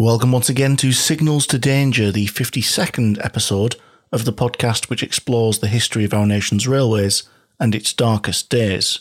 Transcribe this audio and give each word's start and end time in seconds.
Welcome 0.00 0.30
once 0.30 0.48
again 0.48 0.76
to 0.76 0.92
Signals 0.92 1.44
to 1.48 1.58
Danger, 1.58 2.12
the 2.12 2.26
52nd 2.28 3.18
episode 3.24 3.74
of 4.12 4.24
the 4.24 4.32
podcast 4.32 4.88
which 4.88 5.02
explores 5.02 5.58
the 5.58 5.66
history 5.66 6.04
of 6.04 6.14
our 6.14 6.24
nation's 6.24 6.68
railways 6.68 7.24
and 7.58 7.74
its 7.74 7.92
darkest 7.92 8.48
days. 8.48 9.00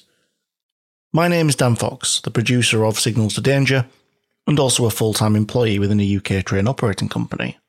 My 1.14 1.28
name 1.28 1.50
is 1.50 1.56
Dan 1.56 1.76
Fox, 1.76 2.20
the 2.22 2.32
producer 2.32 2.84
of 2.84 3.00
Signals 3.00 3.36
to 3.36 3.42
Danger, 3.42 3.86
and 4.48 4.60
also 4.60 4.88
a 4.88 4.90
full 4.90 5.14
time 5.14 5.36
employee 5.36 5.78
within 5.78 6.00
a 6.00 6.18
UK 6.18 6.44
train 6.44 6.68
operating 6.68 7.10
company. 7.10 7.60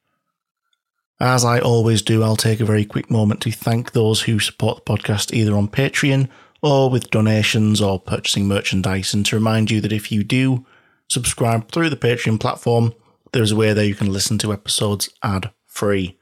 As 1.21 1.45
I 1.45 1.59
always 1.59 2.01
do, 2.01 2.23
I'll 2.23 2.35
take 2.35 2.61
a 2.61 2.65
very 2.65 2.87
quick 2.87 3.11
moment 3.11 3.43
to 3.43 3.53
thank 3.53 3.93
those 3.93 4.23
who 4.23 4.41
support 4.41 4.87
the 4.87 4.91
podcast 4.91 5.35
either 5.35 5.55
on 5.55 5.69
Patreon 5.69 6.31
or 6.63 6.89
with 6.89 7.11
donations 7.11 7.83
or 7.83 8.01
purchasing 8.01 8.49
merchandise, 8.49 9.13
and 9.13 9.27
to 9.27 9.37
remind 9.37 9.71
you 9.71 9.83
that 9.83 9.93
if 9.93 10.11
you 10.11 10.25
do 10.25 10.65
subscribe 11.11 11.71
through 11.71 11.91
the 11.91 11.97
Patreon 11.97 12.41
platform, 12.41 12.95
there's 13.33 13.53
a 13.53 13.57
way 13.57 13.73
there 13.73 13.85
you 13.85 13.95
can 13.95 14.13
listen 14.13 14.39
to 14.39 14.53
episodes 14.53 15.09
ad 15.23 15.51
free. 15.67 16.19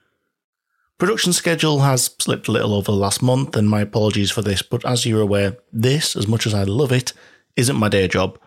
Production 0.98 1.32
schedule 1.32 1.80
has 1.80 2.14
slipped 2.18 2.48
a 2.48 2.52
little 2.52 2.72
over 2.72 2.90
the 2.90 2.96
last 2.96 3.22
month, 3.22 3.54
and 3.54 3.68
my 3.68 3.82
apologies 3.82 4.30
for 4.30 4.40
this, 4.40 4.62
but 4.62 4.84
as 4.86 5.04
you're 5.04 5.20
aware, 5.20 5.58
this, 5.72 6.16
as 6.16 6.26
much 6.26 6.46
as 6.46 6.54
I 6.54 6.62
love 6.62 6.90
it, 6.90 7.12
isn't 7.54 7.76
my 7.76 7.88
day 7.88 8.08
job. 8.08 8.38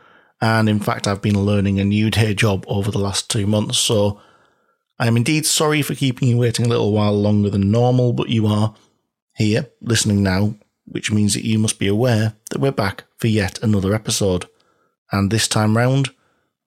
And 0.41 0.67
in 0.67 0.79
fact, 0.79 1.07
I've 1.07 1.21
been 1.21 1.39
learning 1.39 1.79
a 1.79 1.85
new 1.85 2.09
day 2.09 2.33
job 2.33 2.65
over 2.67 2.89
the 2.89 2.97
last 2.97 3.29
two 3.29 3.45
months, 3.45 3.77
so 3.77 4.19
I 4.97 5.07
am 5.07 5.15
indeed 5.15 5.45
sorry 5.45 5.81
for 5.81 5.95
keeping 5.95 6.27
you 6.27 6.37
waiting 6.37 6.65
a 6.65 6.69
little 6.69 6.91
while 6.91 7.13
longer 7.13 7.49
than 7.49 7.71
normal, 7.71 8.13
but 8.13 8.29
you 8.29 8.47
are 8.47 8.73
here, 9.35 9.67
listening 9.81 10.23
now, 10.23 10.55
which 10.85 11.11
means 11.11 11.35
that 11.35 11.45
you 11.45 11.59
must 11.59 11.77
be 11.77 11.87
aware 11.87 12.33
that 12.49 12.59
we're 12.59 12.71
back 12.71 13.03
for 13.17 13.27
yet 13.27 13.59
another 13.61 13.93
episode. 13.93 14.45
And 15.11 15.29
this 15.29 15.47
time 15.47 15.77
round, 15.77 16.09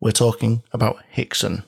we're 0.01 0.13
talking 0.13 0.63
about 0.73 1.03
Hixon. 1.11 1.65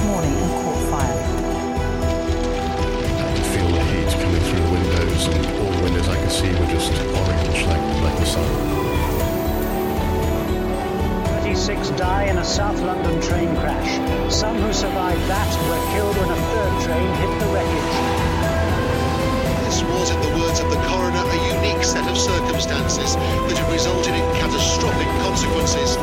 This 0.00 0.08
morning 0.08 0.32
and 0.32 0.50
caught 0.64 0.80
fire. 0.88 1.20
I 3.20 3.36
could 3.36 3.48
feel 3.52 3.68
the 3.68 3.84
heat 3.92 4.08
coming 4.22 4.40
through 4.48 4.62
the 4.64 4.72
windows, 4.72 5.26
and 5.28 5.46
all 5.60 5.70
the 5.72 5.82
windows 5.84 6.08
I 6.08 6.16
could 6.20 6.32
see 6.32 6.48
were 6.48 6.70
just 6.72 6.92
orange, 6.92 7.60
like, 7.68 7.84
like 8.00 8.16
the 8.18 8.24
sun. 8.24 8.48
36 11.42 11.90
die 12.00 12.24
in 12.24 12.38
a 12.38 12.44
South 12.44 12.80
London 12.80 13.20
train 13.20 13.54
crash. 13.56 14.32
Some 14.32 14.56
who 14.56 14.72
survived 14.72 15.20
that 15.28 15.50
were 15.68 15.82
killed 15.92 16.16
when 16.16 16.30
a 16.30 16.40
third 16.48 16.74
train 16.86 17.08
hit 17.20 17.32
the 17.40 17.46
wreckage. 17.52 17.92
This 19.68 19.82
was, 19.84 20.10
in 20.10 20.20
the 20.22 20.32
words 20.40 20.60
of 20.60 20.70
the 20.70 20.80
coroner, 20.88 21.24
a 21.28 21.38
unique 21.60 21.84
set 21.84 22.08
of 22.08 22.16
circumstances 22.16 23.16
that 23.16 23.58
have 23.58 23.72
resulted 23.72 24.14
in 24.14 24.24
catastrophic 24.40 25.08
consequences. 25.20 25.98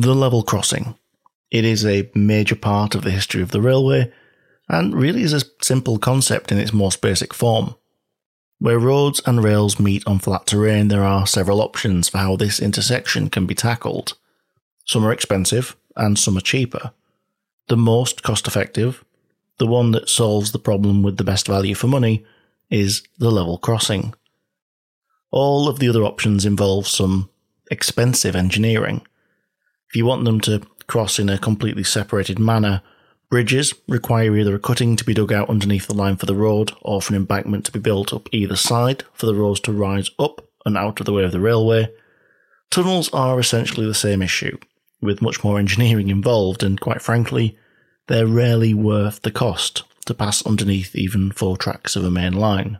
The 0.00 0.14
level 0.14 0.44
crossing. 0.44 0.94
It 1.50 1.64
is 1.64 1.84
a 1.84 2.08
major 2.14 2.54
part 2.54 2.94
of 2.94 3.02
the 3.02 3.10
history 3.10 3.42
of 3.42 3.50
the 3.50 3.60
railway, 3.60 4.12
and 4.68 4.94
really 4.94 5.22
is 5.22 5.32
a 5.32 5.42
simple 5.60 5.98
concept 5.98 6.52
in 6.52 6.58
its 6.58 6.72
most 6.72 7.02
basic 7.02 7.34
form. 7.34 7.74
Where 8.60 8.78
roads 8.78 9.20
and 9.26 9.42
rails 9.42 9.80
meet 9.80 10.06
on 10.06 10.20
flat 10.20 10.46
terrain, 10.46 10.86
there 10.86 11.02
are 11.02 11.26
several 11.26 11.60
options 11.60 12.08
for 12.08 12.18
how 12.18 12.36
this 12.36 12.60
intersection 12.60 13.28
can 13.28 13.44
be 13.44 13.56
tackled. 13.56 14.16
Some 14.84 15.04
are 15.04 15.10
expensive, 15.10 15.74
and 15.96 16.16
some 16.16 16.38
are 16.38 16.42
cheaper. 16.42 16.92
The 17.66 17.76
most 17.76 18.22
cost 18.22 18.46
effective, 18.46 19.04
the 19.58 19.66
one 19.66 19.90
that 19.90 20.08
solves 20.08 20.52
the 20.52 20.60
problem 20.60 21.02
with 21.02 21.16
the 21.16 21.24
best 21.24 21.48
value 21.48 21.74
for 21.74 21.88
money, 21.88 22.24
is 22.70 23.02
the 23.18 23.32
level 23.32 23.58
crossing. 23.58 24.14
All 25.32 25.66
of 25.66 25.80
the 25.80 25.88
other 25.88 26.04
options 26.04 26.46
involve 26.46 26.86
some 26.86 27.30
expensive 27.68 28.36
engineering. 28.36 29.04
If 29.88 29.96
you 29.96 30.04
want 30.04 30.24
them 30.24 30.40
to 30.42 30.60
cross 30.86 31.18
in 31.18 31.28
a 31.28 31.38
completely 31.38 31.84
separated 31.84 32.38
manner, 32.38 32.82
bridges 33.30 33.74
require 33.86 34.36
either 34.36 34.54
a 34.54 34.58
cutting 34.58 34.96
to 34.96 35.04
be 35.04 35.14
dug 35.14 35.32
out 35.32 35.48
underneath 35.48 35.86
the 35.86 35.94
line 35.94 36.16
for 36.16 36.26
the 36.26 36.34
road 36.34 36.72
or 36.82 37.00
for 37.00 37.14
an 37.14 37.20
embankment 37.20 37.64
to 37.66 37.72
be 37.72 37.78
built 37.78 38.12
up 38.12 38.28
either 38.32 38.56
side 38.56 39.04
for 39.12 39.26
the 39.26 39.34
roads 39.34 39.60
to 39.60 39.72
rise 39.72 40.10
up 40.18 40.46
and 40.66 40.76
out 40.76 41.00
of 41.00 41.06
the 41.06 41.12
way 41.12 41.24
of 41.24 41.32
the 41.32 41.40
railway. 41.40 41.88
Tunnels 42.70 43.08
are 43.14 43.40
essentially 43.40 43.86
the 43.86 43.94
same 43.94 44.20
issue, 44.20 44.58
with 45.00 45.22
much 45.22 45.42
more 45.42 45.58
engineering 45.58 46.08
involved, 46.08 46.62
and 46.62 46.80
quite 46.80 47.00
frankly, 47.00 47.56
they're 48.08 48.26
rarely 48.26 48.74
worth 48.74 49.22
the 49.22 49.30
cost 49.30 49.84
to 50.04 50.14
pass 50.14 50.44
underneath 50.44 50.94
even 50.94 51.30
four 51.30 51.56
tracks 51.56 51.96
of 51.96 52.04
a 52.04 52.10
main 52.10 52.34
line. 52.34 52.78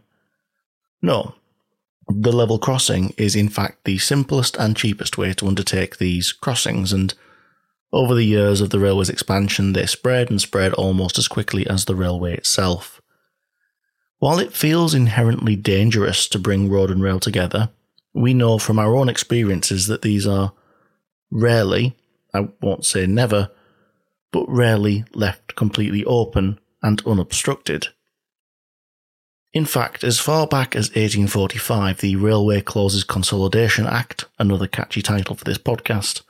No, 1.01 1.35
the 2.09 2.33
level 2.33 2.59
crossing 2.59 3.15
is 3.17 3.37
in 3.37 3.49
fact 3.49 3.85
the 3.85 3.99
simplest 3.99 4.57
and 4.57 4.77
cheapest 4.77 5.19
way 5.19 5.33
to 5.35 5.47
undertake 5.47 5.99
these 5.99 6.33
crossings, 6.33 6.93
and 6.93 7.15
over 7.93 8.15
the 8.15 8.25
years 8.25 8.61
of 8.61 8.71
the 8.71 8.79
railway's 8.79 9.09
expansion, 9.09 9.73
they 9.73 9.87
spread 9.87 10.31
and 10.31 10.41
spread 10.41 10.73
almost 10.75 11.19
as 11.19 11.29
quickly 11.29 11.67
as 11.67 11.85
the 11.85 11.95
railway 11.95 12.35
itself. 12.35 13.01
While 14.19 14.39
it 14.39 14.53
feels 14.53 14.95
inherently 14.95 15.55
dangerous 15.55 16.29
to 16.29 16.39
bring 16.39 16.69
road 16.69 16.91
and 16.91 17.03
rail 17.03 17.21
together, 17.21 17.71
we 18.13 18.35
know 18.35 18.59
from 18.59 18.79
our 18.79 18.97
own 18.97 19.09
experiences 19.09 19.87
that 19.87 20.03
these 20.03 20.27
are 20.27 20.53
rarely, 21.31 21.97
I 22.35 22.49
won't 22.61 22.85
say 22.85 23.07
never, 23.07 23.51
but 24.33 24.49
rarely 24.49 25.05
left 25.15 25.55
completely 25.57 26.05
open 26.05 26.59
and 26.83 27.01
unobstructed. 27.07 27.89
In 29.59 29.67
fact, 29.67 30.05
as 30.05 30.21
far 30.21 30.47
back 30.47 30.77
as 30.77 30.91
1845, 30.91 31.99
the 31.99 32.15
Railway 32.15 32.61
Clauses 32.61 33.03
Consolidation 33.03 33.89
Act, 33.89 34.27
another 34.39 34.69
catchy 34.69 35.03
title 35.03 35.35
for 35.35 35.43
this 35.43 35.59
podcast, 35.59 36.23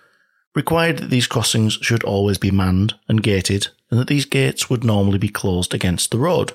required 0.55 0.97
that 0.97 1.11
these 1.11 1.27
crossings 1.27 1.75
should 1.83 2.03
always 2.05 2.39
be 2.39 2.51
manned 2.51 2.95
and 3.07 3.23
gated, 3.23 3.69
and 3.91 4.01
that 4.01 4.09
these 4.09 4.25
gates 4.25 4.71
would 4.71 4.83
normally 4.83 5.19
be 5.19 5.29
closed 5.29 5.75
against 5.75 6.11
the 6.11 6.17
road, 6.17 6.55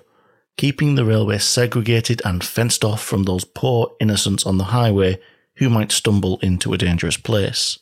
keeping 0.58 0.96
the 0.96 1.06
railway 1.06 1.38
segregated 1.38 2.24
and 2.26 2.44
fenced 2.44 2.84
off 2.84 3.04
from 3.04 3.22
those 3.22 3.46
poor 3.46 3.92
innocents 4.00 4.44
on 4.44 4.58
the 4.58 4.74
highway 4.74 5.20
who 5.58 5.70
might 5.70 5.92
stumble 5.92 6.40
into 6.40 6.74
a 6.74 6.80
dangerous 6.80 7.18
place. 7.18 7.78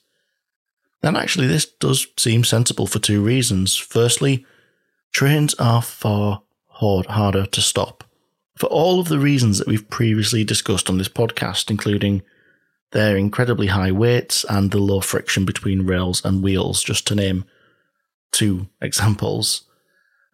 And 1.02 1.16
actually, 1.16 1.48
this 1.48 1.66
does 1.66 2.08
seem 2.20 2.44
sensible 2.44 2.88
for 2.88 3.00
two 3.00 3.24
reasons. 3.24 3.78
Firstly, 3.78 4.46
trains 5.14 5.54
are 5.54 5.82
far 5.82 6.42
harder 6.68 7.46
to 7.46 7.62
stop. 7.62 8.04
For 8.58 8.68
all 8.68 9.00
of 9.00 9.08
the 9.08 9.20
reasons 9.20 9.58
that 9.58 9.68
we've 9.68 9.90
previously 9.90 10.44
discussed 10.44 10.90
on 10.90 10.98
this 10.98 11.08
podcast, 11.08 11.70
including 11.70 12.22
their 12.92 13.16
incredibly 13.16 13.68
high 13.68 13.92
weights 13.92 14.46
and 14.50 14.72
the 14.72 14.80
low 14.80 15.00
friction 15.00 15.46
between 15.46 15.88
rails 15.88 16.24
and 16.24 16.44
wheels, 16.44 16.84
just 16.84 17.08
to 17.08 17.16
name 17.16 17.46
two 18.32 18.68
examples. 18.82 19.64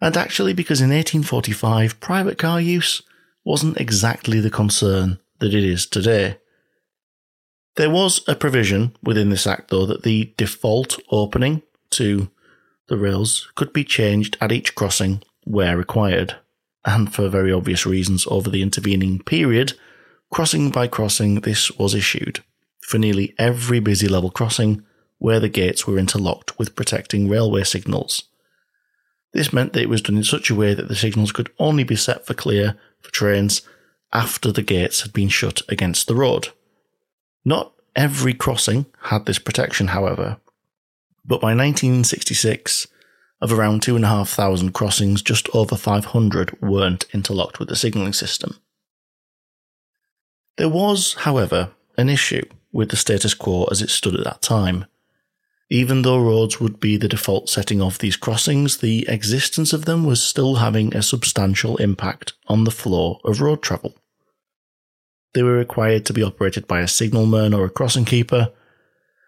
And 0.02 0.16
actually, 0.18 0.54
because 0.54 0.82
in 0.82 0.90
1845, 0.90 2.00
private 2.00 2.38
car 2.38 2.60
use 2.60 3.02
wasn't 3.44 3.80
exactly 3.80 4.40
the 4.40 4.50
concern 4.50 5.20
that 5.40 5.54
it 5.54 5.64
is 5.64 5.86
today. 5.86 6.38
There 7.76 7.90
was 7.90 8.28
a 8.28 8.36
provision 8.36 8.96
within 9.04 9.30
this 9.30 9.46
Act, 9.46 9.70
though, 9.70 9.86
that 9.86 10.04
the 10.04 10.34
default 10.36 11.00
opening 11.12 11.62
to 11.92 12.30
the 12.88 12.98
rails 12.98 13.52
could 13.56 13.72
be 13.72 13.84
changed 13.84 14.36
at 14.42 14.52
each 14.52 14.74
crossing 14.74 15.22
where 15.44 15.78
required. 15.78 16.36
And 16.88 17.14
for 17.14 17.28
very 17.28 17.52
obvious 17.52 17.86
reasons, 17.86 18.26
over 18.28 18.50
the 18.50 18.62
intervening 18.62 19.20
period, 19.20 19.74
crossing 20.32 20.70
by 20.72 20.88
crossing, 20.88 21.42
this 21.42 21.70
was 21.72 21.94
issued 21.94 22.40
for 22.80 22.98
nearly 22.98 23.36
every 23.38 23.82
busy 23.82 24.08
level 24.08 24.32
crossing 24.32 24.86
where 25.18 25.42
the 25.42 25.50
gates 25.50 25.86
were 25.86 26.00
interlocked 26.00 26.58
with 26.58 26.78
protecting 26.78 27.28
railway 27.28 27.66
signals. 27.66 28.24
This 29.34 29.52
meant 29.52 29.74
that 29.74 29.82
it 29.82 29.90
was 29.90 30.02
done 30.02 30.16
in 30.16 30.24
such 30.24 30.50
a 30.50 30.56
way 30.56 30.74
that 30.74 30.88
the 30.88 30.96
signals 30.96 31.34
could 31.34 31.52
only 31.60 31.84
be 31.84 31.98
set 31.98 32.26
for 32.26 32.34
clear 32.34 32.78
for 33.02 33.12
trains 33.12 33.64
after 34.14 34.54
the 34.54 34.62
gates 34.62 35.02
had 35.02 35.12
been 35.12 35.28
shut 35.28 35.62
against 35.68 36.08
the 36.08 36.16
road. 36.16 36.50
Not 37.44 37.74
every 37.98 38.34
crossing 38.34 38.86
had 39.02 39.26
this 39.26 39.40
protection, 39.40 39.88
however, 39.88 40.38
but 41.26 41.42
by 41.42 41.54
1966, 41.54 42.88
of 43.42 43.52
around 43.52 43.84
2,500 43.84 44.74
crossings, 44.74 45.22
just 45.22 45.48
over 45.54 45.76
500 45.76 46.62
weren't 46.62 47.06
interlocked 47.14 47.60
with 47.60 47.70
the 47.70 47.76
signalling 47.76 48.14
system. 48.14 48.58
There 50.58 50.70
was, 50.70 51.14
however, 51.20 51.72
an 51.98 52.10
issue 52.10 52.44
with 52.72 52.90
the 52.90 52.96
status 52.96 53.34
quo 53.34 53.66
as 53.66 53.82
it 53.82 53.90
stood 53.90 54.16
at 54.16 54.24
that 54.24 54.42
time. 54.42 54.86
Even 55.70 56.02
though 56.02 56.20
roads 56.20 56.60
would 56.60 56.80
be 56.80 56.98
the 56.98 57.10
default 57.10 57.50
setting 57.50 57.82
of 57.82 58.00
these 58.00 58.16
crossings, 58.16 58.78
the 58.78 59.06
existence 59.10 59.74
of 59.74 59.86
them 59.86 60.06
was 60.06 60.24
still 60.24 60.56
having 60.56 60.96
a 60.96 61.02
substantial 61.02 61.78
impact 61.78 62.34
on 62.48 62.64
the 62.64 62.72
flow 62.72 63.20
of 63.24 63.42
road 63.42 63.62
travel. 63.62 63.94
They 65.34 65.44
were 65.44 65.58
required 65.58 66.06
to 66.08 66.14
be 66.14 66.24
operated 66.24 66.68
by 66.68 66.80
a 66.80 66.88
signalman 66.88 67.54
or 67.54 67.66
a 67.66 67.70
crossing 67.70 68.06
keeper, 68.06 68.52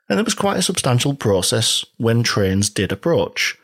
and 0.07 0.19
it 0.19 0.25
was 0.25 0.33
quite 0.33 0.57
a 0.57 0.63
substantial 0.63 1.13
process 1.13 1.85
when 1.97 2.23
trains 2.23 2.69
did 2.69 2.91
approach. 2.91 3.58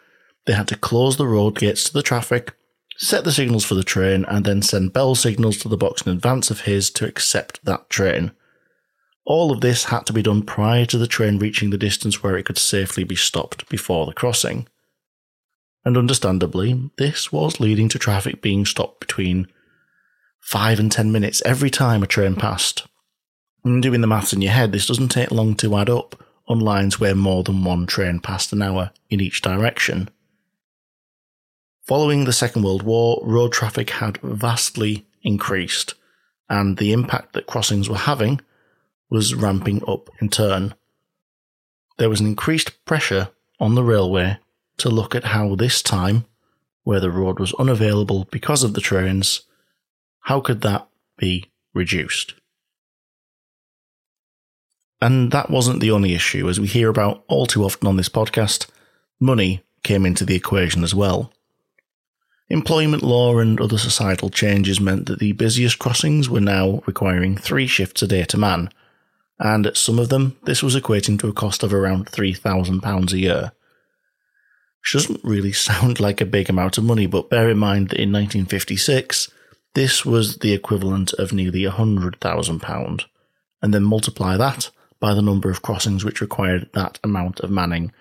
They 0.45 0.53
had 0.53 0.67
to 0.69 0.77
close 0.77 1.17
the 1.17 1.27
road 1.27 1.57
gates 1.57 1.83
to 1.85 1.93
the 1.93 2.03
traffic, 2.03 2.53
set 2.97 3.23
the 3.23 3.31
signals 3.31 3.65
for 3.65 3.75
the 3.75 3.83
train, 3.83 4.25
and 4.25 4.45
then 4.45 4.61
send 4.61 4.93
bell 4.93 5.15
signals 5.15 5.57
to 5.57 5.69
the 5.69 5.77
box 5.77 6.03
in 6.03 6.11
advance 6.11 6.51
of 6.51 6.61
his 6.61 6.89
to 6.91 7.07
accept 7.07 7.63
that 7.65 7.89
train. 7.89 8.31
All 9.25 9.51
of 9.51 9.61
this 9.61 9.85
had 9.85 10.05
to 10.05 10.13
be 10.13 10.21
done 10.21 10.43
prior 10.43 10.85
to 10.85 10.97
the 10.99 11.07
train 11.07 11.39
reaching 11.39 11.71
the 11.71 11.77
distance 11.77 12.21
where 12.21 12.37
it 12.37 12.45
could 12.45 12.59
safely 12.59 13.03
be 13.03 13.15
stopped 13.15 13.67
before 13.69 14.05
the 14.05 14.13
crossing. 14.13 14.67
And 15.83 15.97
understandably, 15.97 16.91
this 16.97 17.31
was 17.31 17.59
leading 17.59 17.89
to 17.89 17.99
traffic 17.99 18.41
being 18.41 18.65
stopped 18.65 18.99
between 18.99 19.47
five 20.41 20.79
and 20.79 20.91
ten 20.91 21.11
minutes 21.11 21.41
every 21.43 21.71
time 21.71 22.03
a 22.03 22.07
train 22.07 22.35
passed. 22.35 22.85
And 23.63 23.81
doing 23.81 24.01
the 24.01 24.07
maths 24.07 24.31
in 24.31 24.43
your 24.43 24.51
head, 24.51 24.71
this 24.71 24.85
doesn't 24.85 25.09
take 25.09 25.31
long 25.31 25.55
to 25.55 25.75
add 25.75 25.89
up 25.89 26.23
on 26.47 26.59
lines 26.59 26.99
where 26.99 27.15
more 27.15 27.43
than 27.43 27.63
one 27.63 27.87
train 27.87 28.19
passed 28.19 28.53
an 28.53 28.61
hour 28.61 28.91
in 29.09 29.19
each 29.19 29.41
direction. 29.41 30.09
Following 31.87 32.25
the 32.25 32.33
Second 32.33 32.63
World 32.63 32.81
War, 32.81 33.21
road 33.23 33.53
traffic 33.53 33.91
had 33.91 34.17
vastly 34.23 35.05
increased, 35.21 35.93
and 36.49 36.77
the 36.77 36.91
impact 36.91 37.33
that 37.33 37.45
crossings 37.45 37.87
were 37.87 37.95
having 37.95 38.41
was 39.11 39.35
ramping 39.35 39.83
up 39.87 40.09
in 40.19 40.29
turn. 40.29 40.73
There 41.99 42.09
was 42.09 42.19
an 42.19 42.25
increased 42.25 42.83
pressure 42.85 43.29
on 43.59 43.75
the 43.75 43.83
railway 43.83 44.39
to 44.77 44.89
look 44.89 45.13
at 45.13 45.25
how 45.25 45.53
this 45.53 45.83
time, 45.83 46.25
where 46.83 46.99
the 46.99 47.11
road 47.11 47.39
was 47.39 47.53
unavailable 47.53 48.27
because 48.31 48.63
of 48.63 48.73
the 48.73 48.81
trains, 48.81 49.43
how 50.21 50.39
could 50.39 50.61
that 50.61 50.87
be 51.17 51.51
reduced? 51.75 52.33
And 54.99 55.31
that 55.31 55.51
wasn't 55.51 55.81
the 55.81 55.91
only 55.91 56.15
issue, 56.15 56.49
as 56.49 56.59
we 56.59 56.65
hear 56.65 56.89
about 56.89 57.23
all 57.27 57.45
too 57.45 57.63
often 57.63 57.87
on 57.87 57.95
this 57.95 58.09
podcast, 58.09 58.65
money 59.19 59.63
came 59.83 60.03
into 60.03 60.25
the 60.25 60.35
equation 60.35 60.83
as 60.83 60.95
well. 60.95 61.31
Employment 62.49 63.01
law 63.01 63.39
and 63.39 63.59
other 63.59 63.77
societal 63.77 64.29
changes 64.29 64.79
meant 64.79 65.07
that 65.07 65.19
the 65.19 65.31
busiest 65.31 65.79
crossings 65.79 66.29
were 66.29 66.41
now 66.41 66.83
requiring 66.85 67.37
three 67.37 67.65
shifts 67.65 68.03
a 68.03 68.07
day 68.07 68.23
to 68.25 68.37
man, 68.37 68.69
and 69.39 69.65
at 69.65 69.77
some 69.77 69.97
of 69.97 70.09
them, 70.09 70.37
this 70.43 70.61
was 70.61 70.75
equating 70.75 71.19
to 71.19 71.27
a 71.27 71.33
cost 71.33 71.63
of 71.63 71.73
around 71.73 72.05
£3,000 72.05 73.11
a 73.11 73.17
year. 73.17 73.51
Which 74.81 74.93
doesn't 74.93 75.23
really 75.23 75.53
sound 75.69 75.99
like 75.99 76.21
a 76.21 76.25
big 76.25 76.49
amount 76.49 76.77
of 76.77 76.83
money, 76.83 77.07
but 77.07 77.29
bear 77.29 77.49
in 77.49 77.57
mind 77.57 77.89
that 77.89 77.99
in 77.99 78.11
1956, 78.11 79.31
this 79.73 80.05
was 80.05 80.37
the 80.37 80.53
equivalent 80.53 81.13
of 81.13 81.33
nearly 81.33 81.63
£100,000, 81.63 83.05
and 83.61 83.73
then 83.73 83.83
multiply 83.83 84.37
that 84.37 84.69
by 84.99 85.13
the 85.13 85.21
number 85.21 85.49
of 85.49 85.61
crossings 85.63 86.05
which 86.05 86.21
required 86.21 86.69
that 86.73 86.99
amount 87.03 87.39
of 87.39 87.49
manning, 87.49 87.91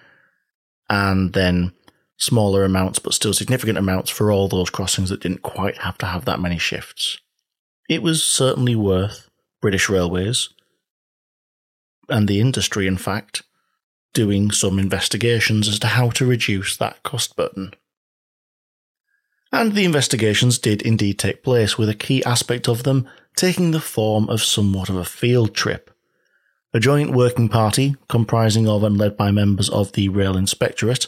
and 0.91 1.33
then 1.33 1.73
smaller 2.17 2.65
amounts 2.65 2.99
but 2.99 3.15
still 3.15 3.33
significant 3.33 3.79
amounts 3.79 4.11
for 4.11 4.31
all 4.31 4.49
those 4.49 4.71
crossings 4.71 5.11
that 5.11 5.21
didn't 5.21 5.43
quite 5.43 5.79
have 5.79 5.99
to 5.99 6.07
have 6.07 6.25
that 6.25 6.41
many 6.41 6.59
shifts. 6.59 7.19
It 7.89 8.03
was 8.03 8.25
certainly 8.25 8.75
worth 8.75 9.29
British 9.61 9.89
Railways, 9.89 10.49
and 12.09 12.29
the 12.29 12.41
industry, 12.41 12.87
in 12.87 12.97
fact, 12.97 13.43
doing 14.13 14.51
some 14.51 14.79
investigations 14.79 15.69
as 15.69 15.79
to 15.81 15.89
how 15.89 16.11
to 16.11 16.27
reduce 16.27 16.77
that 16.77 17.03
cost 17.03 17.37
burden. 17.37 17.73
And 19.53 19.75
the 19.75 19.85
investigations 19.85 20.59
did 20.59 20.83
indeed 20.83 21.19
take 21.19 21.43
place, 21.43 21.79
with 21.79 21.89
a 21.89 21.95
key 21.95 22.25
aspect 22.25 22.69
of 22.69 22.83
them 22.83 23.09
taking 23.37 23.71
the 23.71 23.81
form 23.81 24.29
of 24.29 24.43
somewhat 24.43 24.89
of 24.89 24.97
a 24.97 25.05
field 25.05 25.55
trip. 25.55 25.91
A 26.73 26.81
joint 26.81 27.13
working 27.13 27.49
party, 27.49 27.97
comprising 28.09 28.69
of 28.69 28.83
and 28.83 28.99
led 28.99 29.17
by 29.17 29.31
members 29.31 29.71
of 29.71 29.93
the 29.93 30.09
Rail 30.09 30.37
Inspectorate, 30.37 31.07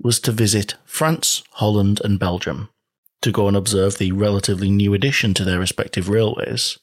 was 0.00 0.20
to 0.20 0.32
visit 0.32 0.74
France, 0.84 1.42
Holland, 1.52 2.00
and 2.04 2.18
Belgium 2.18 2.68
to 3.22 3.32
go 3.32 3.48
and 3.48 3.56
observe 3.56 3.96
the 3.96 4.12
relatively 4.12 4.70
new 4.70 4.92
addition 4.92 5.32
to 5.32 5.44
their 5.44 5.58
respective 5.58 6.08
railways 6.08 6.78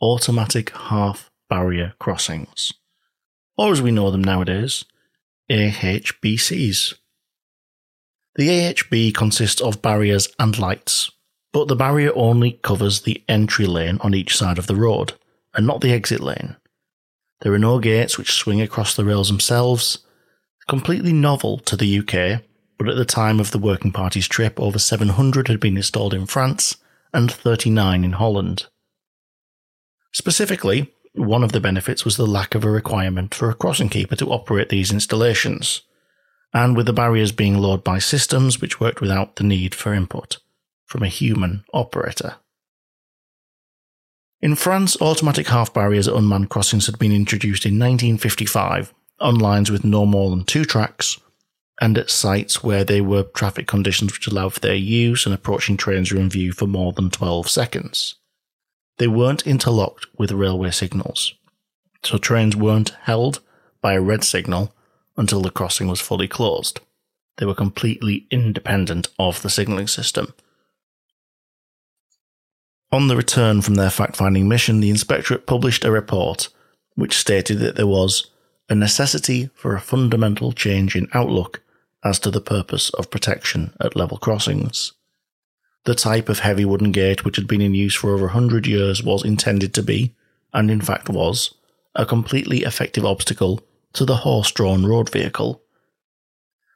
automatic 0.00 0.70
half 0.70 1.30
barrier 1.48 1.94
crossings, 1.98 2.72
or 3.56 3.72
as 3.72 3.80
we 3.80 3.90
know 3.90 4.10
them 4.10 4.22
nowadays, 4.22 4.84
AHBCs. 5.50 6.94
The 8.34 8.48
AHB 8.48 9.14
consists 9.14 9.60
of 9.60 9.80
barriers 9.80 10.28
and 10.38 10.58
lights, 10.58 11.10
but 11.52 11.68
the 11.68 11.76
barrier 11.76 12.12
only 12.14 12.60
covers 12.62 13.02
the 13.02 13.22
entry 13.28 13.66
lane 13.66 13.98
on 14.02 14.14
each 14.14 14.36
side 14.36 14.58
of 14.58 14.66
the 14.66 14.76
road, 14.76 15.14
and 15.54 15.66
not 15.66 15.80
the 15.80 15.92
exit 15.92 16.20
lane. 16.20 16.56
There 17.40 17.54
are 17.54 17.58
no 17.58 17.78
gates 17.78 18.18
which 18.18 18.32
swing 18.32 18.60
across 18.60 18.94
the 18.94 19.04
rails 19.04 19.28
themselves. 19.28 19.98
Completely 20.68 21.12
novel 21.12 21.58
to 21.58 21.76
the 21.76 21.98
UK, 22.00 22.42
but 22.76 22.88
at 22.88 22.96
the 22.96 23.04
time 23.04 23.38
of 23.38 23.52
the 23.52 23.58
Working 23.58 23.92
Party's 23.92 24.26
trip, 24.26 24.58
over 24.58 24.78
700 24.78 25.48
had 25.48 25.60
been 25.60 25.76
installed 25.76 26.12
in 26.12 26.26
France 26.26 26.76
and 27.12 27.30
39 27.30 28.04
in 28.04 28.12
Holland. 28.12 28.66
Specifically, 30.12 30.92
one 31.14 31.44
of 31.44 31.52
the 31.52 31.60
benefits 31.60 32.04
was 32.04 32.16
the 32.16 32.26
lack 32.26 32.54
of 32.54 32.64
a 32.64 32.70
requirement 32.70 33.34
for 33.34 33.48
a 33.48 33.54
crossing 33.54 33.88
keeper 33.88 34.16
to 34.16 34.30
operate 34.30 34.68
these 34.68 34.92
installations 34.92 35.82
and 36.52 36.76
with 36.76 36.86
the 36.86 36.92
barriers 36.92 37.32
being 37.32 37.58
lowered 37.58 37.84
by 37.84 37.98
systems 37.98 38.60
which 38.60 38.80
worked 38.80 39.00
without 39.00 39.36
the 39.36 39.44
need 39.44 39.74
for 39.74 39.94
input 39.94 40.38
from 40.84 41.02
a 41.02 41.08
human 41.08 41.64
operator. 41.72 42.36
In 44.40 44.54
France, 44.54 45.00
automatic 45.00 45.48
half 45.48 45.72
barriers 45.72 46.08
at 46.08 46.14
unmanned 46.14 46.50
crossings 46.50 46.86
had 46.86 46.98
been 46.98 47.12
introduced 47.12 47.64
in 47.64 47.78
1955 47.78 48.92
on 49.18 49.38
lines 49.38 49.70
with 49.70 49.84
no 49.84 50.04
more 50.04 50.30
than 50.30 50.44
two 50.44 50.64
tracks 50.64 51.18
and 51.80 51.98
at 51.98 52.10
sites 52.10 52.62
where 52.62 52.84
there 52.84 53.04
were 53.04 53.22
traffic 53.22 53.66
conditions 53.66 54.12
which 54.12 54.26
allowed 54.26 54.54
for 54.54 54.60
their 54.60 54.74
use 54.74 55.26
and 55.26 55.34
approaching 55.34 55.76
trains 55.76 56.12
were 56.12 56.20
in 56.20 56.30
view 56.30 56.52
for 56.52 56.66
more 56.66 56.92
than 56.92 57.10
12 57.10 57.48
seconds. 57.48 58.14
They 58.98 59.08
weren't 59.08 59.46
interlocked 59.46 60.06
with 60.16 60.32
railway 60.32 60.70
signals, 60.70 61.34
so 62.02 62.16
trains 62.16 62.56
weren't 62.56 62.96
held 63.02 63.40
by 63.82 63.92
a 63.92 64.00
red 64.00 64.24
signal 64.24 64.74
until 65.16 65.42
the 65.42 65.50
crossing 65.50 65.88
was 65.88 66.00
fully 66.00 66.28
closed. 66.28 66.80
They 67.36 67.44
were 67.44 67.54
completely 67.54 68.26
independent 68.30 69.08
of 69.18 69.42
the 69.42 69.50
signalling 69.50 69.88
system. 69.88 70.32
On 72.90 73.08
the 73.08 73.16
return 73.16 73.60
from 73.60 73.74
their 73.74 73.90
fact 73.90 74.16
finding 74.16 74.48
mission, 74.48 74.80
the 74.80 74.90
inspectorate 74.90 75.46
published 75.46 75.84
a 75.84 75.90
report 75.90 76.48
which 76.94 77.18
stated 77.18 77.58
that 77.58 77.76
there 77.76 77.86
was 77.86 78.30
a 78.68 78.74
necessity 78.74 79.50
for 79.54 79.74
a 79.74 79.80
fundamental 79.80 80.52
change 80.52 80.96
in 80.96 81.08
outlook 81.14 81.62
as 82.04 82.18
to 82.18 82.30
the 82.30 82.40
purpose 82.40 82.90
of 82.90 83.10
protection 83.10 83.72
at 83.80 83.96
level 83.96 84.18
crossings. 84.18 84.92
The 85.84 85.94
type 85.94 86.28
of 86.28 86.40
heavy 86.40 86.64
wooden 86.64 86.90
gate 86.90 87.24
which 87.24 87.36
had 87.36 87.46
been 87.46 87.60
in 87.60 87.74
use 87.74 87.94
for 87.94 88.12
over 88.12 88.26
a 88.26 88.30
hundred 88.30 88.66
years 88.66 89.02
was 89.02 89.24
intended 89.24 89.72
to 89.74 89.82
be, 89.82 90.14
and 90.52 90.70
in 90.70 90.80
fact 90.80 91.08
was, 91.08 91.54
a 91.94 92.04
completely 92.04 92.62
effective 92.62 93.04
obstacle 93.04 93.60
to 93.92 94.04
the 94.04 94.16
horse 94.16 94.50
drawn 94.50 94.84
road 94.84 95.10
vehicle. 95.10 95.62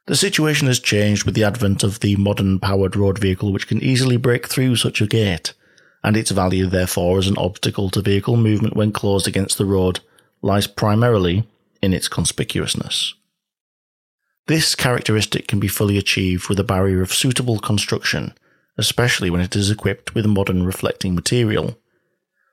The 0.07 0.15
situation 0.15 0.67
has 0.67 0.79
changed 0.79 1.25
with 1.25 1.35
the 1.35 1.43
advent 1.43 1.83
of 1.83 1.99
the 1.99 2.15
modern 2.15 2.59
powered 2.59 2.95
road 2.95 3.19
vehicle 3.19 3.51
which 3.51 3.67
can 3.67 3.81
easily 3.83 4.17
break 4.17 4.47
through 4.47 4.77
such 4.77 5.01
a 5.01 5.07
gate, 5.07 5.53
and 6.03 6.15
its 6.15 6.31
value 6.31 6.65
therefore 6.65 7.19
as 7.19 7.27
an 7.27 7.37
obstacle 7.37 7.89
to 7.89 8.01
vehicle 8.01 8.37
movement 8.37 8.75
when 8.75 8.91
closed 8.91 9.27
against 9.27 9.57
the 9.57 9.65
road 9.65 9.99
lies 10.41 10.67
primarily 10.67 11.47
in 11.81 11.93
its 11.93 12.07
conspicuousness. 12.07 13.13
This 14.47 14.75
characteristic 14.75 15.47
can 15.47 15.59
be 15.59 15.67
fully 15.67 15.97
achieved 15.97 16.49
with 16.49 16.59
a 16.59 16.63
barrier 16.63 17.01
of 17.01 17.13
suitable 17.13 17.59
construction, 17.59 18.33
especially 18.77 19.29
when 19.29 19.41
it 19.41 19.55
is 19.55 19.69
equipped 19.69 20.13
with 20.13 20.25
modern 20.25 20.65
reflecting 20.65 21.15
material. 21.15 21.77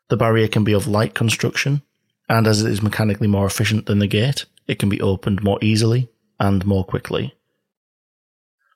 The 0.08 0.16
barrier 0.16 0.48
can 0.48 0.64
be 0.64 0.72
of 0.72 0.86
light 0.86 1.14
construction, 1.14 1.82
and 2.28 2.46
as 2.46 2.62
it 2.62 2.70
is 2.70 2.82
mechanically 2.82 3.28
more 3.28 3.46
efficient 3.46 3.86
than 3.86 3.98
the 3.98 4.06
gate, 4.06 4.44
it 4.66 4.78
can 4.78 4.88
be 4.88 5.00
opened 5.00 5.42
more 5.42 5.58
easily 5.62 6.10
and 6.38 6.64
more 6.66 6.84
quickly. 6.84 7.34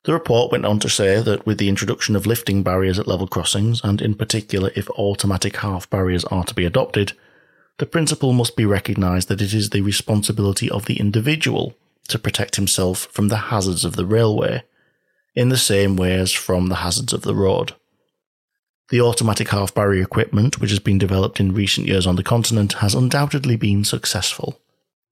The 0.05 0.13
report 0.13 0.51
went 0.51 0.67
on 0.67 0.81
to 0.81 0.89
say 0.89 1.23
that 1.23 1.47
with 1.47 1.59
the 1.59 1.69
introduction 1.69 2.17
of 2.17 2.27
lifting 2.27 2.65
barriers 2.65 2.99
at 2.99 3.07
level 3.07 3.29
crossings, 3.29 3.81
and 3.85 4.01
in 4.01 4.15
particular 4.15 4.73
if 4.75 4.91
automatic 4.91 5.57
half 5.57 5.89
barriers 5.89 6.25
are 6.25 6.45
to 6.45 6.55
be 6.55 6.65
adopted, 6.65 7.13
the 7.79 7.87
principle 7.87 8.33
must 8.33 8.57
be 8.57 8.65
recognised 8.65 9.29
that 9.29 9.41
it 9.41 9.55
is 9.55 9.71
the 9.71 9.81
responsibility 9.81 10.71
of 10.71 10.87
the 10.87 10.99
individual 11.01 11.75
to 12.09 12.19
protect 12.19 12.57
himself 12.57 13.07
from 13.11 13.29
the 13.29 13.37
hazards 13.37 13.85
of 13.85 13.97
the 13.97 14.07
railway, 14.07 14.63
in 15.35 15.49
the 15.49 15.57
same 15.57 15.97
way 15.97 16.15
as 16.15 16.33
from 16.33 16.67
the 16.67 16.77
hazards 16.77 17.13
of 17.13 17.23
the 17.23 17.35
road. 17.35 17.75
The 18.91 19.01
automatic 19.01 19.49
half 19.49 19.75
barrier 19.75 20.03
equipment, 20.03 20.61
which 20.61 20.71
has 20.71 20.81
been 20.81 20.99
developed 20.99 21.41
in 21.41 21.55
recent 21.55 21.87
years 21.87 22.07
on 22.07 22.17
the 22.17 22.23
continent, 22.23 22.75
has 22.75 22.95
undoubtedly 22.95 23.57
been 23.57 23.85
successful. 23.85 24.61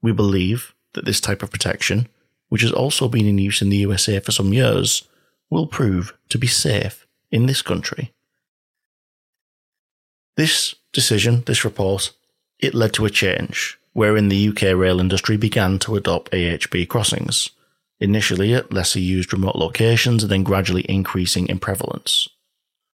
We 0.03 0.13
believe 0.13 0.75
that 0.93 1.07
this 1.07 1.21
type 1.21 1.43
of 1.43 1.51
protection, 1.51 2.09
which 2.49 2.63
has 2.63 2.73
also 2.73 3.09
been 3.09 3.27
in 3.27 3.39
use 3.39 3.63
in 3.63 3.71
the 3.71 3.79
USA 3.79 4.21
for 4.21 4.33
some 4.33 4.53
years, 4.53 5.09
will 5.49 5.67
prove 5.67 6.13
to 6.29 6.39
be 6.39 6.47
safe 6.47 7.07
in 7.31 7.47
this 7.47 7.63
country. 7.63 8.13
This 10.37 10.75
decision, 10.93 11.43
this 11.47 11.65
report, 11.65 12.13
it 12.61 12.75
led 12.75 12.93
to 12.95 13.07
a 13.07 13.11
change, 13.11 13.79
wherein 13.93 14.29
the 14.29 14.49
UK 14.49 14.63
rail 14.77 15.01
industry 15.01 15.37
began 15.37 15.79
to 15.81 15.97
adopt 15.97 16.33
AHB 16.33 16.89
crossings, 16.89 17.51
initially 17.99 18.55
at 18.55 18.73
lesser 18.73 19.01
used 19.01 19.33
remote 19.33 19.57
locations 19.57 20.23
and 20.23 20.31
then 20.31 20.43
gradually 20.43 20.85
increasing 20.89 21.49
in 21.49 21.59
prevalence. 21.59 22.29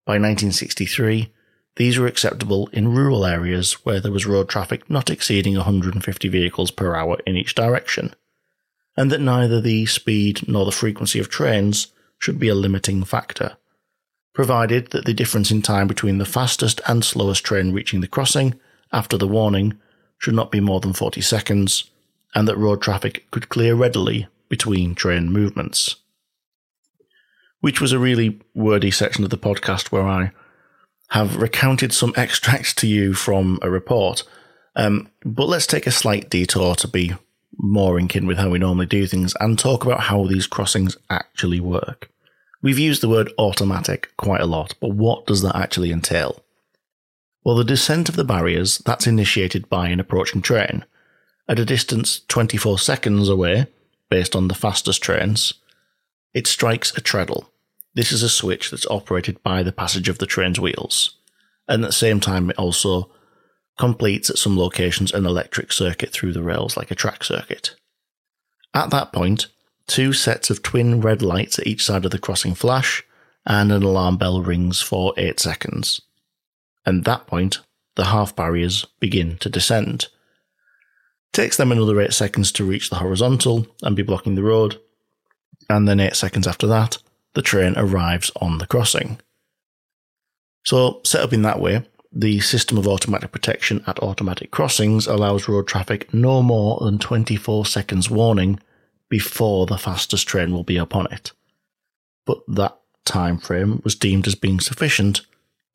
By 0.05 0.15
1963, 0.15 1.33
these 1.77 1.99
were 1.99 2.07
acceptable 2.07 2.69
in 2.73 2.95
rural 2.95 3.25
areas 3.25 3.85
where 3.85 4.01
there 4.01 4.13
was 4.13 4.27
road 4.27 4.49
traffic 4.49 4.91
not 4.91 5.11
exceeding 5.11 5.57
150 5.57 6.29
vehicles 6.29 6.71
per 6.71 6.95
hour 6.95 7.19
in 7.27 7.37
each 7.37 7.55
direction, 7.55 8.15
and 8.97 9.11
that 9.11 9.21
neither 9.21 9.61
the 9.61 9.87
speed 9.87 10.47
nor 10.47 10.65
the 10.65 10.73
frequency 10.73 11.19
of 11.19 11.31
trains 11.31 11.89
should 12.19 12.39
be 12.39 12.49
a 12.49 12.55
limiting 12.55 13.03
factor, 13.05 13.57
provided 14.35 14.91
that 14.91 15.07
the 15.07 15.15
difference 15.15 15.51
in 15.51 15.63
time 15.63 15.87
between 15.87 16.19
the 16.19 16.27
fastest 16.27 16.81
and 16.87 17.05
slowest 17.05 17.45
train 17.45 17.73
reaching 17.73 18.01
the 18.01 18.09
crossing 18.09 18.59
after 18.93 19.17
the 19.17 19.29
warning 19.29 19.79
should 20.19 20.35
not 20.35 20.51
be 20.51 20.61
more 20.61 20.81
than 20.81 20.93
40 20.93 21.21
seconds, 21.21 21.91
and 22.35 22.47
that 22.47 22.57
road 22.57 22.81
traffic 22.81 23.31
could 23.31 23.49
clear 23.49 23.75
readily 23.75 24.29
between 24.49 24.95
train 24.95 25.31
movements. 25.31 25.97
Which 27.61 27.81
was 27.81 27.93
a 27.93 27.99
really 27.99 28.41
wordy 28.55 28.91
section 28.91 29.25
of 29.25 29.31
the 29.31 29.39
podcast 29.39 29.93
where 29.93 30.07
I 30.07 30.33
have 31.11 31.37
recounted 31.37 31.93
some 31.93 32.15
extracts 32.17 32.75
to 32.75 32.87
you 32.87 33.15
from 33.15 33.59
a 33.63 33.71
report. 33.71 34.25
Um, 34.75 35.11
but 35.25 35.49
let's 35.49 35.67
take 35.67 35.87
a 35.87 35.91
slight 35.91 36.31
detour 36.31 36.75
to 36.77 36.89
be 36.89 37.15
more 37.59 37.99
in 37.99 38.09
kin 38.09 38.27
with 38.27 38.39
how 38.39 38.49
we 38.49 38.59
normally 38.59 38.87
do 38.87 39.07
things 39.07 39.35
and 39.39 39.59
talk 39.59 39.85
about 39.85 40.01
how 40.01 40.27
these 40.27 40.47
crossings 40.47 40.97
actually 41.11 41.61
work. 41.61 42.11
We've 42.63 42.79
used 42.79 43.03
the 43.03 43.09
word 43.09 43.33
automatic 43.39 44.11
quite 44.17 44.41
a 44.41 44.47
lot, 44.47 44.75
but 44.81 44.93
what 44.93 45.27
does 45.27 45.43
that 45.43 45.57
actually 45.57 45.91
entail? 45.93 46.42
Well, 47.45 47.57
the 47.57 47.65
descent 47.65 48.09
of 48.09 48.15
the 48.15 48.25
barriers, 48.25 48.79
that's 48.79 49.07
initiated 49.07 49.69
by 49.69 49.89
an 49.89 49.99
approaching 49.99 50.43
train. 50.43 50.85
At 51.49 51.59
a 51.59 51.65
distance 51.65 52.21
24 52.29 52.79
seconds 52.79 53.29
away, 53.29 53.67
based 54.09 54.37
on 54.37 54.47
the 54.47 54.55
fastest 54.55 55.03
trains, 55.03 55.55
it 56.33 56.47
strikes 56.47 56.97
a 56.97 57.01
treadle. 57.01 57.51
This 57.95 58.13
is 58.13 58.23
a 58.23 58.29
switch 58.29 58.71
that's 58.71 58.87
operated 58.87 59.43
by 59.43 59.63
the 59.63 59.73
passage 59.73 60.09
of 60.09 60.19
the 60.19 60.27
train's 60.27 60.61
wheels. 60.61 61.17
And 61.69 61.83
at 61.83 61.89
the 61.89 61.93
same 61.93 62.21
time, 62.21 62.49
it 62.49 62.59
also 62.59 63.11
completes 63.77 64.31
at 64.31 64.39
some 64.39 64.57
locations 64.57 65.13
an 65.13 65.27
electric 65.27 65.73
circuit 65.73 66.11
through 66.11 66.33
the 66.33 66.43
rails 66.43 66.77
like 66.77 66.93
a 66.93 66.95
track 66.95 67.25
circuit. 67.25 67.75
At 68.73 68.91
that 68.91 69.13
point, 69.13 69.49
two 69.89 70.13
sets 70.13 70.49
of 70.49 70.63
twin 70.63 71.01
red 71.01 71.23
lights 71.23 71.59
at 71.59 71.67
each 71.67 71.85
side 71.85 72.05
of 72.05 72.13
the 72.13 72.19
crossing 72.19 72.55
flash, 72.55 73.03
and 73.45 73.73
an 73.73 73.83
alarm 73.83 74.17
bell 74.17 74.41
rings 74.41 74.81
for 74.81 75.13
8 75.17 75.41
seconds 75.41 76.03
and 76.85 76.99
at 76.99 77.05
that 77.05 77.27
point, 77.27 77.61
the 77.95 78.07
half 78.07 78.35
barriers 78.35 78.87
begin 79.01 79.37
to 79.39 79.49
descend. 79.49 80.05
It 80.05 81.33
takes 81.33 81.57
them 81.57 81.73
another 81.73 82.01
8 82.01 82.13
seconds 82.13 82.53
to 82.53 82.65
reach 82.65 82.91
the 82.91 82.97
horizontal 82.97 83.67
and 83.83 83.97
be 83.97 84.03
blocking 84.03 84.35
the 84.35 84.43
road, 84.43 84.81
and 85.69 85.89
then 85.89 86.01
8 86.01 86.17
seconds 86.17 86.47
after 86.47 86.67
that, 86.67 86.99
the 87.35 87.43
train 87.43 87.75
arrives 87.77 88.31
on 88.37 88.59
the 88.59 88.67
crossing. 88.67 89.21
So, 90.65 91.01
set 91.05 91.23
up 91.23 91.33
in 91.33 91.43
that 91.43 91.61
way, 91.61 91.85
the 92.13 92.41
system 92.41 92.77
of 92.77 92.87
automatic 92.87 93.33
protection 93.33 93.83
at 93.87 93.99
automatic 94.01 94.51
crossings 94.51 95.07
allows 95.07 95.49
road 95.49 95.67
traffic 95.67 96.13
no 96.13 96.43
more 96.43 96.79
than 96.83 96.99
24 96.99 97.65
seconds 97.67 98.11
warning 98.11 98.61
before 99.09 99.67
the 99.67 99.79
fastest 99.79 100.29
train 100.29 100.53
will 100.53 100.63
be 100.63 100.77
upon 100.77 101.11
it. 101.11 101.33
But 102.27 102.43
that 102.49 102.79
time 103.05 103.39
frame 103.39 103.81
was 103.83 103.95
deemed 103.95 104.27
as 104.27 104.35
being 104.35 104.61
sufficient 104.61 105.23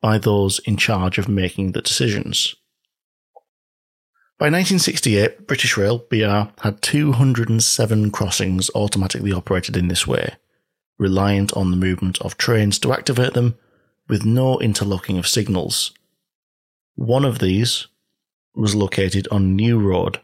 by 0.00 0.18
those 0.18 0.58
in 0.60 0.76
charge 0.76 1.18
of 1.18 1.28
making 1.28 1.72
the 1.72 1.82
decisions. 1.82 2.54
By 4.38 4.46
1968, 4.46 5.48
British 5.48 5.76
Rail 5.76 6.04
BR 6.08 6.52
had 6.62 6.80
207 6.80 8.10
crossings 8.12 8.70
automatically 8.72 9.32
operated 9.32 9.76
in 9.76 9.88
this 9.88 10.06
way, 10.06 10.36
reliant 10.96 11.52
on 11.54 11.72
the 11.72 11.76
movement 11.76 12.20
of 12.22 12.38
trains 12.38 12.78
to 12.80 12.92
activate 12.92 13.34
them, 13.34 13.56
with 14.08 14.24
no 14.24 14.60
interlocking 14.60 15.18
of 15.18 15.26
signals. 15.26 15.92
One 16.94 17.24
of 17.24 17.40
these 17.40 17.88
was 18.54 18.76
located 18.76 19.26
on 19.30 19.56
New 19.56 19.78
Road, 19.78 20.20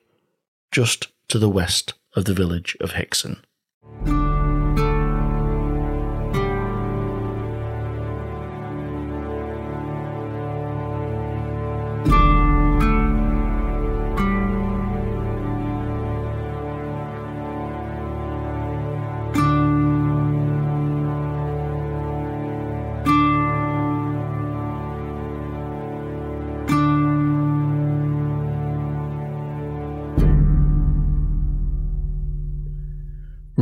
just 0.71 1.09
to 1.29 1.39
the 1.39 1.49
west 1.49 1.95
of 2.15 2.25
the 2.25 2.35
village 2.35 2.77
of 2.81 2.93
Hixon. 2.93 3.45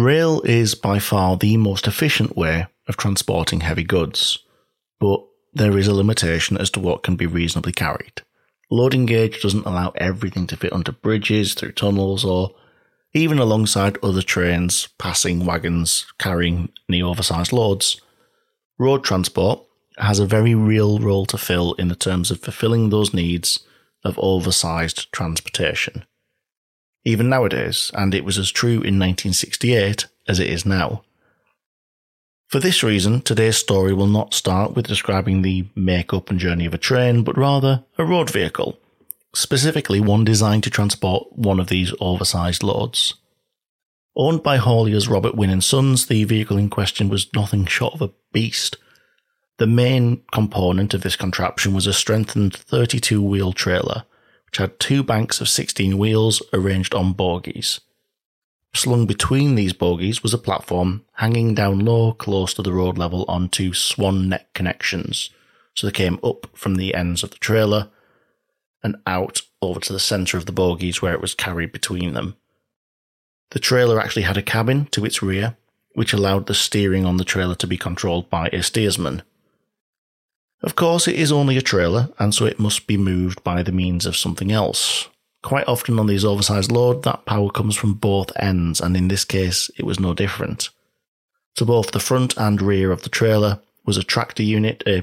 Rail 0.03 0.41
is 0.41 0.75
by 0.75 0.99
far 0.99 1.37
the 1.37 1.57
most 1.57 1.87
efficient 1.87 2.37
way 2.37 2.67
of 2.89 2.97
transporting 2.97 3.61
heavy 3.61 3.85
goods, 3.85 4.41
but 4.99 5.25
there 5.55 5.79
is 5.79 5.87
a 5.87 5.95
limitation 5.95 6.57
as 6.57 6.71
to 6.71 6.81
what 6.81 7.05
can 7.05 7.15
be 7.15 7.25
reasonably 7.25 7.71
carried. 7.71 8.23
Loading 8.69 9.07
gauge 9.07 9.41
doesn't 9.41 9.65
allow 9.65 9.93
everything 9.95 10.49
to 10.49 10.57
fit 10.57 10.73
under 10.73 10.91
bridges, 10.91 11.55
through 11.55 11.73
tunnels, 11.73 12.25
or 12.25 12.51
even 13.15 13.39
alongside 13.39 13.97
other 14.03 14.23
trains 14.23 14.89
passing 14.99 15.47
wagons 15.47 16.05
carrying 16.19 16.71
any 16.89 17.01
oversized 17.01 17.53
loads. 17.53 18.01
Road 18.79 19.05
transport 19.05 19.61
has 19.99 20.19
a 20.19 20.27
very 20.27 20.57
real 20.57 20.99
role 20.99 21.27
to 21.27 21.39
fill 21.39 21.75
in 21.75 21.87
the 21.87 21.95
terms 21.95 22.33
of 22.33 22.41
fulfilling 22.41 22.91
those 22.91 23.15
needs 23.15 23.61
of 24.03 24.19
oversized 24.19 25.13
transportation. 25.13 26.05
Even 27.05 27.29
nowadays, 27.29 27.91
and 27.95 28.15
it 28.15 28.25
was 28.25 28.39
as 28.39 28.51
true 28.51 28.75
in 28.75 28.99
1968 28.99 30.07
as 30.29 30.39
it 30.39 30.49
is 30.49 30.65
now. 30.65 31.03
For 32.49 32.61
this 32.61 32.83
reason, 32.83 33.23
today's 33.23 33.57
story 33.57 33.95
will 33.95 34.07
not 34.07 34.35
start 34.35 34.75
with 34.75 34.87
describing 34.87 35.41
the 35.43 35.67
makeup 35.75 36.29
and 36.29 36.39
journey 36.39 36.67
of 36.67 36.75
a 36.75 36.79
train, 36.79 37.25
but 37.25 37.39
rather 37.39 37.85
a 37.97 38.05
road 38.05 38.31
vehicle, 38.31 38.79
specifically 39.35 40.01
one 40.01 40.23
designed 40.23 40.63
to 40.65 40.71
transport 40.71 41.33
one 41.33 41.59
of 41.59 41.69
these 41.69 41.95
oversized 41.99 42.63
loads. 42.63 43.15
Owned 44.15 44.43
by 44.43 44.59
hauliers 44.59 45.09
Robert 45.09 45.35
Wynn 45.35 45.49
and 45.49 45.65
Sons, 45.65 46.07
the 46.07 46.25
vehicle 46.25 46.59
in 46.59 46.69
question 46.69 47.09
was 47.09 47.33
nothing 47.35 47.65
short 47.65 47.95
of 47.95 48.03
a 48.03 48.13
beast. 48.33 48.77
The 49.57 49.67
main 49.67 50.23
component 50.31 50.93
of 50.93 51.03
this 51.03 51.17
contraption 51.17 51.73
was 51.73 51.87
a 51.87 51.95
strengthened 51.95 52.55
32 52.55 53.23
wheel 53.23 53.55
trailer, 53.55 54.05
which 54.53 54.59
had 54.59 54.79
two 54.79 55.03
banks 55.03 55.41
of 55.41 55.49
16 55.49 55.97
wheels 55.97 56.43
arranged 56.53 56.95
on 56.95 57.15
bogies. 57.15 57.81
Slung 58.75 59.07
between 59.07 59.55
these 59.55 59.73
bogies 59.73 60.23
was 60.23 60.35
a 60.35 60.39
platform 60.39 61.07
hanging 61.15 61.55
down 61.55 61.79
low 61.79 62.13
close 62.13 62.53
to 62.55 62.63
the 62.63 62.73
road 62.75 62.99
level 62.99 63.25
on 63.29 63.49
two 63.49 63.73
swan 63.73 64.29
neck 64.29 64.53
connections, 64.53 65.31
so 65.73 65.87
they 65.87 65.91
came 65.93 66.21
up 66.23 66.49
from 66.53 66.75
the 66.75 66.95
ends 66.95 67.23
of 67.23 67.31
the 67.31 67.39
trailer 67.39 67.89
and 68.83 68.97
out 69.07 69.41
over 69.63 69.81
to 69.81 69.93
the 69.95 69.99
centre 69.99 70.37
of 70.37 70.45
the 70.45 70.53
bogies 70.53 71.01
where 71.01 71.15
it 71.15 71.23
was 71.23 71.35
carried 71.35 71.73
between 71.73 72.13
them. 72.13 72.37
The 73.53 73.59
trailer 73.59 73.99
actually 73.99 74.23
had 74.23 74.37
a 74.37 74.43
cabin 74.43 74.85
to 74.91 75.07
its 75.07 75.23
rear, 75.23 75.57
which 75.95 76.13
allowed 76.13 76.47
the 76.47 76.55
steering 76.55 77.07
on 77.07 77.17
the 77.17 77.25
trailer 77.25 77.55
to 77.55 77.67
be 77.67 77.79
controlled 77.79 78.29
by 78.29 78.49
a 78.49 78.63
steersman. 78.63 79.23
Of 80.63 80.77
course, 80.77 81.09
it 81.09 81.17
is 81.17 81.33
only 81.33 81.57
a 81.57 81.63
trailer, 81.63 82.11
and 82.19 82.35
so 82.35 82.47
it 82.47 82.61
must 82.61 82.87
be 82.87 82.97
moved 82.97 83.43
by 83.43 83.63
the 83.63 83.73
means 83.73 84.07
of 84.07 84.17
something 84.17 84.53
else, 84.53 85.09
Quite 85.43 85.67
often 85.67 85.99
on 85.99 86.07
these 86.07 86.25
oversized 86.25 86.71
loads, 86.71 87.03
that 87.03 87.27
power 87.27 87.51
comes 87.51 87.75
from 87.75 87.95
both 87.95 88.31
ends, 88.37 88.81
and 88.81 88.97
in 88.97 89.09
this 89.09 89.25
case, 89.25 89.71
it 89.77 89.85
was 89.85 89.99
no 89.99 90.15
different. 90.15 90.71
To 91.57 91.65
both 91.65 91.91
the 91.91 92.01
front 92.01 92.37
and 92.37 92.63
rear 92.63 92.93
of 92.93 93.03
the 93.03 93.09
trailer 93.09 93.61
was 93.85 93.97
a 93.97 94.05
tractor 94.05 94.45
unit, 94.45 94.85
a 94.87 95.03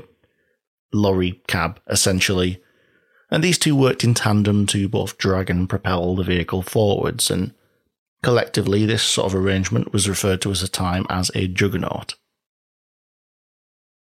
lorry 0.94 1.42
cab, 1.48 1.82
essentially, 1.88 2.62
and 3.30 3.44
these 3.44 3.60
two 3.60 3.75
worked 3.75 4.04
in 4.04 4.13
tandem 4.13 4.66
to 4.68 4.88
both 4.88 5.18
drag 5.18 5.50
and 5.50 5.70
propel 5.70 6.16
the 6.16 6.24
vehicle 6.24 6.62
forwards, 6.62 7.30
and 7.30 7.54
collectively, 8.24 8.86
this 8.86 9.04
sort 9.04 9.28
of 9.28 9.36
arrangement 9.36 9.92
was 9.92 10.08
referred 10.08 10.42
to 10.42 10.51
as 10.51 10.63
a 10.63 10.70
time 10.70 11.06
as 11.10 11.30
a 11.36 11.50
juggernaut. 11.50 12.16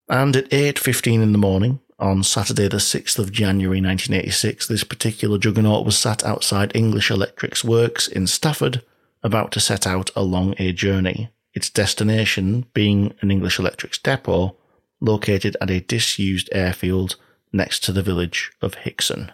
And 0.08 0.34
at 0.36 0.50
8.15 0.50 1.22
in 1.22 1.32
the 1.32 1.38
morning, 1.38 1.80
on 1.98 2.24
Saturday, 2.24 2.68
the 2.68 2.78
6th 2.78 3.18
of 3.18 3.30
January 3.30 3.80
1986, 3.80 4.66
this 4.66 4.82
particular 4.82 5.38
juggernaut 5.38 5.86
was 5.86 5.96
sat 5.96 6.24
outside 6.24 6.74
English 6.74 7.10
Electric's 7.10 7.64
works 7.64 8.08
in 8.08 8.26
Stafford, 8.26 8.82
about 9.22 9.52
to 9.52 9.60
set 9.60 9.86
out 9.86 10.10
along 10.16 10.56
a 10.58 10.72
journey, 10.72 11.30
its 11.54 11.70
destination 11.70 12.66
being 12.74 13.14
an 13.20 13.30
English 13.30 13.58
Electric's 13.58 13.98
depot 13.98 14.56
located 15.00 15.56
at 15.60 15.70
a 15.70 15.80
disused 15.80 16.48
airfield 16.52 17.16
next 17.52 17.84
to 17.84 17.92
the 17.92 18.02
village 18.02 18.50
of 18.60 18.74
Hixon. 18.74 19.30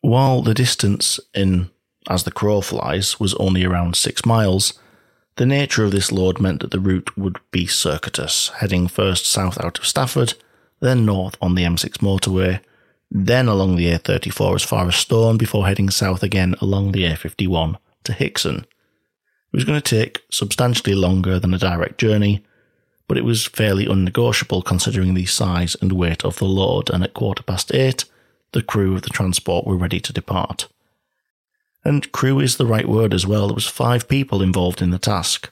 While 0.00 0.42
the 0.42 0.54
distance 0.54 1.20
in 1.34 1.70
As 2.08 2.24
the 2.24 2.30
Crow 2.30 2.60
Flies 2.62 3.20
was 3.20 3.34
only 3.34 3.64
around 3.64 3.96
six 3.96 4.24
miles, 4.24 4.72
the 5.38 5.46
nature 5.46 5.84
of 5.84 5.90
this 5.92 6.12
load 6.12 6.38
meant 6.40 6.60
that 6.60 6.70
the 6.70 6.80
route 6.80 7.16
would 7.16 7.38
be 7.50 7.66
circuitous, 7.66 8.48
heading 8.58 8.86
first 8.86 9.26
south 9.26 9.58
out 9.60 9.78
of 9.78 9.86
Stafford 9.86 10.34
then 10.80 11.04
north 11.04 11.36
on 11.40 11.54
the 11.54 11.64
M6 11.64 11.98
motorway, 11.98 12.60
then 13.10 13.48
along 13.48 13.76
the 13.76 13.86
A34 13.86 14.56
as 14.56 14.62
far 14.62 14.86
as 14.86 14.96
Stone 14.96 15.38
before 15.38 15.66
heading 15.66 15.90
south 15.90 16.22
again 16.22 16.54
along 16.60 16.92
the 16.92 17.04
A51 17.04 17.76
to 18.04 18.12
Hixon. 18.12 18.58
It 18.58 19.56
was 19.56 19.64
going 19.64 19.80
to 19.80 19.96
take 19.96 20.22
substantially 20.30 20.94
longer 20.94 21.38
than 21.38 21.54
a 21.54 21.58
direct 21.58 21.98
journey, 21.98 22.44
but 23.06 23.16
it 23.16 23.24
was 23.24 23.46
fairly 23.46 23.86
unnegotiable 23.86 24.62
considering 24.62 25.14
the 25.14 25.26
size 25.26 25.74
and 25.80 25.92
weight 25.92 26.24
of 26.24 26.36
the 26.36 26.44
load, 26.44 26.90
and 26.90 27.02
at 27.02 27.14
quarter 27.14 27.42
past 27.42 27.74
eight, 27.74 28.04
the 28.52 28.62
crew 28.62 28.94
of 28.94 29.02
the 29.02 29.10
transport 29.10 29.66
were 29.66 29.76
ready 29.76 30.00
to 30.00 30.12
depart. 30.12 30.68
And 31.84 32.10
crew 32.12 32.40
is 32.40 32.56
the 32.56 32.66
right 32.66 32.88
word 32.88 33.14
as 33.14 33.26
well. 33.26 33.48
There 33.48 33.54
was 33.54 33.66
five 33.66 34.08
people 34.08 34.42
involved 34.42 34.82
in 34.82 34.90
the 34.90 34.98
task. 34.98 35.50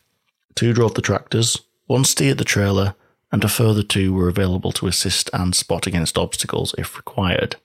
Two 0.55 0.73
drove 0.73 0.95
the 0.95 1.03
tractors, 1.03 1.63
one 1.87 2.05
steered 2.05 2.39
the 2.39 2.45
trailer, 2.45 2.95
and 3.33 3.43
a 3.45 3.49
further 3.49 3.83
two 3.83 4.13
were 4.13 4.29
available 4.29 4.73
to 4.73 4.87
assist 4.87 5.31
and 5.33 5.55
spot 5.55 5.87
against 5.87 6.19
obstacles 6.19 6.75
if 6.79 6.97
required. 6.97 7.57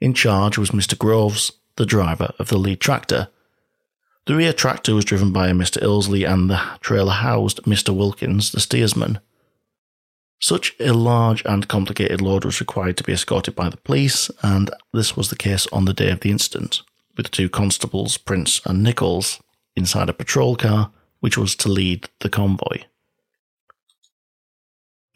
In 0.00 0.14
charge 0.14 0.56
was 0.56 0.70
Mr. 0.70 0.96
Groves, 0.98 1.52
the 1.76 1.86
driver 1.86 2.32
of 2.38 2.48
the 2.48 2.58
lead 2.58 2.80
tractor. 2.80 3.28
The 4.26 4.34
rear 4.34 4.52
tractor 4.52 4.94
was 4.94 5.04
driven 5.04 5.32
by 5.32 5.50
Mr. 5.50 5.82
Ilsley 5.82 6.30
and 6.30 6.50
the 6.50 6.60
trailer 6.80 7.12
housed 7.12 7.62
Mr. 7.62 7.94
Wilkins, 7.94 8.52
the 8.52 8.60
steersman. 8.60 9.18
Such 10.40 10.74
a 10.80 10.92
large 10.92 11.42
and 11.44 11.68
complicated 11.68 12.22
load 12.22 12.44
was 12.44 12.60
required 12.60 12.96
to 12.96 13.04
be 13.04 13.12
escorted 13.12 13.54
by 13.54 13.68
the 13.68 13.76
police, 13.76 14.30
and 14.42 14.70
this 14.92 15.16
was 15.16 15.28
the 15.28 15.36
case 15.36 15.66
on 15.70 15.84
the 15.84 15.92
day 15.92 16.10
of 16.10 16.20
the 16.20 16.30
incident, 16.30 16.80
with 17.20 17.30
two 17.30 17.50
constables, 17.50 18.16
Prince 18.16 18.62
and 18.64 18.82
Nichols, 18.82 19.42
inside 19.76 20.08
a 20.08 20.14
patrol 20.14 20.56
car, 20.56 20.90
which 21.18 21.36
was 21.36 21.54
to 21.56 21.68
lead 21.68 22.08
the 22.20 22.30
convoy. 22.30 22.84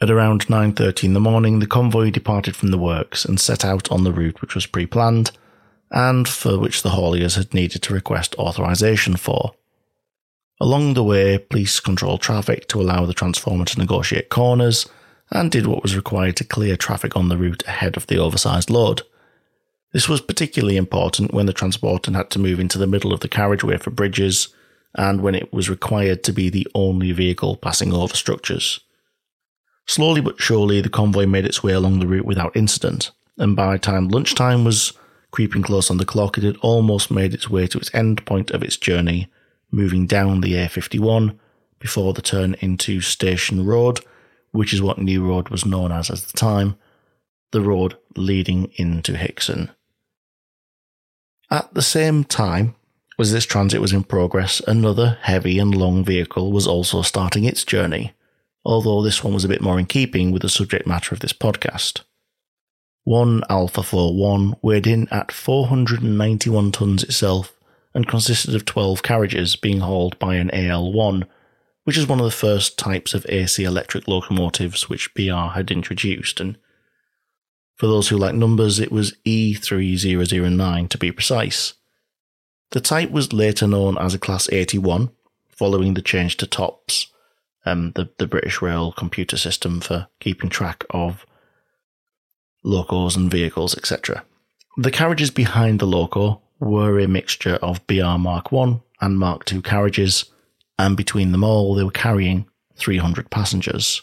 At 0.02 0.10
around 0.10 0.46
9.30 0.48 1.04
in 1.04 1.14
the 1.14 1.20
morning, 1.20 1.60
the 1.60 1.66
convoy 1.66 2.10
departed 2.10 2.56
from 2.56 2.70
the 2.72 2.76
works 2.76 3.24
and 3.24 3.40
set 3.40 3.64
out 3.64 3.90
on 3.90 4.04
the 4.04 4.12
route 4.12 4.42
which 4.42 4.54
was 4.54 4.66
pre-planned 4.66 5.30
and 5.90 6.28
for 6.28 6.58
which 6.58 6.82
the 6.82 6.90
hauliers 6.90 7.36
had 7.36 7.54
needed 7.54 7.80
to 7.80 7.94
request 7.94 8.34
authorization 8.34 9.16
for. 9.16 9.54
Along 10.60 10.92
the 10.92 11.04
way, 11.04 11.38
police 11.38 11.80
controlled 11.80 12.20
traffic 12.20 12.68
to 12.68 12.82
allow 12.82 13.06
the 13.06 13.14
transformer 13.14 13.64
to 13.64 13.78
negotiate 13.78 14.28
corners 14.28 14.86
and 15.30 15.50
did 15.50 15.66
what 15.66 15.82
was 15.82 15.96
required 15.96 16.36
to 16.36 16.44
clear 16.44 16.76
traffic 16.76 17.16
on 17.16 17.30
the 17.30 17.38
route 17.38 17.62
ahead 17.66 17.96
of 17.96 18.08
the 18.08 18.18
oversized 18.18 18.68
load. 18.68 19.04
This 19.94 20.08
was 20.08 20.20
particularly 20.20 20.76
important 20.76 21.32
when 21.32 21.46
the 21.46 21.52
transporter 21.52 22.10
had 22.12 22.28
to 22.30 22.40
move 22.40 22.58
into 22.58 22.78
the 22.78 22.86
middle 22.88 23.12
of 23.12 23.20
the 23.20 23.28
carriageway 23.28 23.76
for 23.76 23.90
bridges 23.90 24.48
and 24.96 25.20
when 25.20 25.36
it 25.36 25.52
was 25.52 25.70
required 25.70 26.24
to 26.24 26.32
be 26.32 26.50
the 26.50 26.66
only 26.74 27.12
vehicle 27.12 27.56
passing 27.56 27.92
over 27.92 28.16
structures. 28.16 28.80
Slowly 29.86 30.20
but 30.20 30.40
surely, 30.40 30.80
the 30.80 30.88
convoy 30.88 31.26
made 31.26 31.46
its 31.46 31.62
way 31.62 31.72
along 31.72 32.00
the 32.00 32.08
route 32.08 32.24
without 32.26 32.56
incident, 32.56 33.12
and 33.38 33.54
by 33.54 33.74
the 33.74 33.78
time 33.78 34.08
lunchtime 34.08 34.64
was 34.64 34.94
creeping 35.30 35.62
close 35.62 35.92
on 35.92 35.98
the 35.98 36.04
clock, 36.04 36.36
it 36.38 36.42
had 36.42 36.56
almost 36.56 37.12
made 37.12 37.32
its 37.32 37.48
way 37.48 37.68
to 37.68 37.78
its 37.78 37.94
end 37.94 38.26
point 38.26 38.50
of 38.50 38.64
its 38.64 38.76
journey, 38.76 39.28
moving 39.70 40.08
down 40.08 40.40
the 40.40 40.54
A51 40.54 41.38
before 41.78 42.14
the 42.14 42.22
turn 42.22 42.54
into 42.54 43.00
Station 43.00 43.64
Road, 43.64 44.00
which 44.50 44.74
is 44.74 44.82
what 44.82 44.98
New 44.98 45.24
Road 45.24 45.50
was 45.50 45.64
known 45.64 45.92
as 45.92 46.10
at 46.10 46.18
the 46.18 46.36
time, 46.36 46.74
the 47.52 47.60
road 47.60 47.96
leading 48.16 48.72
into 48.74 49.16
Hixon. 49.16 49.70
At 51.54 51.72
the 51.72 51.82
same 51.82 52.24
time 52.24 52.74
as 53.18 53.32
this 53.32 53.46
transit 53.46 53.80
was 53.80 53.92
in 53.92 54.04
progress, 54.04 54.60
another 54.66 55.18
heavy 55.22 55.58
and 55.58 55.74
long 55.74 56.04
vehicle 56.04 56.50
was 56.52 56.66
also 56.66 57.02
starting 57.02 57.44
its 57.44 57.64
journey 57.64 58.12
although 58.64 59.02
this 59.02 59.22
one 59.22 59.34
was 59.34 59.44
a 59.44 59.48
bit 59.48 59.60
more 59.60 59.78
in 59.78 59.86
keeping 59.86 60.32
with 60.32 60.42
the 60.42 60.48
subject 60.48 60.86
matter 60.86 61.14
of 61.14 61.20
this 61.20 61.32
podcast. 61.32 62.00
One 63.04 63.42
Alfa 63.50 63.82
41 63.82 64.56
weighed 64.62 64.86
in 64.86 65.08
at 65.08 65.30
491 65.30 66.72
tons 66.72 67.02
itself 67.02 67.52
and 67.92 68.08
consisted 68.08 68.54
of 68.54 68.64
12 68.64 69.02
carriages 69.02 69.56
being 69.56 69.80
hauled 69.80 70.18
by 70.18 70.36
an 70.36 70.48
AL1, 70.50 71.24
which 71.84 71.98
is 71.98 72.08
one 72.08 72.18
of 72.18 72.24
the 72.24 72.30
first 72.30 72.78
types 72.78 73.12
of 73.12 73.26
AC 73.28 73.62
electric 73.62 74.08
locomotives 74.08 74.88
which 74.88 75.12
BR 75.14 75.52
had 75.52 75.70
introduced. 75.70 76.40
And 76.40 76.56
for 77.76 77.86
those 77.86 78.08
who 78.08 78.16
like 78.16 78.34
numbers, 78.34 78.78
it 78.78 78.92
was 78.92 79.16
E3009 79.26 80.88
to 80.88 80.98
be 80.98 81.12
precise. 81.12 81.74
The 82.70 82.80
type 82.80 83.10
was 83.10 83.32
later 83.32 83.66
known 83.66 83.98
as 83.98 84.14
a 84.14 84.18
Class 84.18 84.48
81, 84.50 85.10
following 85.48 85.94
the 85.94 86.02
change 86.02 86.36
to 86.38 86.46
TOPS 86.46 87.08
um, 87.66 87.92
the, 87.92 88.10
the 88.18 88.26
British 88.26 88.60
Rail 88.62 88.92
computer 88.92 89.36
system 89.36 89.80
for 89.80 90.08
keeping 90.20 90.50
track 90.50 90.84
of 90.90 91.26
locos 92.62 93.16
and 93.16 93.30
vehicles, 93.30 93.76
etc. 93.76 94.24
The 94.76 94.90
carriages 94.90 95.30
behind 95.30 95.78
the 95.78 95.86
loco 95.86 96.42
were 96.60 96.98
a 96.98 97.08
mixture 97.08 97.56
of 97.56 97.86
BR 97.86 98.18
Mark 98.18 98.52
1 98.52 98.80
and 99.00 99.18
Mark 99.18 99.44
2 99.44 99.62
carriages, 99.62 100.26
and 100.78 100.96
between 100.96 101.32
them 101.32 101.44
all 101.44 101.74
they 101.74 101.84
were 101.84 101.90
carrying 101.90 102.46
300 102.76 103.30
passengers. 103.30 104.02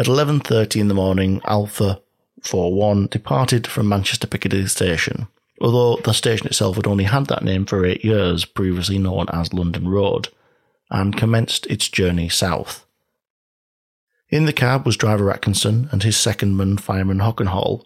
At 0.00 0.06
11:30 0.06 0.80
in 0.80 0.88
the 0.88 0.94
morning, 0.94 1.42
Alfa 1.44 2.00
41 2.40 3.08
departed 3.08 3.66
from 3.66 3.86
Manchester 3.86 4.26
Piccadilly 4.26 4.66
station, 4.66 5.28
although 5.60 6.00
the 6.02 6.14
station 6.14 6.46
itself 6.46 6.76
had 6.76 6.86
only 6.86 7.04
had 7.04 7.26
that 7.26 7.44
name 7.44 7.66
for 7.66 7.84
8 7.84 8.02
years, 8.02 8.46
previously 8.46 8.96
known 8.96 9.26
as 9.30 9.52
London 9.52 9.88
Road 9.88 10.30
and 10.90 11.18
commenced 11.18 11.66
its 11.66 11.86
journey 11.86 12.30
south. 12.30 12.86
In 14.30 14.46
the 14.46 14.54
cab 14.54 14.86
was 14.86 14.96
driver 14.96 15.30
Atkinson 15.30 15.90
and 15.92 16.02
his 16.02 16.16
second 16.16 16.56
man, 16.56 16.78
fireman 16.78 17.18
Hockenhall. 17.18 17.84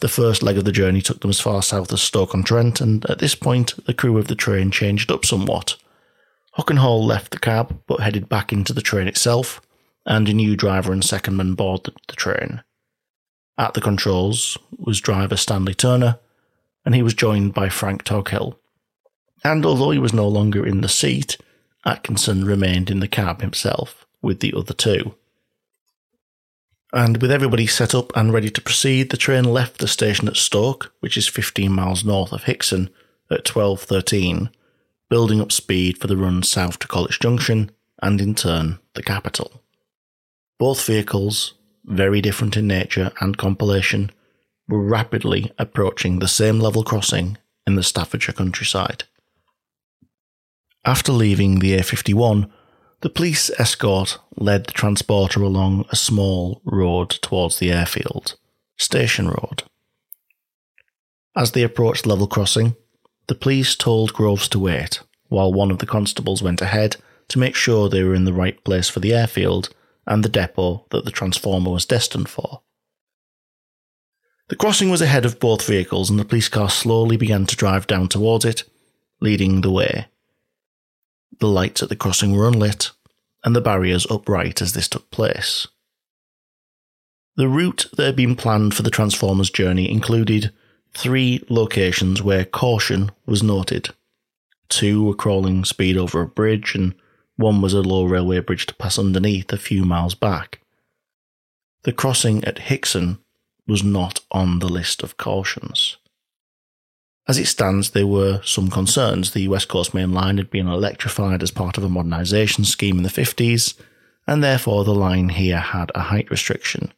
The 0.00 0.08
first 0.08 0.42
leg 0.42 0.56
of 0.56 0.64
the 0.64 0.72
journey 0.72 1.02
took 1.02 1.20
them 1.20 1.28
as 1.28 1.40
far 1.40 1.62
south 1.62 1.92
as 1.92 2.00
Stoke-on-Trent, 2.00 2.80
and 2.80 3.04
at 3.04 3.18
this 3.18 3.34
point, 3.34 3.74
the 3.84 3.92
crew 3.92 4.16
of 4.16 4.28
the 4.28 4.34
train 4.34 4.70
changed 4.70 5.10
up 5.10 5.26
somewhat. 5.26 5.76
Hockenhall 6.56 7.04
left 7.04 7.32
the 7.32 7.38
cab 7.38 7.82
but 7.86 8.00
headed 8.00 8.30
back 8.30 8.50
into 8.50 8.72
the 8.72 8.80
train 8.80 9.06
itself, 9.06 9.60
and 10.08 10.26
a 10.26 10.32
new 10.32 10.56
driver 10.56 10.90
and 10.90 11.04
secondman 11.04 11.54
boarded 11.54 11.94
the 12.08 12.16
train. 12.16 12.62
At 13.58 13.74
the 13.74 13.80
controls 13.80 14.56
was 14.76 15.00
driver 15.00 15.36
Stanley 15.36 15.74
Turner, 15.74 16.18
and 16.84 16.94
he 16.94 17.02
was 17.02 17.12
joined 17.12 17.52
by 17.52 17.68
Frank 17.68 18.04
Toghill. 18.04 18.58
And 19.44 19.66
although 19.66 19.90
he 19.90 19.98
was 19.98 20.14
no 20.14 20.26
longer 20.26 20.66
in 20.66 20.80
the 20.80 20.88
seat, 20.88 21.36
Atkinson 21.84 22.44
remained 22.44 22.90
in 22.90 23.00
the 23.00 23.06
cab 23.06 23.42
himself 23.42 24.06
with 24.22 24.40
the 24.40 24.54
other 24.56 24.72
two. 24.72 25.14
And 26.92 27.20
with 27.20 27.30
everybody 27.30 27.66
set 27.66 27.94
up 27.94 28.10
and 28.16 28.32
ready 28.32 28.48
to 28.48 28.62
proceed, 28.62 29.10
the 29.10 29.18
train 29.18 29.44
left 29.44 29.78
the 29.78 29.86
station 29.86 30.26
at 30.26 30.36
Stoke, 30.36 30.94
which 31.00 31.18
is 31.18 31.28
15 31.28 31.70
miles 31.70 32.02
north 32.02 32.32
of 32.32 32.44
Hixon, 32.44 32.88
at 33.30 33.44
12.13, 33.44 34.50
building 35.10 35.42
up 35.42 35.52
speed 35.52 35.98
for 35.98 36.06
the 36.06 36.16
run 36.16 36.42
south 36.42 36.78
to 36.78 36.88
Colwich 36.88 37.20
Junction 37.20 37.70
and 38.00 38.22
in 38.22 38.34
turn 38.34 38.78
the 38.94 39.02
capital. 39.02 39.62
Both 40.58 40.84
vehicles, 40.84 41.54
very 41.84 42.20
different 42.20 42.56
in 42.56 42.66
nature 42.66 43.12
and 43.20 43.38
compilation, 43.38 44.10
were 44.68 44.82
rapidly 44.82 45.52
approaching 45.58 46.18
the 46.18 46.28
same 46.28 46.58
level 46.58 46.82
crossing 46.82 47.38
in 47.66 47.76
the 47.76 47.82
Staffordshire 47.82 48.34
countryside. 48.34 49.04
After 50.84 51.12
leaving 51.12 51.58
the 51.58 51.76
A51, 51.76 52.50
the 53.00 53.08
police 53.10 53.50
escort 53.58 54.18
led 54.36 54.66
the 54.66 54.72
transporter 54.72 55.42
along 55.42 55.84
a 55.90 55.96
small 55.96 56.60
road 56.64 57.10
towards 57.10 57.58
the 57.58 57.70
airfield, 57.70 58.36
Station 58.76 59.28
Road. 59.28 59.62
As 61.36 61.52
they 61.52 61.62
approached 61.62 62.06
level 62.06 62.26
crossing, 62.26 62.74
the 63.28 63.36
police 63.36 63.76
told 63.76 64.12
Groves 64.12 64.48
to 64.48 64.58
wait, 64.58 65.00
while 65.28 65.52
one 65.52 65.70
of 65.70 65.78
the 65.78 65.86
constables 65.86 66.42
went 66.42 66.60
ahead 66.60 66.96
to 67.28 67.38
make 67.38 67.54
sure 67.54 67.88
they 67.88 68.02
were 68.02 68.14
in 68.14 68.24
the 68.24 68.32
right 68.32 68.62
place 68.64 68.88
for 68.88 68.98
the 69.00 69.14
airfield 69.14 69.68
and 70.08 70.24
the 70.24 70.28
depot 70.28 70.86
that 70.90 71.04
the 71.04 71.10
transformer 71.12 71.70
was 71.70 71.86
destined 71.86 72.28
for. 72.28 72.62
The 74.48 74.56
crossing 74.56 74.88
was 74.90 75.02
ahead 75.02 75.26
of 75.26 75.38
both 75.38 75.66
vehicles, 75.66 76.08
and 76.08 76.18
the 76.18 76.24
police 76.24 76.48
car 76.48 76.70
slowly 76.70 77.18
began 77.18 77.44
to 77.46 77.56
drive 77.56 77.86
down 77.86 78.08
towards 78.08 78.46
it, 78.46 78.64
leading 79.20 79.60
the 79.60 79.70
way. 79.70 80.06
The 81.38 81.46
lights 81.46 81.82
at 81.82 81.90
the 81.90 81.96
crossing 81.96 82.32
were 82.32 82.48
unlit, 82.48 82.90
and 83.44 83.54
the 83.54 83.60
barriers 83.60 84.06
upright 84.10 84.62
as 84.62 84.72
this 84.72 84.88
took 84.88 85.10
place. 85.10 85.68
The 87.36 87.48
route 87.48 87.86
that 87.96 88.06
had 88.06 88.16
been 88.16 88.34
planned 88.34 88.74
for 88.74 88.82
the 88.82 88.90
Transformers 88.90 89.50
journey 89.50 89.90
included 89.90 90.52
three 90.94 91.44
locations 91.50 92.22
where 92.22 92.46
caution 92.46 93.10
was 93.26 93.42
noted. 93.42 93.90
Two 94.70 95.04
were 95.04 95.14
crawling 95.14 95.64
speed 95.66 95.98
over 95.98 96.22
a 96.22 96.26
bridge, 96.26 96.74
and 96.74 96.94
one 97.38 97.62
was 97.62 97.72
a 97.72 97.82
low 97.82 98.04
railway 98.04 98.40
bridge 98.40 98.66
to 98.66 98.74
pass 98.74 98.98
underneath 98.98 99.52
a 99.52 99.56
few 99.56 99.84
miles 99.84 100.14
back. 100.14 100.60
The 101.84 101.92
crossing 101.92 102.44
at 102.44 102.58
Hixon 102.58 103.18
was 103.66 103.84
not 103.84 104.20
on 104.32 104.58
the 104.58 104.68
list 104.68 105.04
of 105.04 105.16
cautions. 105.16 105.96
As 107.28 107.38
it 107.38 107.46
stands, 107.46 107.90
there 107.90 108.06
were 108.06 108.40
some 108.42 108.70
concerns. 108.70 109.30
The 109.30 109.46
West 109.48 109.68
Coast 109.68 109.94
Main 109.94 110.12
Line 110.12 110.38
had 110.38 110.50
been 110.50 110.66
electrified 110.66 111.42
as 111.42 111.52
part 111.52 111.78
of 111.78 111.84
a 111.84 111.88
modernisation 111.88 112.66
scheme 112.66 112.96
in 112.96 113.04
the 113.04 113.08
50s, 113.08 113.78
and 114.26 114.42
therefore 114.42 114.84
the 114.84 114.94
line 114.94 115.28
here 115.28 115.58
had 115.58 115.92
a 115.94 116.00
height 116.00 116.30
restriction, 116.30 116.92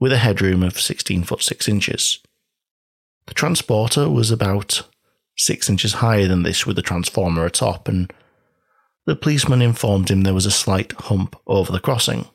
with 0.00 0.12
a 0.12 0.18
headroom 0.18 0.62
of 0.64 0.80
16 0.80 1.22
foot 1.22 1.42
6 1.42 1.68
inches. 1.68 2.18
The 3.26 3.34
transporter 3.34 4.10
was 4.10 4.32
about 4.32 4.82
6 5.36 5.70
inches 5.70 5.92
higher 5.94 6.26
than 6.26 6.42
this 6.42 6.66
with 6.66 6.74
the 6.74 6.82
transformer 6.82 7.44
atop, 7.44 7.86
and 7.86 8.12
the 9.06 9.16
policeman 9.16 9.62
informed 9.62 10.10
him 10.10 10.22
there 10.22 10.34
was 10.34 10.46
a 10.46 10.50
slight 10.50 10.92
hump 10.92 11.36
over 11.46 11.72
the 11.72 11.80
crossing. 11.80 12.26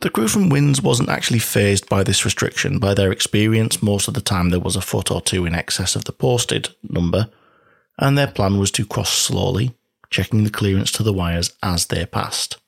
The 0.00 0.10
crew 0.10 0.28
from 0.28 0.48
Wynns 0.48 0.80
wasn't 0.80 1.08
actually 1.08 1.40
fazed 1.40 1.88
by 1.88 2.04
this 2.04 2.24
restriction. 2.24 2.78
By 2.78 2.94
their 2.94 3.10
experience, 3.10 3.82
most 3.82 4.06
of 4.06 4.14
the 4.14 4.20
time 4.20 4.50
there 4.50 4.60
was 4.60 4.76
a 4.76 4.80
foot 4.80 5.10
or 5.10 5.20
two 5.20 5.44
in 5.44 5.54
excess 5.54 5.96
of 5.96 6.04
the 6.04 6.12
posted 6.12 6.68
number, 6.84 7.28
and 7.98 8.16
their 8.16 8.28
plan 8.28 8.58
was 8.58 8.70
to 8.72 8.86
cross 8.86 9.10
slowly, 9.10 9.74
checking 10.08 10.44
the 10.44 10.50
clearance 10.50 10.92
to 10.92 11.02
the 11.02 11.12
wires 11.12 11.52
as 11.64 11.86
they 11.86 12.06
passed. 12.06 12.58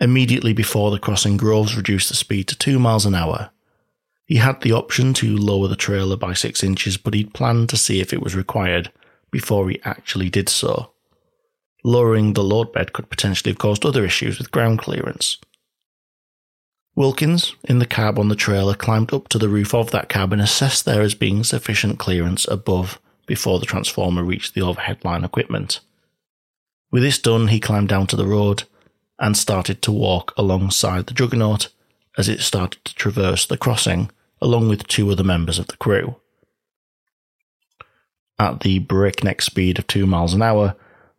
Immediately 0.00 0.52
before 0.52 0.90
the 0.90 0.98
crossing, 0.98 1.36
Groves 1.36 1.76
reduced 1.76 2.08
the 2.08 2.16
speed 2.16 2.48
to 2.48 2.58
2 2.58 2.80
miles 2.80 3.06
an 3.06 3.14
hour. 3.14 3.50
He 4.24 4.36
had 4.36 4.62
the 4.62 4.72
option 4.72 5.14
to 5.14 5.36
lower 5.36 5.68
the 5.68 5.76
trailer 5.76 6.16
by 6.16 6.32
6 6.32 6.64
inches, 6.64 6.96
but 6.96 7.14
he'd 7.14 7.34
planned 7.34 7.68
to 7.68 7.76
see 7.76 8.00
if 8.00 8.12
it 8.12 8.22
was 8.22 8.34
required 8.34 8.90
before 9.30 9.68
he 9.68 9.80
actually 9.84 10.30
did 10.30 10.48
so. 10.48 10.90
Lowering 11.82 12.34
the 12.34 12.44
load 12.44 12.72
bed 12.72 12.92
could 12.92 13.08
potentially 13.08 13.52
have 13.52 13.58
caused 13.58 13.86
other 13.86 14.04
issues 14.04 14.38
with 14.38 14.50
ground 14.50 14.78
clearance. 14.78 15.38
Wilkins, 16.94 17.54
in 17.64 17.78
the 17.78 17.86
cab 17.86 18.18
on 18.18 18.28
the 18.28 18.36
trailer, 18.36 18.74
climbed 18.74 19.14
up 19.14 19.28
to 19.28 19.38
the 19.38 19.48
roof 19.48 19.74
of 19.74 19.90
that 19.90 20.08
cab 20.08 20.32
and 20.32 20.42
assessed 20.42 20.84
there 20.84 21.00
as 21.00 21.14
being 21.14 21.44
sufficient 21.44 21.98
clearance 21.98 22.46
above 22.48 23.00
before 23.26 23.58
the 23.58 23.66
transformer 23.66 24.24
reached 24.24 24.54
the 24.54 24.60
overhead 24.60 25.04
line 25.04 25.24
equipment. 25.24 25.80
With 26.90 27.02
this 27.02 27.18
done, 27.18 27.48
he 27.48 27.60
climbed 27.60 27.88
down 27.88 28.08
to 28.08 28.16
the 28.16 28.26
road 28.26 28.64
and 29.18 29.36
started 29.36 29.80
to 29.82 29.92
walk 29.92 30.34
alongside 30.36 31.06
the 31.06 31.14
juggernaut 31.14 31.68
as 32.18 32.28
it 32.28 32.40
started 32.40 32.84
to 32.84 32.94
traverse 32.94 33.46
the 33.46 33.56
crossing 33.56 34.10
along 34.42 34.68
with 34.68 34.88
two 34.88 35.10
other 35.10 35.22
members 35.22 35.58
of 35.58 35.68
the 35.68 35.76
crew. 35.76 36.16
At 38.40 38.60
the 38.60 38.78
breakneck 38.78 39.42
speed 39.42 39.78
of 39.78 39.86
two 39.86 40.06
miles 40.06 40.32
an 40.32 40.40
hour, 40.40 40.74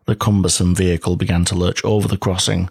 the 0.07 0.15
cumbersome 0.15 0.73
vehicle 0.73 1.15
began 1.15 1.45
to 1.45 1.55
lurch 1.55 1.85
over 1.85 2.07
the 2.07 2.17
crossing 2.17 2.67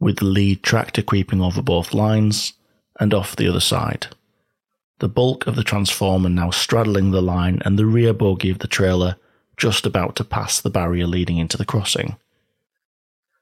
with 0.00 0.16
the 0.16 0.24
lead 0.24 0.64
tractor 0.64 1.00
creeping 1.00 1.40
over 1.40 1.62
both 1.62 1.94
lines 1.94 2.54
and 2.98 3.14
off 3.14 3.36
the 3.36 3.46
other 3.48 3.60
side. 3.60 4.08
The 4.98 5.08
bulk 5.08 5.46
of 5.46 5.54
the 5.54 5.62
transformer 5.62 6.28
now 6.28 6.50
straddling 6.50 7.12
the 7.12 7.22
line 7.22 7.62
and 7.64 7.78
the 7.78 7.86
rear 7.86 8.12
bogie 8.12 8.50
of 8.50 8.58
the 8.58 8.66
trailer 8.66 9.14
just 9.56 9.86
about 9.86 10.16
to 10.16 10.24
pass 10.24 10.60
the 10.60 10.70
barrier 10.70 11.06
leading 11.06 11.38
into 11.38 11.56
the 11.56 11.64
crossing. 11.64 12.16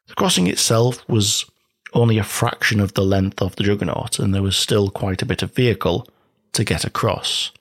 The 0.09 0.15
crossing 0.15 0.49
itself 0.49 1.03
was 1.09 1.47
only 1.95 2.19
a 2.19 2.25
fraction 2.25 2.79
of 2.79 2.93
the 2.93 3.07
length 3.07 3.41
of 3.41 3.57
the 3.57 3.65
juggernaut, 3.65 4.19
and 4.19 4.35
there 4.35 4.43
was 4.43 4.59
still 4.59 4.91
quite 4.91 5.23
a 5.23 5.27
bit 5.27 5.43
of 5.43 5.55
vehicle 5.55 6.07
to 6.53 6.63
get 6.63 6.85
across. 6.85 7.53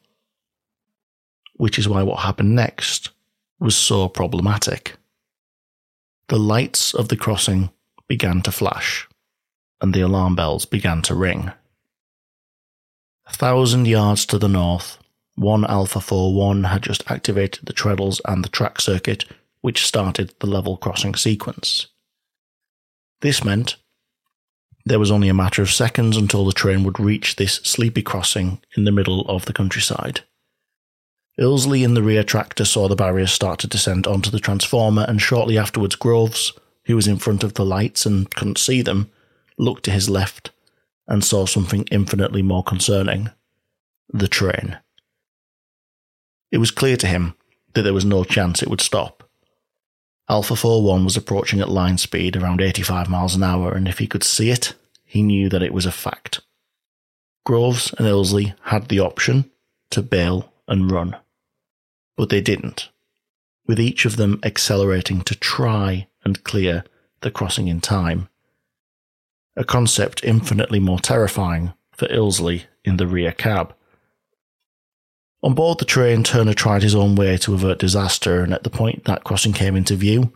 Which 1.61 1.77
is 1.77 1.87
why 1.87 2.01
what 2.01 2.21
happened 2.21 2.55
next 2.55 3.11
was 3.59 3.75
so 3.75 4.09
problematic. 4.09 4.97
The 6.27 6.39
lights 6.39 6.95
of 6.95 7.09
the 7.09 7.15
crossing 7.15 7.69
began 8.07 8.41
to 8.41 8.51
flash, 8.51 9.07
and 9.79 9.93
the 9.93 10.01
alarm 10.01 10.35
bells 10.35 10.65
began 10.65 11.03
to 11.03 11.13
ring. 11.13 11.51
A 13.27 13.33
thousand 13.33 13.87
yards 13.87 14.25
to 14.25 14.39
the 14.39 14.47
north, 14.47 14.97
one 15.35 15.63
Alpha 15.63 15.99
41 16.01 16.63
had 16.63 16.81
just 16.81 17.03
activated 17.11 17.67
the 17.67 17.73
treadles 17.73 18.19
and 18.25 18.43
the 18.43 18.49
track 18.49 18.81
circuit, 18.81 19.25
which 19.61 19.85
started 19.85 20.33
the 20.39 20.47
level 20.47 20.77
crossing 20.77 21.13
sequence. 21.13 21.85
This 23.19 23.43
meant 23.43 23.75
there 24.83 24.97
was 24.97 25.11
only 25.11 25.29
a 25.29 25.35
matter 25.35 25.61
of 25.61 25.69
seconds 25.69 26.17
until 26.17 26.43
the 26.43 26.53
train 26.53 26.83
would 26.85 26.99
reach 26.99 27.35
this 27.35 27.57
sleepy 27.57 28.01
crossing 28.01 28.63
in 28.75 28.85
the 28.85 28.91
middle 28.91 29.21
of 29.29 29.45
the 29.45 29.53
countryside. 29.53 30.21
Ilsley 31.39 31.83
in 31.83 31.93
the 31.93 32.03
rear 32.03 32.23
tractor 32.23 32.65
saw 32.65 32.87
the 32.87 32.95
barrier 32.95 33.27
start 33.27 33.59
to 33.59 33.67
descend 33.67 34.05
onto 34.05 34.29
the 34.29 34.39
transformer, 34.39 35.05
and 35.07 35.21
shortly 35.21 35.57
afterwards, 35.57 35.95
Groves, 35.95 36.53
who 36.85 36.95
was 36.95 37.07
in 37.07 37.17
front 37.17 37.43
of 37.43 37.53
the 37.53 37.65
lights 37.65 38.05
and 38.05 38.33
couldn't 38.33 38.57
see 38.57 38.81
them, 38.81 39.09
looked 39.57 39.83
to 39.85 39.91
his 39.91 40.09
left 40.09 40.51
and 41.07 41.23
saw 41.23 41.45
something 41.45 41.87
infinitely 41.91 42.41
more 42.41 42.63
concerning 42.63 43.29
the 44.09 44.27
train. 44.27 44.77
It 46.51 46.57
was 46.57 46.71
clear 46.71 46.97
to 46.97 47.07
him 47.07 47.35
that 47.73 47.83
there 47.83 47.93
was 47.93 48.05
no 48.05 48.23
chance 48.23 48.61
it 48.61 48.69
would 48.69 48.81
stop. 48.81 49.29
Alpha 50.29 50.55
41 50.55 51.03
was 51.05 51.17
approaching 51.17 51.61
at 51.61 51.69
line 51.69 51.97
speed 51.97 52.35
around 52.35 52.61
85 52.61 53.09
miles 53.09 53.35
an 53.35 53.43
hour, 53.43 53.73
and 53.73 53.87
if 53.87 53.99
he 53.99 54.07
could 54.07 54.23
see 54.23 54.49
it, 54.49 54.73
he 55.05 55.23
knew 55.23 55.49
that 55.49 55.63
it 55.63 55.73
was 55.73 55.85
a 55.85 55.91
fact. 55.91 56.41
Groves 57.45 57.93
and 57.97 58.07
Ilsley 58.07 58.53
had 58.63 58.87
the 58.87 58.99
option 58.99 59.49
to 59.89 60.01
bail 60.01 60.50
and 60.67 60.91
run, 60.91 61.15
but 62.15 62.29
they 62.29 62.41
didn't, 62.41 62.89
with 63.67 63.79
each 63.79 64.05
of 64.05 64.17
them 64.17 64.39
accelerating 64.43 65.21
to 65.21 65.35
try 65.35 66.07
and 66.23 66.43
clear 66.43 66.83
the 67.21 67.31
crossing 67.31 67.67
in 67.67 67.81
time. 67.81 68.29
A 69.55 69.63
concept 69.63 70.23
infinitely 70.23 70.79
more 70.79 70.99
terrifying 70.99 71.73
for 71.91 72.07
Ilsley 72.07 72.63
in 72.83 72.97
the 72.97 73.07
rear 73.07 73.31
cab. 73.31 73.75
On 75.43 75.53
board 75.53 75.79
the 75.79 75.85
train, 75.85 76.23
Turner 76.23 76.53
tried 76.53 76.83
his 76.83 76.95
own 76.95 77.15
way 77.15 77.37
to 77.37 77.53
avert 77.53 77.79
disaster, 77.79 78.43
and 78.43 78.53
at 78.53 78.63
the 78.63 78.69
point 78.69 79.05
that 79.05 79.23
crossing 79.23 79.53
came 79.53 79.75
into 79.75 79.95
view, 79.95 80.33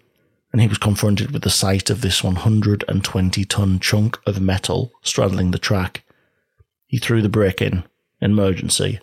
and 0.52 0.62
he 0.62 0.68
was 0.68 0.78
confronted 0.78 1.32
with 1.32 1.44
the 1.44 1.50
sight 1.50 1.90
of 1.90 2.02
this 2.02 2.24
120 2.24 3.46
ton 3.46 3.80
chunk 3.80 4.20
of 4.26 4.42
metal 4.42 4.92
straddling 5.04 5.52
the 5.52 5.60
track, 5.60 6.04
he 6.88 6.98
threw 6.98 7.22
the 7.22 7.30
brake 7.30 7.62
in 7.62 7.84
emergency, 8.22 9.00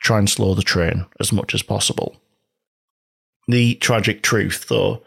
try 0.00 0.18
and 0.18 0.28
slow 0.28 0.54
the 0.54 0.62
train 0.62 1.06
as 1.20 1.32
much 1.32 1.54
as 1.54 1.62
possible. 1.62 2.20
The 3.46 3.74
tragic 3.76 4.22
truth, 4.22 4.66
though, 4.68 5.02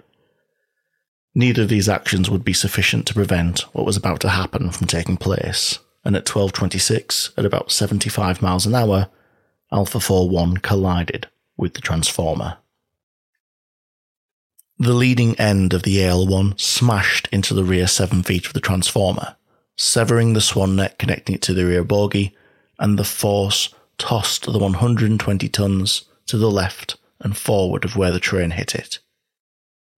neither 1.35 1.63
of 1.63 1.69
these 1.69 1.89
actions 1.89 2.29
would 2.29 2.43
be 2.43 2.53
sufficient 2.53 3.07
to 3.07 3.13
prevent 3.13 3.61
what 3.73 3.85
was 3.85 3.97
about 3.97 4.19
to 4.21 4.29
happen 4.29 4.71
from 4.71 4.87
taking 4.87 5.17
place, 5.17 5.79
and 6.05 6.15
at 6.15 6.25
12.26, 6.25 7.31
at 7.37 7.45
about 7.45 7.71
75 7.71 8.41
miles 8.41 8.65
an 8.65 8.75
hour, 8.75 9.09
Alpha 9.71 9.97
4-1 9.97 10.61
collided 10.61 11.27
with 11.57 11.73
the 11.73 11.81
transformer. 11.81 12.57
The 14.77 14.93
leading 14.93 15.39
end 15.39 15.73
of 15.73 15.83
the 15.83 15.97
AL1 15.97 16.59
smashed 16.59 17.29
into 17.31 17.53
the 17.53 17.63
rear 17.63 17.87
7 17.87 18.23
feet 18.23 18.47
of 18.47 18.53
the 18.53 18.59
transformer, 18.59 19.35
severing 19.77 20.33
the 20.33 20.41
swan 20.41 20.75
neck 20.75 20.99
connecting 20.99 21.35
it 21.35 21.41
to 21.43 21.53
the 21.53 21.65
rear 21.65 21.83
bogie, 21.83 22.35
and 22.79 22.99
the 22.99 23.03
force 23.03 23.73
tossed 24.03 24.51
the 24.51 24.59
120 24.59 25.47
tons 25.47 26.03
to 26.25 26.37
the 26.37 26.51
left 26.51 26.97
and 27.21 27.37
forward 27.37 27.85
of 27.85 27.95
where 27.95 28.11
the 28.11 28.19
train 28.19 28.51
hit 28.51 28.75
it. 28.75 28.99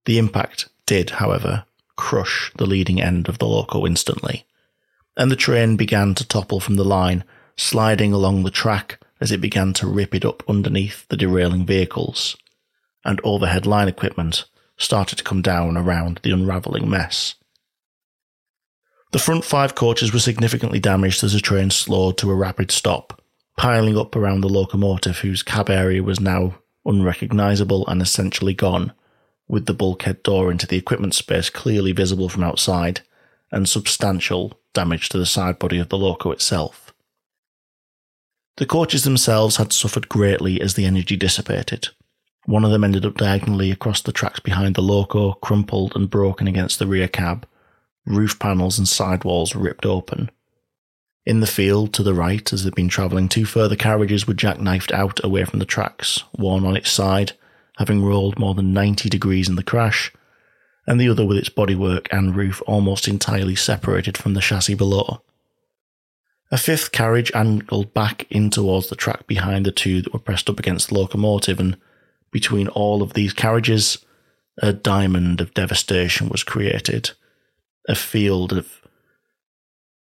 The 0.04 0.16
impact 0.16 0.68
did, 0.86 1.10
however, 1.10 1.64
crush 1.96 2.52
the 2.56 2.66
leading 2.66 3.02
end 3.02 3.28
of 3.28 3.38
the 3.38 3.48
loco 3.48 3.84
instantly, 3.84 4.46
and 5.16 5.28
the 5.28 5.34
train 5.34 5.76
began 5.76 6.14
to 6.14 6.24
topple 6.24 6.60
from 6.60 6.76
the 6.76 6.84
line, 6.84 7.24
sliding 7.56 8.12
along 8.12 8.44
the 8.44 8.50
track 8.52 9.00
as 9.20 9.32
it 9.32 9.40
began 9.40 9.72
to 9.72 9.88
rip 9.88 10.14
it 10.14 10.24
up 10.24 10.48
underneath 10.48 11.08
the 11.08 11.16
derailing 11.16 11.66
vehicles, 11.66 12.36
and 13.04 13.20
overhead 13.24 13.66
line 13.66 13.88
equipment 13.88 14.44
started 14.76 15.18
to 15.18 15.24
come 15.24 15.42
down 15.42 15.76
around 15.76 16.20
the 16.22 16.30
unravelling 16.30 16.88
mess. 16.88 17.34
The 19.10 19.18
front 19.18 19.44
five 19.44 19.74
coaches 19.74 20.12
were 20.12 20.20
significantly 20.20 20.78
damaged 20.78 21.24
as 21.24 21.32
the 21.32 21.40
train 21.40 21.70
slowed 21.70 22.18
to 22.18 22.30
a 22.30 22.36
rapid 22.36 22.70
stop, 22.70 23.15
piling 23.56 23.96
up 23.96 24.14
around 24.14 24.40
the 24.40 24.48
locomotive 24.48 25.18
whose 25.18 25.42
cab 25.42 25.70
area 25.70 26.02
was 26.02 26.20
now 26.20 26.56
unrecognisable 26.84 27.86
and 27.88 28.00
essentially 28.00 28.54
gone, 28.54 28.92
with 29.48 29.66
the 29.66 29.74
bulkhead 29.74 30.22
door 30.22 30.50
into 30.50 30.66
the 30.66 30.76
equipment 30.76 31.14
space 31.14 31.50
clearly 31.50 31.92
visible 31.92 32.28
from 32.28 32.44
outside, 32.44 33.00
and 33.50 33.68
substantial 33.68 34.58
damage 34.72 35.08
to 35.08 35.18
the 35.18 35.26
side 35.26 35.58
body 35.58 35.78
of 35.78 35.88
the 35.88 35.98
loco 35.98 36.30
itself. 36.30 36.92
The 38.56 38.66
coaches 38.66 39.04
themselves 39.04 39.56
had 39.56 39.72
suffered 39.72 40.08
greatly 40.08 40.60
as 40.60 40.74
the 40.74 40.86
energy 40.86 41.16
dissipated. 41.16 41.88
One 42.46 42.64
of 42.64 42.70
them 42.70 42.84
ended 42.84 43.04
up 43.04 43.16
diagonally 43.16 43.70
across 43.70 44.00
the 44.00 44.12
tracks 44.12 44.40
behind 44.40 44.74
the 44.74 44.82
loco, 44.82 45.32
crumpled 45.34 45.94
and 45.94 46.08
broken 46.08 46.46
against 46.46 46.78
the 46.78 46.86
rear 46.86 47.08
cab, 47.08 47.46
roof 48.06 48.38
panels 48.38 48.78
and 48.78 48.88
sidewalls 48.88 49.54
ripped 49.54 49.84
open. 49.84 50.30
In 51.26 51.40
the 51.40 51.46
field 51.48 51.92
to 51.94 52.04
the 52.04 52.14
right, 52.14 52.52
as 52.52 52.62
they'd 52.62 52.74
been 52.76 52.88
travelling, 52.88 53.28
two 53.28 53.44
further 53.44 53.74
carriages 53.74 54.28
were 54.28 54.34
jackknifed 54.34 54.92
out 54.92 55.22
away 55.24 55.44
from 55.44 55.58
the 55.58 55.64
tracks, 55.64 56.22
one 56.30 56.64
on 56.64 56.76
its 56.76 56.88
side, 56.88 57.32
having 57.78 58.04
rolled 58.04 58.38
more 58.38 58.54
than 58.54 58.72
90 58.72 59.08
degrees 59.08 59.48
in 59.48 59.56
the 59.56 59.64
crash, 59.64 60.12
and 60.86 61.00
the 61.00 61.08
other 61.08 61.26
with 61.26 61.36
its 61.36 61.48
bodywork 61.48 62.06
and 62.12 62.36
roof 62.36 62.62
almost 62.68 63.08
entirely 63.08 63.56
separated 63.56 64.16
from 64.16 64.34
the 64.34 64.40
chassis 64.40 64.74
below. 64.74 65.20
A 66.52 66.56
fifth 66.56 66.92
carriage 66.92 67.32
angled 67.34 67.92
back 67.92 68.24
in 68.30 68.48
towards 68.48 68.88
the 68.88 68.94
track 68.94 69.26
behind 69.26 69.66
the 69.66 69.72
two 69.72 70.02
that 70.02 70.12
were 70.12 70.20
pressed 70.20 70.48
up 70.48 70.60
against 70.60 70.90
the 70.90 70.94
locomotive, 70.94 71.58
and 71.58 71.76
between 72.30 72.68
all 72.68 73.02
of 73.02 73.14
these 73.14 73.32
carriages, 73.32 73.98
a 74.58 74.72
diamond 74.72 75.40
of 75.40 75.54
devastation 75.54 76.28
was 76.28 76.44
created, 76.44 77.10
a 77.88 77.96
field 77.96 78.52
of 78.52 78.80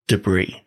debris 0.06 0.62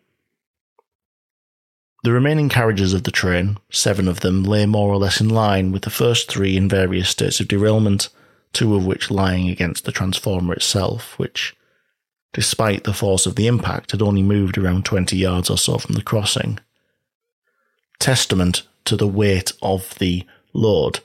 the 2.02 2.12
remaining 2.12 2.48
carriages 2.48 2.94
of 2.94 3.04
the 3.04 3.10
train, 3.10 3.58
seven 3.70 4.08
of 4.08 4.20
them, 4.20 4.42
lay 4.42 4.66
more 4.66 4.92
or 4.92 4.96
less 4.96 5.20
in 5.20 5.28
line 5.28 5.70
with 5.70 5.82
the 5.82 5.90
first 5.90 6.30
three 6.30 6.56
in 6.56 6.68
various 6.68 7.08
states 7.08 7.38
of 7.38 7.46
derailment, 7.46 8.08
two 8.52 8.74
of 8.74 8.84
which 8.84 9.10
lying 9.10 9.48
against 9.48 9.84
the 9.84 9.92
transformer 9.92 10.52
itself, 10.54 11.16
which, 11.18 11.54
despite 12.32 12.84
the 12.84 12.92
force 12.92 13.24
of 13.24 13.36
the 13.36 13.46
impact, 13.46 13.92
had 13.92 14.02
only 14.02 14.22
moved 14.22 14.58
around 14.58 14.84
20 14.84 15.16
yards 15.16 15.48
or 15.48 15.56
so 15.56 15.78
from 15.78 15.94
the 15.94 16.02
crossing. 16.02 16.58
Testament 18.00 18.62
to 18.84 18.96
the 18.96 19.06
weight 19.06 19.52
of 19.62 19.94
the 20.00 20.26
load 20.52 20.98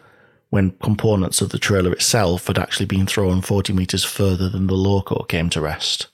when 0.50 0.72
components 0.82 1.42
of 1.42 1.50
the 1.50 1.60
trailer 1.60 1.92
itself 1.92 2.48
had 2.48 2.58
actually 2.58 2.86
been 2.88 3.06
thrown 3.06 3.42
40 3.42 3.72
metres 3.74 4.04
further 4.04 4.50
than 4.50 4.66
the 4.66 4.74
loco 4.74 5.24
came 5.24 5.50
to 5.52 5.62
rest. 5.62 6.08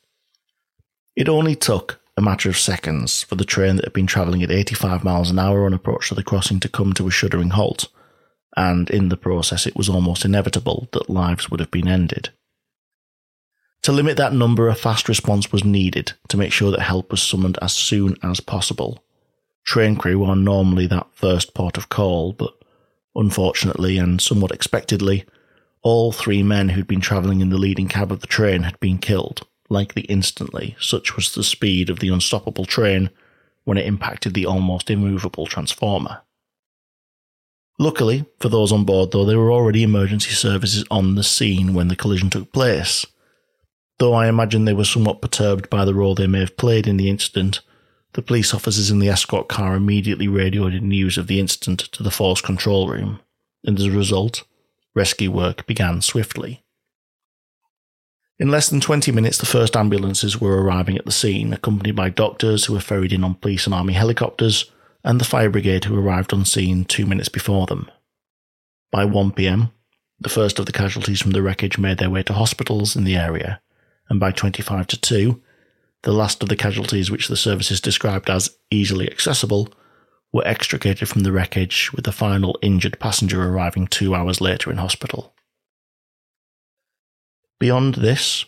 It 1.16 1.30
only 1.30 1.56
took 1.56 2.02
a 2.16 2.22
matter 2.22 2.50
of 2.50 2.58
seconds 2.58 3.24
for 3.24 3.36
the 3.36 3.46
train 3.46 3.76
that 3.76 3.86
had 3.86 3.94
been 3.94 4.08
travelling 4.08 4.44
at 4.44 4.52
85 4.52 5.04
miles 5.04 5.32
an 5.32 5.40
hour 5.40 5.66
on 5.66 5.74
approach 5.74 6.10
to 6.10 6.16
the 6.16 6.24
crossing 6.24 6.60
to 6.60 6.70
come 6.70 6.94
to 6.94 7.08
a 7.08 7.12
shuddering 7.12 7.52
halt, 7.52 7.88
and 8.56 8.90
in 8.90 9.10
the 9.10 9.18
process 9.18 9.66
it 9.66 9.76
was 9.76 9.90
almost 9.90 10.26
inevitable 10.26 10.88
that 10.92 11.10
lives 11.10 11.50
would 11.50 11.60
have 11.60 11.72
been 11.72 11.88
ended. 11.88 12.30
To 13.84 13.92
limit 13.92 14.16
that 14.18 14.34
number, 14.34 14.70
a 14.70 14.76
fast 14.76 15.10
response 15.10 15.52
was 15.52 15.66
needed 15.66 16.14
to 16.30 16.38
make 16.38 16.54
sure 16.54 16.72
that 16.72 16.82
help 16.82 17.12
was 17.12 17.22
summoned 17.22 17.58
as 17.62 17.74
soon 17.74 18.16
as 18.24 18.40
possible. 18.40 19.04
Train 19.66 19.96
crew 19.96 20.24
are 20.24 20.36
normally 20.36 20.88
that 20.88 21.08
first 21.14 21.54
port 21.54 21.78
of 21.78 21.90
call, 21.90 22.32
but 22.32 22.54
unfortunately 23.16 23.98
and 23.98 24.22
somewhat 24.22 24.52
expectedly, 24.52 25.26
all 25.82 26.12
three 26.12 26.44
men 26.44 26.70
who'd 26.70 26.88
been 26.88 27.02
travelling 27.02 27.42
in 27.42 27.50
the 27.50 27.58
leading 27.58 27.88
cab 27.88 28.12
of 28.12 28.22
the 28.22 28.28
train 28.28 28.64
had 28.64 28.80
been 28.80 29.00
killed 29.00 29.46
likely 29.74 30.04
instantly, 30.04 30.78
such 30.80 31.16
was 31.16 31.34
the 31.34 31.44
speed 31.44 31.90
of 31.90 32.00
the 32.00 32.10
unstoppable 32.10 32.66
train 32.66 33.10
when 33.66 33.78
it 33.78 33.86
impacted 33.86 34.34
the 34.34 34.46
almost 34.46 34.90
immovable 34.90 35.46
transformer. 35.46 36.22
Luckily, 37.80 38.26
for 38.40 38.50
those 38.50 38.72
on 38.72 38.86
board 38.86 39.12
though, 39.12 39.26
there 39.26 39.40
were 39.40 39.52
already 39.52 39.84
emergency 39.84 40.32
services 40.32 40.86
on 40.92 41.16
the 41.16 41.24
scene 41.24 41.74
when 41.74 41.88
the 41.88 41.96
collision 41.96 42.30
took 42.30 42.54
place. 42.54 43.06
Though 44.00 44.14
I 44.14 44.28
imagine 44.28 44.66
they 44.66 44.74
were 44.74 44.86
somewhat 44.86 45.22
perturbed 45.22 45.70
by 45.70 45.86
the 45.86 45.94
role 45.94 46.16
they 46.16 46.28
may 46.28 46.40
have 46.40 46.58
played 46.58 46.88
in 46.88 46.98
the 46.98 47.10
incident, 47.10 47.62
the 48.14 48.22
police 48.22 48.54
officers 48.54 48.92
in 48.92 49.00
the 49.00 49.10
escort 49.10 49.50
car 49.50 49.76
immediately 49.76 50.28
radioed 50.28 50.80
news 50.82 51.18
of 51.18 51.28
the 51.28 51.40
incident 51.40 51.80
to 51.80 52.04
the 52.04 52.12
force 52.12 52.42
control 52.42 52.88
room, 52.88 53.20
and 53.64 53.80
as 53.80 53.86
a 53.86 53.92
result, 53.92 54.44
rescue 54.94 55.32
work 55.32 55.66
began 55.66 56.02
swiftly. 56.02 56.63
In 58.40 58.50
less 58.50 58.70
than 58.70 58.82
20 58.82 59.12
minutes, 59.12 59.38
the 59.38 59.46
first 59.46 59.76
ambulances 59.76 60.42
were 60.42 60.62
arriving 60.62 60.98
at 60.98 61.06
the 61.06 61.12
scene, 61.12 61.54
accompanied 61.54 61.96
by 61.96 62.10
doctors 62.10 62.66
who 62.66 62.74
were 62.74 62.80
ferried 62.80 63.14
in 63.14 63.24
on 63.24 63.36
police 63.36 63.66
and 63.66 63.76
army 63.76 63.94
helicopters, 63.94 64.72
and 65.04 65.20
the 65.20 65.26
fire 65.26 65.50
brigade 65.50 65.86
who 65.86 65.98
arrived 65.98 66.34
on 66.34 66.46
scene 66.46 66.84
two 66.84 67.06
minutes 67.06 67.30
before 67.30 67.68
them. 67.68 67.90
By 68.92 69.06
1 69.06 69.32
pm, 69.32 69.72
the 70.20 70.30
first 70.30 70.58
of 70.58 70.66
the 70.66 70.72
casualties 70.72 71.22
from 71.22 71.32
the 71.32 71.42
wreckage 71.42 71.78
made 71.78 72.00
their 72.00 72.10
way 72.10 72.24
to 72.24 72.34
hospitals 72.34 72.96
in 72.96 73.04
the 73.04 73.16
area, 73.16 73.62
and 74.10 74.20
by 74.20 74.32
25 74.32 74.88
to 74.88 75.00
2, 75.00 75.42
the 76.02 76.12
last 76.12 76.42
of 76.42 76.50
the 76.50 76.56
casualties, 76.56 77.12
which 77.12 77.28
the 77.28 77.38
services 77.38 77.80
described 77.80 78.30
as 78.30 78.58
easily 78.72 79.10
accessible, 79.10 79.70
were 80.32 80.48
extricated 80.48 81.08
from 81.08 81.22
the 81.24 81.32
wreckage, 81.32 81.94
with 81.94 82.06
the 82.06 82.12
final 82.12 82.58
injured 82.62 83.00
passenger 83.00 83.44
arriving 83.44 83.88
two 83.88 84.16
hours 84.16 84.42
later 84.42 84.72
in 84.72 84.78
hospital. 84.78 85.33
Beyond 87.64 87.96
this, 87.96 88.44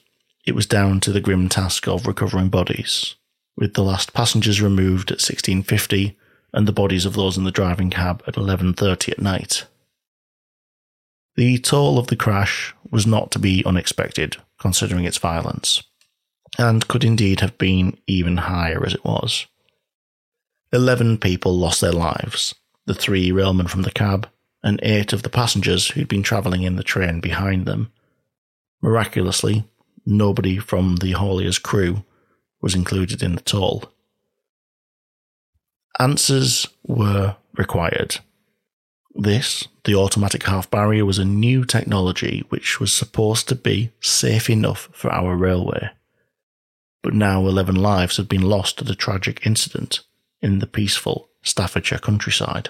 it 0.46 0.56
was 0.56 0.66
down 0.66 1.00
to 1.00 1.14
the 1.14 1.22
grim 1.22 1.48
task 1.48 1.88
of 1.88 2.06
recovering 2.06 2.50
bodies, 2.50 3.16
with 3.56 3.74
the 3.74 3.82
last 3.82 4.14
passengers 4.14 4.62
removed 4.62 5.10
at 5.10 5.24
1650 5.24 6.18
and 6.52 6.68
the 6.68 6.74
bodies 6.74 7.06
of 7.06 7.14
those 7.14 7.38
in 7.38 7.46
the 7.46 7.50
driving 7.50 7.90
cab 7.90 8.22
at 8.28 8.36
11:30 8.36 9.14
at 9.14 9.22
night. 9.22 9.68
The 11.38 11.60
toll 11.60 11.98
of 11.98 12.08
the 12.08 12.18
crash 12.18 12.74
was 12.92 13.08
not 13.08 13.32
to 13.32 13.40
be 13.40 13.64
unexpected 13.64 14.36
considering 14.60 15.06
its 15.06 15.18
violence, 15.18 15.84
and 16.58 16.86
could 16.90 17.06
indeed 17.06 17.40
have 17.40 17.58
been 17.58 17.98
even 18.08 18.36
higher 18.36 18.86
as 18.86 18.94
it 18.94 19.06
was. 19.06 19.46
Eleven 20.74 21.18
people 21.18 21.58
lost 21.58 21.80
their 21.80 21.94
lives, 21.94 22.54
the 22.86 22.94
three 22.94 23.32
railmen 23.32 23.70
from 23.70 23.84
the 23.84 23.92
cab, 23.92 24.28
and 24.62 24.78
eight 24.84 25.14
of 25.14 25.24
the 25.24 25.30
passengers 25.30 25.92
who'd 25.92 26.10
been 26.10 26.22
travelling 26.22 26.64
in 26.64 26.76
the 26.76 26.84
train 26.84 27.22
behind 27.22 27.66
them, 27.66 27.94
Miraculously, 28.86 29.64
nobody 30.06 30.60
from 30.60 30.98
the 30.98 31.14
Haulier's 31.14 31.58
crew 31.58 32.06
was 32.62 32.76
included 32.76 33.24
in 33.24 33.34
the 33.34 33.42
toll. 33.42 33.86
Answers 36.00 36.68
were 36.84 37.36
required. 37.58 38.18
This, 39.16 39.68
the 39.86 39.96
automatic 39.96 40.44
half 40.44 40.70
barrier, 40.70 41.04
was 41.04 41.18
a 41.18 41.26
new 41.26 41.66
technology 41.66 42.44
which 42.50 42.80
was 42.80 42.94
supposed 42.94 43.50
to 43.50 43.56
be 43.56 43.90
safe 44.02 44.52
enough 44.52 44.88
for 44.92 45.12
our 45.12 45.36
railway. 45.36 45.90
But 47.02 47.16
now 47.16 47.40
11 47.48 47.74
lives 47.74 48.18
had 48.18 48.30
been 48.30 48.44
lost 48.44 48.84
at 48.84 48.90
a 48.92 48.96
tragic 48.96 49.48
incident 49.48 50.02
in 50.44 50.60
the 50.60 50.68
peaceful 50.68 51.30
Staffordshire 51.42 51.98
countryside. 51.98 52.70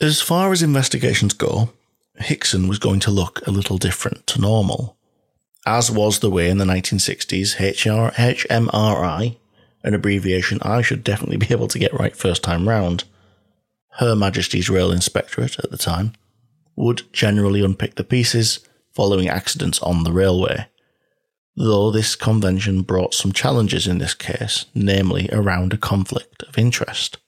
As 0.00 0.22
far 0.22 0.50
as 0.50 0.62
investigations 0.62 1.34
go, 1.34 1.74
Hixon 2.16 2.68
was 2.68 2.78
going 2.78 3.00
to 3.00 3.10
look 3.10 3.46
a 3.46 3.50
little 3.50 3.76
different 3.76 4.26
to 4.28 4.40
normal. 4.40 4.96
As 5.66 5.90
was 5.90 6.20
the 6.20 6.30
way 6.30 6.48
in 6.48 6.56
the 6.56 6.64
1960s, 6.64 7.58
HR, 7.60 8.10
HMRI, 8.14 9.36
an 9.84 9.94
abbreviation 9.94 10.58
I 10.62 10.80
should 10.80 11.04
definitely 11.04 11.36
be 11.36 11.48
able 11.50 11.68
to 11.68 11.78
get 11.78 11.92
right 11.92 12.16
first 12.16 12.42
time 12.42 12.66
round, 12.66 13.04
Her 13.98 14.16
Majesty's 14.16 14.70
Rail 14.70 14.90
Inspectorate 14.90 15.58
at 15.58 15.70
the 15.70 15.76
time, 15.76 16.14
would 16.76 17.02
generally 17.12 17.62
unpick 17.62 17.96
the 17.96 18.04
pieces 18.04 18.60
following 18.92 19.28
accidents 19.28 19.80
on 19.80 20.04
the 20.04 20.12
railway. 20.12 20.66
Though 21.56 21.90
this 21.90 22.16
convention 22.16 22.80
brought 22.82 23.12
some 23.12 23.32
challenges 23.32 23.86
in 23.86 23.98
this 23.98 24.14
case, 24.14 24.64
namely 24.74 25.28
around 25.30 25.74
a 25.74 25.76
conflict 25.76 26.42
of 26.44 26.56
interest. 26.56 27.18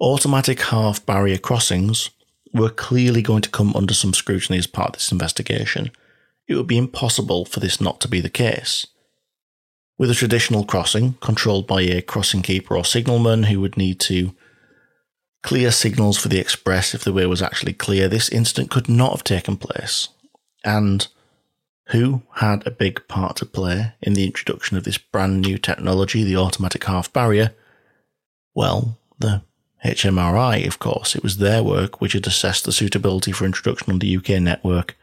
Automatic 0.00 0.60
half 0.60 1.04
barrier 1.06 1.38
crossings 1.38 2.10
were 2.52 2.70
clearly 2.70 3.22
going 3.22 3.42
to 3.42 3.50
come 3.50 3.74
under 3.74 3.94
some 3.94 4.14
scrutiny 4.14 4.58
as 4.58 4.66
part 4.66 4.90
of 4.90 4.94
this 4.94 5.12
investigation. 5.12 5.90
It 6.46 6.56
would 6.56 6.66
be 6.66 6.78
impossible 6.78 7.44
for 7.44 7.60
this 7.60 7.80
not 7.80 8.00
to 8.02 8.08
be 8.08 8.20
the 8.20 8.30
case. 8.30 8.86
With 9.96 10.10
a 10.10 10.14
traditional 10.14 10.64
crossing, 10.64 11.14
controlled 11.14 11.66
by 11.66 11.82
a 11.82 12.02
crossing 12.02 12.42
keeper 12.42 12.76
or 12.76 12.84
signalman 12.84 13.44
who 13.44 13.60
would 13.60 13.76
need 13.76 14.00
to 14.00 14.34
clear 15.42 15.70
signals 15.70 16.18
for 16.18 16.28
the 16.28 16.40
express 16.40 16.94
if 16.94 17.04
the 17.04 17.12
way 17.12 17.26
was 17.26 17.42
actually 17.42 17.74
clear, 17.74 18.08
this 18.08 18.28
incident 18.28 18.70
could 18.70 18.88
not 18.88 19.12
have 19.12 19.24
taken 19.24 19.56
place. 19.56 20.08
And 20.64 21.06
who 21.88 22.22
had 22.36 22.66
a 22.66 22.70
big 22.70 23.06
part 23.08 23.36
to 23.36 23.46
play 23.46 23.92
in 24.00 24.14
the 24.14 24.24
introduction 24.24 24.76
of 24.76 24.84
this 24.84 24.98
brand 24.98 25.42
new 25.42 25.58
technology, 25.58 26.24
the 26.24 26.36
automatic 26.36 26.84
half 26.84 27.12
barrier? 27.12 27.54
Well, 28.54 28.98
the 29.18 29.42
HMRI, 29.84 30.66
of 30.66 30.78
course. 30.78 31.14
It 31.14 31.22
was 31.22 31.36
their 31.36 31.62
work 31.62 32.00
which 32.00 32.14
had 32.14 32.26
assessed 32.26 32.64
the 32.64 32.72
suitability 32.72 33.32
for 33.32 33.44
introduction 33.44 33.92
on 33.92 33.98
the 33.98 34.16
UK 34.16 34.40
network. 34.40 34.96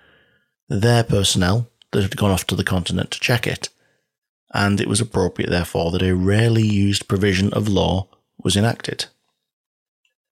Their 0.67 1.03
personnel 1.03 1.69
that 1.91 2.01
had 2.01 2.17
gone 2.17 2.31
off 2.31 2.47
to 2.47 2.55
the 2.55 2.63
continent 2.63 3.11
to 3.11 3.19
check 3.19 3.45
it. 3.45 3.69
And 4.53 4.81
it 4.81 4.87
was 4.87 4.99
appropriate, 4.99 5.49
therefore, 5.49 5.91
that 5.91 6.01
a 6.01 6.15
rarely 6.15 6.63
used 6.63 7.07
provision 7.07 7.53
of 7.53 7.67
law 7.67 8.07
was 8.43 8.57
enacted. 8.57 9.05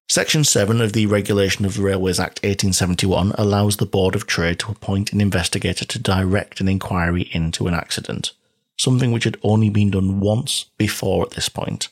Section 0.08 0.42
7 0.42 0.80
of 0.80 0.92
the 0.92 1.06
Regulation 1.06 1.64
of 1.64 1.74
the 1.74 1.82
Railways 1.82 2.18
Act 2.18 2.40
1871 2.42 3.32
allows 3.38 3.76
the 3.76 3.86
Board 3.86 4.16
of 4.16 4.26
Trade 4.26 4.58
to 4.58 4.72
appoint 4.72 5.12
an 5.12 5.20
investigator 5.20 5.84
to 5.84 5.98
direct 6.00 6.60
an 6.60 6.68
inquiry 6.68 7.30
into 7.32 7.68
an 7.68 7.74
accident, 7.74 8.32
something 8.76 9.12
which 9.12 9.24
had 9.24 9.38
only 9.44 9.70
been 9.70 9.92
done 9.92 10.18
once 10.18 10.66
before 10.76 11.24
at 11.24 11.30
this 11.30 11.48
point 11.48 11.88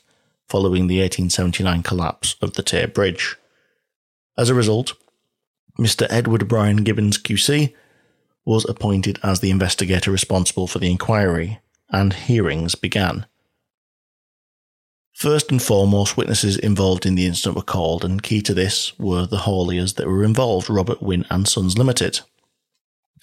following 0.49 0.87
the 0.87 0.99
1879 0.99 1.83
collapse 1.83 2.35
of 2.41 2.53
the 2.53 2.63
Tay 2.63 2.85
Bridge. 2.87 3.37
As 4.37 4.49
a 4.49 4.55
result, 4.55 4.93
Mr. 5.79 6.07
Edward 6.09 6.47
Brian 6.47 6.83
Gibbens 6.83 7.17
QC 7.17 7.73
was 8.45 8.67
appointed 8.67 9.19
as 9.21 9.39
the 9.39 9.51
investigator 9.51 10.11
responsible 10.11 10.67
for 10.67 10.79
the 10.79 10.89
inquiry, 10.89 11.59
and 11.89 12.13
hearings 12.13 12.75
began. 12.75 13.25
First 15.13 15.51
and 15.51 15.61
foremost, 15.61 16.17
witnesses 16.17 16.57
involved 16.57 17.05
in 17.05 17.15
the 17.15 17.25
incident 17.25 17.55
were 17.55 17.61
called, 17.61 18.03
and 18.03 18.23
key 18.23 18.41
to 18.41 18.53
this 18.53 18.97
were 18.97 19.25
the 19.25 19.39
hauliers 19.39 19.95
that 19.95 20.07
were 20.07 20.23
involved, 20.23 20.69
Robert 20.69 21.01
Wynn 21.01 21.25
and 21.29 21.47
Sons 21.47 21.77
Limited. 21.77 22.21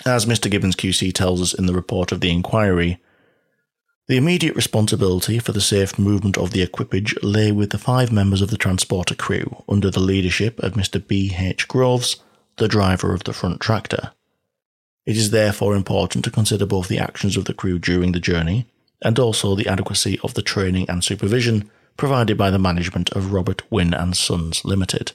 As 0.05 0.27
Mr. 0.27 0.51
Gibbens 0.51 0.77
QC 0.77 1.13
tells 1.13 1.41
us 1.41 1.55
in 1.55 1.67
the 1.67 1.75
report 1.75 2.13
of 2.13 2.21
the 2.21 2.31
inquiry, 2.31 3.01
the 4.09 4.17
immediate 4.17 4.55
responsibility 4.55 5.39
for 5.39 5.53
the 5.53 5.61
safe 5.61 5.99
movement 5.99 6.39
of 6.39 6.53
the 6.53 6.63
equipage 6.63 7.17
lay 7.23 7.51
with 7.51 7.71
the 7.71 7.79
five 7.79 8.13
members 8.13 8.41
of 8.41 8.51
the 8.51 8.57
transporter 8.57 9.15
crew 9.15 9.65
under 9.69 9.91
the 9.91 10.01
leadership 10.01 10.59
of 10.61 10.75
Mr. 10.75 11.05
B. 11.05 11.35
H. 11.37 11.67
Groves, 11.67 12.17
the 12.57 12.69
driver 12.69 13.13
of 13.13 13.25
the 13.25 13.33
front 13.33 13.61
tractor. 13.61 14.13
It 15.07 15.17
is 15.17 15.31
therefore 15.31 15.75
important 15.75 16.25
to 16.25 16.31
consider 16.31 16.67
both 16.67 16.89
the 16.89 16.99
actions 16.99 17.37
of 17.37 17.47
the 17.47 17.55
crew 17.55 17.79
during 17.79 18.13
the 18.13 18.21
journey 18.21 18.67
and 19.03 19.19
also 19.19 19.55
the 19.55 19.69
adequacy 19.69 20.19
of 20.23 20.35
the 20.35 20.43
training 20.43 20.89
and 20.89 21.03
supervision 21.03 21.71
provided 21.97 22.39
by 22.39 22.51
the 22.51 22.59
management 22.59 23.11
of 23.11 23.33
Robert 23.33 23.63
Wynn 23.71 23.93
and 23.93 24.17
Sons 24.17 24.65
Limited. 24.65 25.13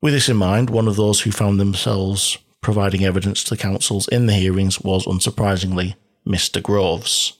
With 0.00 0.14
this 0.14 0.28
in 0.28 0.36
mind, 0.36 0.70
one 0.70 0.88
of 0.88 0.96
those 0.96 1.20
who 1.20 1.32
found 1.32 1.58
themselves 1.58 2.38
providing 2.60 3.04
evidence 3.04 3.42
to 3.44 3.50
the 3.50 3.62
councils 3.62 4.06
in 4.08 4.26
the 4.26 4.34
hearings 4.34 4.80
was 4.80 5.06
unsurprisingly 5.06 5.94
Mr. 6.26 6.62
Groves. 6.62 7.38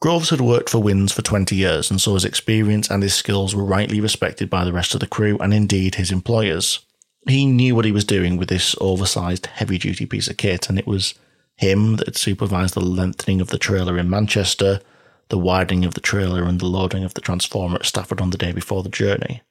Groves 0.00 0.30
had 0.30 0.40
worked 0.40 0.68
for 0.68 0.82
Wynns 0.82 1.12
for 1.12 1.22
20 1.22 1.54
years, 1.54 1.90
and 1.90 2.00
so 2.00 2.14
his 2.14 2.24
experience 2.24 2.90
and 2.90 3.02
his 3.02 3.14
skills 3.14 3.54
were 3.54 3.64
rightly 3.64 4.00
respected 4.00 4.50
by 4.50 4.64
the 4.64 4.72
rest 4.72 4.94
of 4.94 5.00
the 5.00 5.06
crew 5.06 5.38
and 5.38 5.54
indeed 5.54 5.94
his 5.94 6.10
employers. 6.10 6.80
He 7.28 7.46
knew 7.46 7.76
what 7.76 7.84
he 7.84 7.92
was 7.92 8.04
doing 8.04 8.36
with 8.36 8.48
this 8.48 8.74
oversized, 8.80 9.46
heavy 9.46 9.78
duty 9.78 10.06
piece 10.06 10.28
of 10.28 10.36
kit, 10.36 10.68
and 10.68 10.78
it 10.78 10.86
was 10.86 11.14
him 11.56 11.96
that 11.96 12.16
supervised 12.16 12.74
the 12.74 12.80
lengthening 12.80 13.40
of 13.40 13.48
the 13.48 13.58
trailer 13.58 13.96
in 13.96 14.10
Manchester, 14.10 14.80
the 15.28 15.38
widening 15.38 15.84
of 15.84 15.94
the 15.94 16.00
trailer, 16.00 16.44
and 16.44 16.58
the 16.58 16.66
loading 16.66 17.04
of 17.04 17.14
the 17.14 17.20
transformer 17.20 17.76
at 17.76 17.86
Stafford 17.86 18.20
on 18.20 18.30
the 18.30 18.38
day 18.38 18.50
before 18.50 18.82
the 18.82 18.88
journey. 18.88 19.42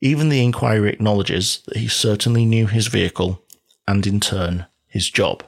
Even 0.00 0.28
the 0.28 0.44
inquiry 0.44 0.90
acknowledges 0.90 1.62
that 1.66 1.78
he 1.78 1.88
certainly 1.88 2.44
knew 2.44 2.66
his 2.66 2.86
vehicle 2.86 3.42
and, 3.88 4.06
in 4.06 4.20
turn, 4.20 4.66
his 4.86 5.10
job. 5.10 5.42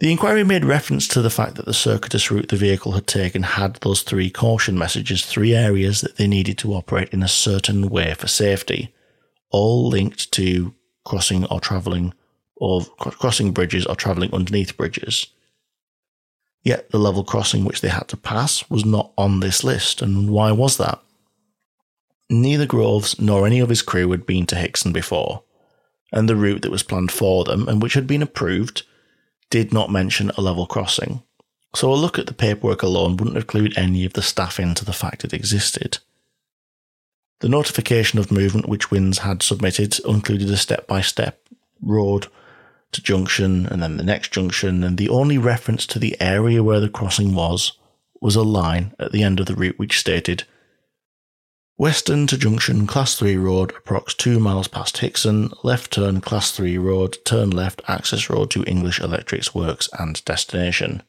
The 0.00 0.10
inquiry 0.10 0.44
made 0.44 0.64
reference 0.64 1.06
to 1.08 1.20
the 1.20 1.28
fact 1.28 1.56
that 1.56 1.66
the 1.66 1.74
circuitous 1.74 2.30
route 2.30 2.48
the 2.48 2.56
vehicle 2.56 2.92
had 2.92 3.06
taken 3.06 3.42
had 3.42 3.74
those 3.76 4.00
three 4.00 4.30
caution 4.30 4.78
messages, 4.78 5.26
three 5.26 5.54
areas 5.54 6.00
that 6.00 6.16
they 6.16 6.26
needed 6.26 6.56
to 6.58 6.72
operate 6.72 7.10
in 7.10 7.22
a 7.22 7.28
certain 7.28 7.90
way 7.90 8.14
for 8.14 8.26
safety, 8.26 8.94
all 9.50 9.88
linked 9.90 10.32
to 10.32 10.74
crossing 11.04 11.44
or 11.46 11.60
travelling 11.60 12.14
or 12.56 12.82
crossing 12.98 13.52
bridges 13.52 13.84
or 13.84 13.94
travelling 13.94 14.32
underneath 14.32 14.74
bridges. 14.78 15.26
Yet 16.62 16.90
the 16.90 16.98
level 16.98 17.22
crossing 17.22 17.66
which 17.66 17.82
they 17.82 17.88
had 17.88 18.08
to 18.08 18.16
pass 18.16 18.68
was 18.70 18.86
not 18.86 19.12
on 19.18 19.40
this 19.40 19.62
list, 19.62 20.00
and 20.00 20.30
why 20.30 20.50
was 20.50 20.78
that? 20.78 20.98
Neither 22.30 22.66
Groves 22.66 23.20
nor 23.20 23.46
any 23.46 23.60
of 23.60 23.68
his 23.68 23.82
crew 23.82 24.10
had 24.12 24.24
been 24.24 24.46
to 24.46 24.56
Hixon 24.56 24.94
before, 24.94 25.42
and 26.10 26.26
the 26.26 26.36
route 26.36 26.62
that 26.62 26.70
was 26.70 26.82
planned 26.82 27.12
for 27.12 27.44
them 27.44 27.68
and 27.68 27.82
which 27.82 27.94
had 27.94 28.06
been 28.06 28.22
approved 28.22 28.84
did 29.50 29.72
not 29.72 29.90
mention 29.90 30.30
a 30.30 30.40
level 30.40 30.66
crossing, 30.66 31.22
so 31.74 31.92
a 31.92 31.94
look 31.94 32.18
at 32.18 32.26
the 32.26 32.34
paperwork 32.34 32.82
alone 32.82 33.16
wouldn't 33.16 33.36
include 33.36 33.76
any 33.76 34.04
of 34.04 34.14
the 34.14 34.22
staff 34.22 34.58
into 34.58 34.84
the 34.84 34.92
fact 34.92 35.24
it 35.24 35.34
existed. 35.34 35.98
The 37.40 37.48
notification 37.48 38.18
of 38.18 38.30
movement 38.30 38.68
which 38.68 38.90
Wynns 38.90 39.18
had 39.18 39.42
submitted 39.42 39.98
included 40.00 40.50
a 40.50 40.56
step 40.56 40.86
by 40.86 41.00
step 41.00 41.40
road 41.82 42.26
to 42.92 43.02
junction 43.02 43.66
and 43.66 43.82
then 43.82 43.96
the 43.96 44.04
next 44.04 44.32
junction, 44.32 44.84
and 44.84 44.98
the 44.98 45.08
only 45.08 45.38
reference 45.38 45.86
to 45.86 45.98
the 45.98 46.20
area 46.20 46.62
where 46.62 46.80
the 46.80 46.88
crossing 46.88 47.34
was 47.34 47.72
was 48.20 48.36
a 48.36 48.42
line 48.42 48.92
at 48.98 49.12
the 49.12 49.22
end 49.22 49.40
of 49.40 49.46
the 49.46 49.54
route 49.54 49.78
which 49.78 49.98
stated 49.98 50.44
Western 51.80 52.26
to 52.26 52.36
Junction 52.36 52.86
Class 52.86 53.14
3 53.14 53.38
Road, 53.38 53.72
approx 53.72 54.14
2 54.14 54.38
miles 54.38 54.68
past 54.68 54.98
Hixon, 54.98 55.50
left 55.62 55.90
turn 55.90 56.20
Class 56.20 56.50
3 56.50 56.76
Road, 56.76 57.16
turn 57.24 57.48
left 57.48 57.80
access 57.88 58.28
road 58.28 58.50
to 58.50 58.62
English 58.64 59.00
Electrics 59.00 59.54
Works 59.54 59.88
and 59.98 60.22
destination. 60.26 61.02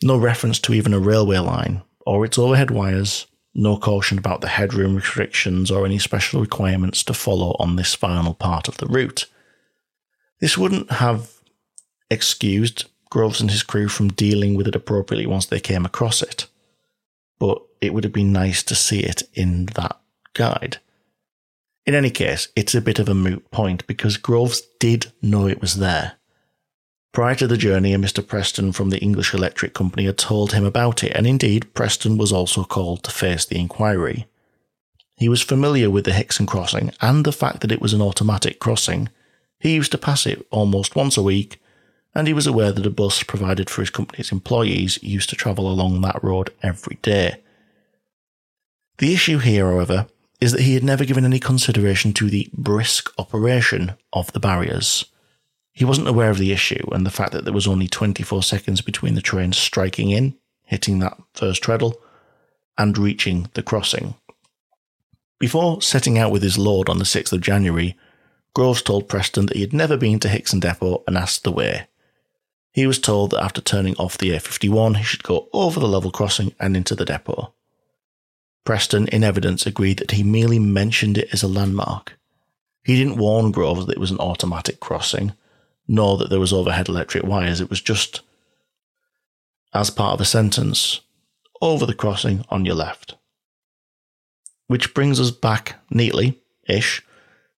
No 0.00 0.16
reference 0.16 0.60
to 0.60 0.74
even 0.74 0.94
a 0.94 1.00
railway 1.00 1.38
line 1.38 1.82
or 2.06 2.24
its 2.24 2.38
overhead 2.38 2.70
wires, 2.70 3.26
no 3.52 3.76
caution 3.76 4.16
about 4.16 4.42
the 4.42 4.48
headroom 4.48 4.94
restrictions 4.94 5.72
or 5.72 5.84
any 5.84 5.98
special 5.98 6.40
requirements 6.40 7.02
to 7.02 7.12
follow 7.12 7.56
on 7.58 7.74
this 7.74 7.96
final 7.96 8.32
part 8.32 8.68
of 8.68 8.76
the 8.76 8.86
route. 8.86 9.26
This 10.38 10.56
wouldn't 10.56 10.88
have 10.88 11.32
excused 12.12 12.84
Groves 13.10 13.40
and 13.40 13.50
his 13.50 13.64
crew 13.64 13.88
from 13.88 14.12
dealing 14.12 14.54
with 14.54 14.68
it 14.68 14.76
appropriately 14.76 15.26
once 15.26 15.46
they 15.46 15.58
came 15.58 15.84
across 15.84 16.22
it, 16.22 16.46
but 17.40 17.60
it 17.80 17.92
would 17.92 18.04
have 18.04 18.12
been 18.12 18.32
nice 18.32 18.62
to 18.62 18.76
see 18.76 19.00
it 19.00 19.24
in 19.34 19.66
that 19.74 19.98
guide. 20.34 20.76
In 21.86 21.94
any 21.94 22.10
case, 22.10 22.46
it's 22.54 22.74
a 22.76 22.80
bit 22.80 23.00
of 23.00 23.08
a 23.08 23.14
moot 23.14 23.50
point 23.50 23.84
because 23.88 24.16
Groves 24.16 24.62
did 24.78 25.10
know 25.20 25.48
it 25.48 25.60
was 25.60 25.78
there. 25.78 26.12
Prior 27.12 27.34
to 27.34 27.48
the 27.48 27.56
journey, 27.56 27.92
a 27.92 27.98
Mr. 27.98 28.24
Preston 28.24 28.70
from 28.70 28.90
the 28.90 29.00
English 29.00 29.34
Electric 29.34 29.74
Company 29.74 30.04
had 30.04 30.18
told 30.18 30.52
him 30.52 30.64
about 30.64 31.02
it, 31.02 31.12
and 31.16 31.26
indeed, 31.26 31.74
Preston 31.74 32.16
was 32.16 32.32
also 32.32 32.62
called 32.62 33.02
to 33.02 33.10
face 33.10 33.44
the 33.44 33.58
inquiry. 33.58 34.26
He 35.16 35.28
was 35.28 35.42
familiar 35.42 35.90
with 35.90 36.04
the 36.04 36.12
Hixon 36.12 36.46
crossing 36.46 36.92
and 37.00 37.24
the 37.24 37.32
fact 37.32 37.62
that 37.62 37.72
it 37.72 37.80
was 37.80 37.92
an 37.92 38.00
automatic 38.00 38.60
crossing. 38.60 39.08
He 39.58 39.74
used 39.74 39.90
to 39.92 39.98
pass 39.98 40.24
it 40.24 40.46
almost 40.50 40.94
once 40.94 41.16
a 41.16 41.22
week, 41.22 41.60
and 42.14 42.26
he 42.26 42.32
was 42.32 42.46
aware 42.46 42.72
that 42.72 42.86
a 42.86 42.90
bus 42.90 43.22
provided 43.22 43.70
for 43.70 43.82
his 43.82 43.90
company's 43.90 44.32
employees 44.32 45.02
used 45.02 45.30
to 45.30 45.36
travel 45.36 45.70
along 45.70 46.00
that 46.00 46.22
road 46.22 46.52
every 46.62 46.98
day. 47.02 47.40
The 48.98 49.14
issue 49.14 49.38
here, 49.38 49.70
however, 49.70 50.06
is 50.40 50.52
that 50.52 50.62
he 50.62 50.74
had 50.74 50.84
never 50.84 51.04
given 51.04 51.24
any 51.24 51.38
consideration 51.38 52.12
to 52.14 52.28
the 52.28 52.50
brisk 52.52 53.12
operation 53.18 53.92
of 54.12 54.32
the 54.32 54.40
barriers. 54.40 55.04
He 55.72 55.84
wasn't 55.84 56.08
aware 56.08 56.30
of 56.30 56.38
the 56.38 56.52
issue 56.52 56.86
and 56.92 57.06
the 57.06 57.10
fact 57.10 57.32
that 57.32 57.44
there 57.44 57.54
was 57.54 57.66
only 57.66 57.86
24 57.86 58.42
seconds 58.42 58.80
between 58.80 59.14
the 59.14 59.22
train 59.22 59.52
striking 59.52 60.10
in, 60.10 60.36
hitting 60.64 60.98
that 60.98 61.16
first 61.34 61.62
treadle, 61.62 62.00
and 62.76 62.96
reaching 62.98 63.48
the 63.54 63.62
crossing. 63.62 64.14
Before 65.38 65.80
setting 65.80 66.18
out 66.18 66.32
with 66.32 66.42
his 66.42 66.58
load 66.58 66.88
on 66.88 66.98
the 66.98 67.04
6th 67.04 67.32
of 67.32 67.40
January, 67.40 67.96
Groves 68.54 68.82
told 68.82 69.08
Preston 69.08 69.46
that 69.46 69.56
he 69.56 69.62
had 69.62 69.72
never 69.72 69.96
been 69.96 70.18
to 70.20 70.28
Hixon 70.28 70.60
Depot 70.60 71.02
and 71.06 71.16
asked 71.16 71.44
the 71.44 71.52
way. 71.52 71.86
He 72.72 72.86
was 72.86 72.98
told 72.98 73.30
that 73.30 73.42
after 73.42 73.60
turning 73.60 73.96
off 73.96 74.18
the 74.18 74.30
A51, 74.30 74.98
he 74.98 75.02
should 75.02 75.22
go 75.22 75.48
over 75.52 75.80
the 75.80 75.88
level 75.88 76.10
crossing 76.10 76.54
and 76.60 76.76
into 76.76 76.94
the 76.94 77.04
depot. 77.04 77.52
Preston, 78.64 79.08
in 79.08 79.24
evidence, 79.24 79.66
agreed 79.66 79.98
that 79.98 80.12
he 80.12 80.22
merely 80.22 80.58
mentioned 80.58 81.18
it 81.18 81.28
as 81.32 81.42
a 81.42 81.48
landmark. 81.48 82.18
He 82.84 82.96
didn't 82.96 83.18
warn 83.18 83.50
Groves 83.50 83.86
that 83.86 83.96
it 83.96 84.00
was 84.00 84.10
an 84.10 84.18
automatic 84.18 84.80
crossing, 84.80 85.32
nor 85.88 86.16
that 86.18 86.30
there 86.30 86.40
was 86.40 86.52
overhead 86.52 86.88
electric 86.88 87.24
wires. 87.24 87.60
It 87.60 87.70
was 87.70 87.80
just 87.80 88.20
as 89.74 89.90
part 89.90 90.14
of 90.14 90.20
a 90.20 90.24
sentence 90.24 91.00
over 91.60 91.86
the 91.86 91.94
crossing 91.94 92.44
on 92.48 92.64
your 92.64 92.74
left. 92.74 93.16
Which 94.66 94.94
brings 94.94 95.18
us 95.18 95.30
back 95.30 95.76
neatly 95.90 96.40
ish 96.68 97.02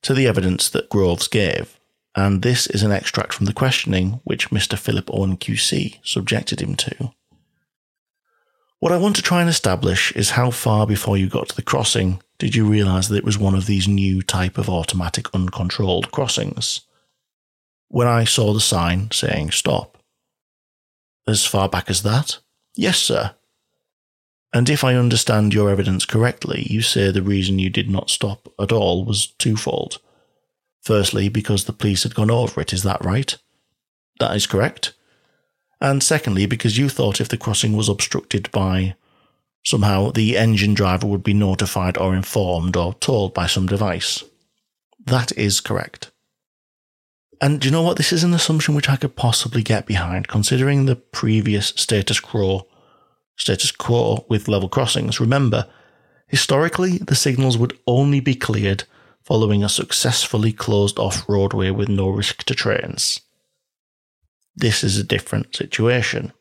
to 0.03 0.15
the 0.15 0.27
evidence 0.27 0.69
that 0.71 0.89
Groves 0.89 1.29
gave. 1.29 1.79
And 2.15 2.43
this 2.43 2.67
is 2.67 2.83
an 2.83 2.93
extract 2.93 3.33
from 3.33 3.47
the 3.47 3.53
questioning 3.53 4.21
which 4.25 4.51
Mr. 4.51 4.79
Philip 4.79 5.09
Owen 5.13 5.37
QC 5.37 5.99
subjected 6.05 6.61
him 6.61 6.75
to. 6.77 7.13
What 8.81 8.93
I 8.93 8.99
want 8.99 9.17
to 9.17 9.23
try 9.23 9.41
and 9.41 9.49
establish 9.49 10.13
is 10.13 10.31
how 10.31 10.51
far 10.51 10.87
before 10.87 11.17
you 11.17 11.29
got 11.29 11.49
to 11.49 11.57
the 11.57 11.63
crossing 11.63 12.21
did 12.39 12.55
you 12.55 12.67
realise 12.67 13.09
that 13.09 13.17
it 13.17 13.25
was 13.25 13.39
one 13.39 13.55
of 13.55 13.67
these 13.67 13.87
new 13.87 14.23
type 14.23 14.59
of 14.59 14.69
automatic 14.69 15.33
uncontrolled 15.33 16.11
crossings? 16.11 16.81
when 17.93 18.07
I 18.07 18.25
saw 18.25 18.55
the 18.55 18.61
sign 18.61 19.11
saying 19.11 19.51
stop. 19.51 19.99
As 21.27 21.45
far 21.45 21.69
back 21.69 21.91
as 21.91 22.03
that? 22.03 22.39
Yes, 22.75 22.99
sir. 22.99 23.35
And 24.51 24.69
if 24.71 24.83
I 24.83 24.95
understand 24.95 25.53
your 25.53 25.71
evidence 25.71 26.07
correctly, 26.07 26.67
you 26.71 26.81
say 26.81 27.11
the 27.11 27.23
reason 27.23 27.59
you 27.59 27.69
did 27.69 27.91
not 27.91 28.09
stop 28.09 28.51
at 28.59 28.73
all 28.73 29.05
was 29.05 29.27
twofold. 29.27 29.99
Firstly, 30.83 31.29
because 31.29 31.65
the 31.65 31.73
police 31.73 32.03
had 32.03 32.15
gone 32.15 32.31
over 32.31 32.61
it, 32.61 32.73
is 32.73 32.83
that 32.83 33.05
right? 33.05 33.37
That 34.19 34.37
is 34.37 34.47
correct. 34.47 34.93
And 35.81 36.03
secondly, 36.03 36.47
because 36.47 36.79
you 36.79 36.89
thought 36.89 37.21
if 37.21 37.29
the 37.29 37.37
crossing 37.37 37.77
was 37.77 37.89
obstructed 37.89 38.51
by 38.53 38.95
somehow 39.65 40.11
the 40.11 40.37
engine 40.37 40.75
driver 40.75 41.07
would 41.07 41.23
be 41.23 41.35
notified 41.35 41.97
or 41.97 42.15
informed 42.15 42.77
or 42.77 42.95
told 42.95 43.33
by 43.33 43.47
some 43.47 43.67
device. 43.67 44.25
That 45.05 45.37
is 45.37 45.61
correct. 45.61 46.11
And 47.41 47.61
do 47.61 47.69
you 47.69 47.73
know 47.73 47.83
what? 47.83 47.97
This 47.97 48.13
is 48.13 48.23
an 48.23 48.35
assumption 48.35 48.75
which 48.75 48.89
I 48.89 48.97
could 48.97 49.17
possibly 49.17 49.63
get 49.63 49.87
behind, 49.87 50.29
considering 50.29 50.87
the 50.87 50.97
previous 50.97 51.69
status 51.69 52.21
quo 52.21 52.67
status 53.37 53.73
quo 53.73 54.25
with 54.29 54.47
level 54.47 54.69
crossings. 54.69 55.19
Remember, 55.19 55.69
historically, 56.29 56.99
the 56.99 57.17
signals 57.17 57.59
would 57.59 57.77
only 57.87 58.21
be 58.21 58.35
cleared 58.35 58.85
following 59.25 59.63
a 59.63 59.69
successfully 59.69 60.53
closed 60.53 60.99
off 60.99 61.29
roadway 61.29 61.71
with 61.71 61.89
no 61.89 62.09
risk 62.09 62.45
to 62.45 62.55
trains. 62.55 63.21
This 64.55 64.85
is 64.85 64.99
a 64.99 65.05
different 65.05 65.57
situation. 65.57 66.33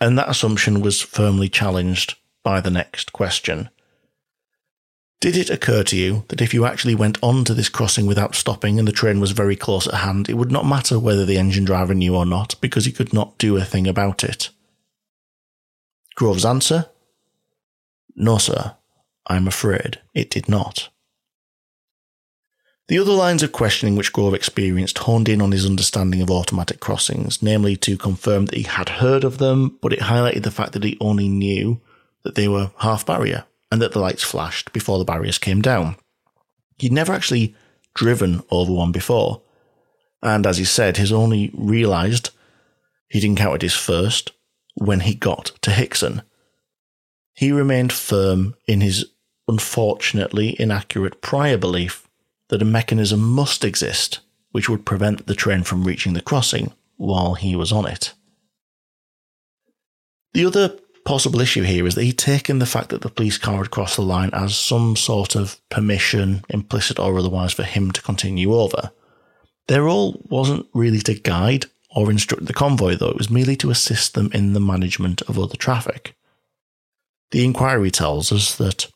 And 0.00 0.16
that 0.16 0.28
assumption 0.28 0.80
was 0.80 1.00
firmly 1.00 1.48
challenged 1.48 2.16
by 2.44 2.60
the 2.60 2.70
next 2.70 3.12
question. 3.12 3.70
Did 5.20 5.36
it 5.36 5.50
occur 5.50 5.82
to 5.84 5.96
you 5.96 6.24
that 6.28 6.40
if 6.40 6.54
you 6.54 6.64
actually 6.64 6.94
went 6.94 7.18
on 7.22 7.44
to 7.44 7.52
this 7.52 7.68
crossing 7.68 8.06
without 8.06 8.34
stopping 8.34 8.78
and 8.78 8.88
the 8.88 8.92
train 8.92 9.20
was 9.20 9.32
very 9.32 9.56
close 9.56 9.86
at 9.86 9.94
hand, 9.94 10.30
it 10.30 10.34
would 10.34 10.50
not 10.50 10.64
matter 10.64 10.98
whether 10.98 11.26
the 11.26 11.36
engine 11.36 11.66
driver 11.66 11.92
knew 11.92 12.16
or 12.16 12.24
not, 12.24 12.54
because 12.62 12.86
he 12.86 12.92
could 12.92 13.12
not 13.12 13.36
do 13.36 13.56
a 13.56 13.64
thing 13.64 13.86
about 13.86 14.24
it? 14.24 14.48
Grove's 16.14 16.44
answer? 16.44 16.86
No, 18.16 18.38
sir. 18.38 18.76
I'm 19.26 19.46
afraid 19.46 20.00
it 20.14 20.30
did 20.30 20.48
not. 20.48 20.88
The 22.90 22.98
other 22.98 23.12
lines 23.12 23.44
of 23.44 23.52
questioning 23.52 23.94
which 23.94 24.12
Grove 24.12 24.34
experienced 24.34 24.98
honed 24.98 25.28
in 25.28 25.40
on 25.40 25.52
his 25.52 25.64
understanding 25.64 26.20
of 26.22 26.28
automatic 26.28 26.80
crossings, 26.80 27.40
namely 27.40 27.76
to 27.76 27.96
confirm 27.96 28.46
that 28.46 28.56
he 28.56 28.64
had 28.64 28.88
heard 28.88 29.22
of 29.22 29.38
them, 29.38 29.78
but 29.80 29.92
it 29.92 30.00
highlighted 30.00 30.42
the 30.42 30.50
fact 30.50 30.72
that 30.72 30.82
he 30.82 30.98
only 31.00 31.28
knew 31.28 31.80
that 32.24 32.34
they 32.34 32.48
were 32.48 32.72
half 32.78 33.06
barrier 33.06 33.44
and 33.70 33.80
that 33.80 33.92
the 33.92 34.00
lights 34.00 34.24
flashed 34.24 34.72
before 34.72 34.98
the 34.98 35.04
barriers 35.04 35.38
came 35.38 35.62
down. 35.62 35.94
He'd 36.78 36.90
never 36.90 37.12
actually 37.12 37.54
driven 37.94 38.42
over 38.50 38.72
one 38.72 38.90
before, 38.90 39.40
and 40.20 40.44
as 40.44 40.58
he 40.58 40.64
said, 40.64 40.96
he's 40.96 41.12
only 41.12 41.52
realised 41.54 42.30
he'd 43.06 43.22
encountered 43.22 43.62
his 43.62 43.74
first 43.74 44.32
when 44.74 44.98
he 44.98 45.14
got 45.14 45.52
to 45.62 45.70
Hixon. 45.70 46.22
He 47.34 47.52
remained 47.52 47.92
firm 47.92 48.56
in 48.66 48.80
his 48.80 49.04
unfortunately 49.46 50.60
inaccurate 50.60 51.22
prior 51.22 51.56
belief 51.56 52.08
that 52.50 52.62
a 52.62 52.66
mechanism 52.66 53.20
must 53.20 53.64
exist 53.64 54.20
which 54.52 54.68
would 54.68 54.84
prevent 54.84 55.26
the 55.26 55.34
train 55.34 55.62
from 55.62 55.84
reaching 55.84 56.12
the 56.12 56.20
crossing 56.20 56.72
while 56.96 57.34
he 57.34 57.56
was 57.56 57.72
on 57.72 57.86
it. 57.86 58.12
The 60.34 60.44
other 60.44 60.76
possible 61.04 61.40
issue 61.40 61.62
here 61.62 61.86
is 61.86 61.94
that 61.94 62.04
he'd 62.04 62.18
taken 62.18 62.58
the 62.58 62.66
fact 62.66 62.90
that 62.90 63.00
the 63.00 63.08
police 63.08 63.38
car 63.38 63.58
had 63.58 63.70
crossed 63.70 63.96
the 63.96 64.02
line 64.02 64.30
as 64.32 64.56
some 64.56 64.96
sort 64.96 65.34
of 65.34 65.60
permission, 65.70 66.44
implicit 66.48 66.98
or 66.98 67.18
otherwise, 67.18 67.52
for 67.52 67.62
him 67.62 67.90
to 67.92 68.02
continue 68.02 68.54
over. 68.54 68.90
Their 69.66 69.84
role 69.84 70.22
wasn't 70.28 70.66
really 70.74 71.00
to 71.00 71.14
guide 71.14 71.66
or 71.94 72.10
instruct 72.10 72.46
the 72.46 72.52
convoy, 72.52 72.96
though, 72.96 73.10
it 73.10 73.18
was 73.18 73.30
merely 73.30 73.56
to 73.56 73.70
assist 73.70 74.14
them 74.14 74.30
in 74.32 74.52
the 74.52 74.60
management 74.60 75.22
of 75.22 75.38
other 75.38 75.56
traffic. 75.56 76.14
The 77.32 77.44
inquiry 77.44 77.90
tells 77.90 78.30
us 78.30 78.56
that 78.56 78.88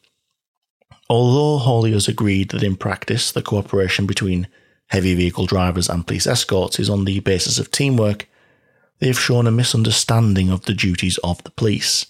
although 1.14 1.64
hauliers 1.64 2.08
agreed 2.08 2.48
that 2.48 2.64
in 2.64 2.74
practice 2.74 3.30
the 3.30 3.40
cooperation 3.40 4.04
between 4.04 4.48
heavy 4.88 5.14
vehicle 5.14 5.46
drivers 5.46 5.88
and 5.88 6.06
police 6.06 6.26
escorts 6.26 6.80
is 6.80 6.90
on 6.90 7.04
the 7.04 7.20
basis 7.20 7.56
of 7.58 7.70
teamwork, 7.70 8.28
they 8.98 9.06
have 9.06 9.18
shown 9.18 9.46
a 9.46 9.52
misunderstanding 9.52 10.50
of 10.50 10.64
the 10.64 10.74
duties 10.74 11.18
of 11.18 11.40
the 11.44 11.52
police. 11.52 12.06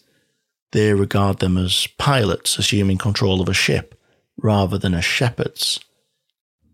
They 0.73 0.95
regard 0.95 1.39
them 1.39 1.59
as 1.59 1.87
pilots 1.99 2.59
assuming 2.59 2.97
control 2.97 3.43
of 3.43 3.49
a 3.49 3.53
ship, 3.53 3.95
rather 4.39 4.79
than 4.79 4.95
as 4.95 5.05
shepherds. 5.05 5.81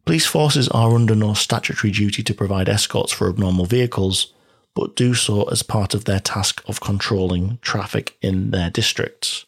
Police 0.04 0.26
forces 0.26 0.68
are 0.68 0.94
under 0.94 1.16
no 1.16 1.34
statutory 1.34 1.90
duty 1.90 2.22
to 2.22 2.34
provide 2.34 2.68
escorts 2.68 3.12
for 3.12 3.28
abnormal 3.28 3.66
vehicles, 3.66 4.32
but 4.76 4.94
do 4.94 5.14
so 5.14 5.44
as 5.48 5.64
part 5.64 5.94
of 5.94 6.04
their 6.04 6.20
task 6.20 6.62
of 6.68 6.80
controlling 6.80 7.58
traffic 7.60 8.16
in 8.22 8.52
their 8.52 8.70
districts. 8.70 9.46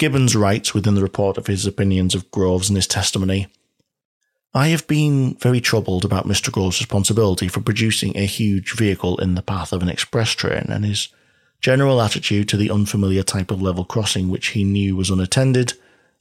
Gibbens 0.00 0.34
writes 0.34 0.72
within 0.72 0.94
the 0.94 1.02
report 1.02 1.36
of 1.36 1.46
his 1.46 1.66
opinions 1.66 2.14
of 2.14 2.30
Groves 2.30 2.70
in 2.70 2.76
his 2.76 2.86
testimony 2.86 3.48
I 4.54 4.68
have 4.68 4.86
been 4.88 5.34
very 5.34 5.60
troubled 5.60 6.06
about 6.06 6.26
Mr. 6.26 6.50
Grove's 6.50 6.80
responsibility 6.80 7.48
for 7.48 7.60
producing 7.60 8.16
a 8.16 8.24
huge 8.24 8.72
vehicle 8.72 9.18
in 9.18 9.34
the 9.34 9.42
path 9.42 9.74
of 9.74 9.82
an 9.82 9.90
express 9.90 10.30
train 10.30 10.66
and 10.70 10.86
his 10.86 11.08
general 11.60 12.00
attitude 12.00 12.48
to 12.48 12.56
the 12.56 12.70
unfamiliar 12.70 13.22
type 13.22 13.50
of 13.50 13.60
level 13.60 13.84
crossing 13.84 14.30
which 14.30 14.48
he 14.48 14.64
knew 14.64 14.96
was 14.96 15.10
unattended 15.10 15.74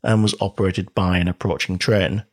and 0.03 0.21
was 0.21 0.35
operated 0.41 0.93
by 0.93 1.17
an 1.17 1.29
approaching 1.29 1.77
train. 1.79 2.23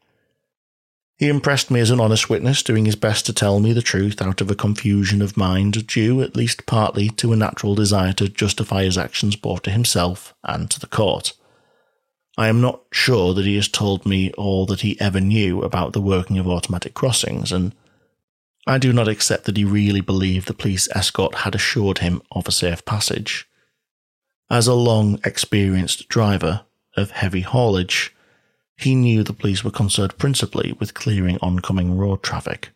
He 1.17 1.29
impressed 1.29 1.71
me 1.71 1.81
as 1.81 1.91
an 1.91 2.01
honest 2.01 2.29
witness, 2.29 2.63
doing 2.63 2.85
his 2.85 2.97
best 2.97 3.25
to 3.27 3.33
tell 3.33 3.59
me 3.59 3.73
the 3.73 3.81
truth 3.81 4.21
out 4.21 4.43
of 4.43 4.51
a 4.51 4.55
confusion 4.55 5.23
of 5.23 5.37
mind 5.37 5.87
due, 5.87 6.21
at 6.21 6.37
least 6.37 6.67
partly, 6.67 7.09
to 7.11 7.33
a 7.33 7.37
natural 7.37 7.75
desire 7.75 8.13
to 8.15 8.29
justify 8.29 8.85
his 8.85 8.99
actions 8.99 9.35
both 9.35 9.63
to 9.63 9.71
himself 9.71 10.35
and 10.45 10.71
to 10.71 10.79
the 10.79 10.87
court. 10.87 11.33
I 12.37 12.49
am 12.49 12.61
not 12.61 12.83
sure 12.93 13.33
that 13.33 13.47
he 13.47 13.57
has 13.57 13.67
told 13.67 14.05
me 14.05 14.31
all 14.33 14.67
that 14.67 14.83
he 14.83 15.01
ever 15.01 15.21
knew 15.21 15.63
about 15.63 15.95
the 15.95 16.03
working 16.03 16.37
of 16.37 16.47
automatic 16.47 16.93
crossings, 16.93 17.51
and 17.51 17.75
I 18.67 18.77
do 18.77 18.93
not 18.93 19.09
accept 19.09 19.45
that 19.45 19.57
he 19.57 19.65
really 19.65 20.03
believed 20.03 20.47
the 20.47 20.53
police 20.53 20.87
escort 20.95 21.37
had 21.37 21.55
assured 21.55 21.99
him 21.99 22.21
of 22.31 22.47
a 22.47 22.53
safe 22.53 22.85
passage. 22.85 23.49
As 24.51 24.67
a 24.67 24.75
long 24.75 25.19
experienced 25.25 26.09
driver 26.09 26.67
of 26.95 27.13
heavy 27.13 27.41
haulage, 27.41 28.15
he 28.77 28.95
knew 28.95 29.23
the 29.23 29.33
police 29.33 29.65
were 29.65 29.71
concerned 29.71 30.19
principally 30.19 30.73
with 30.79 30.95
clearing 30.95 31.39
oncoming 31.41 31.97
road 31.97 32.23
traffic. 32.23 32.71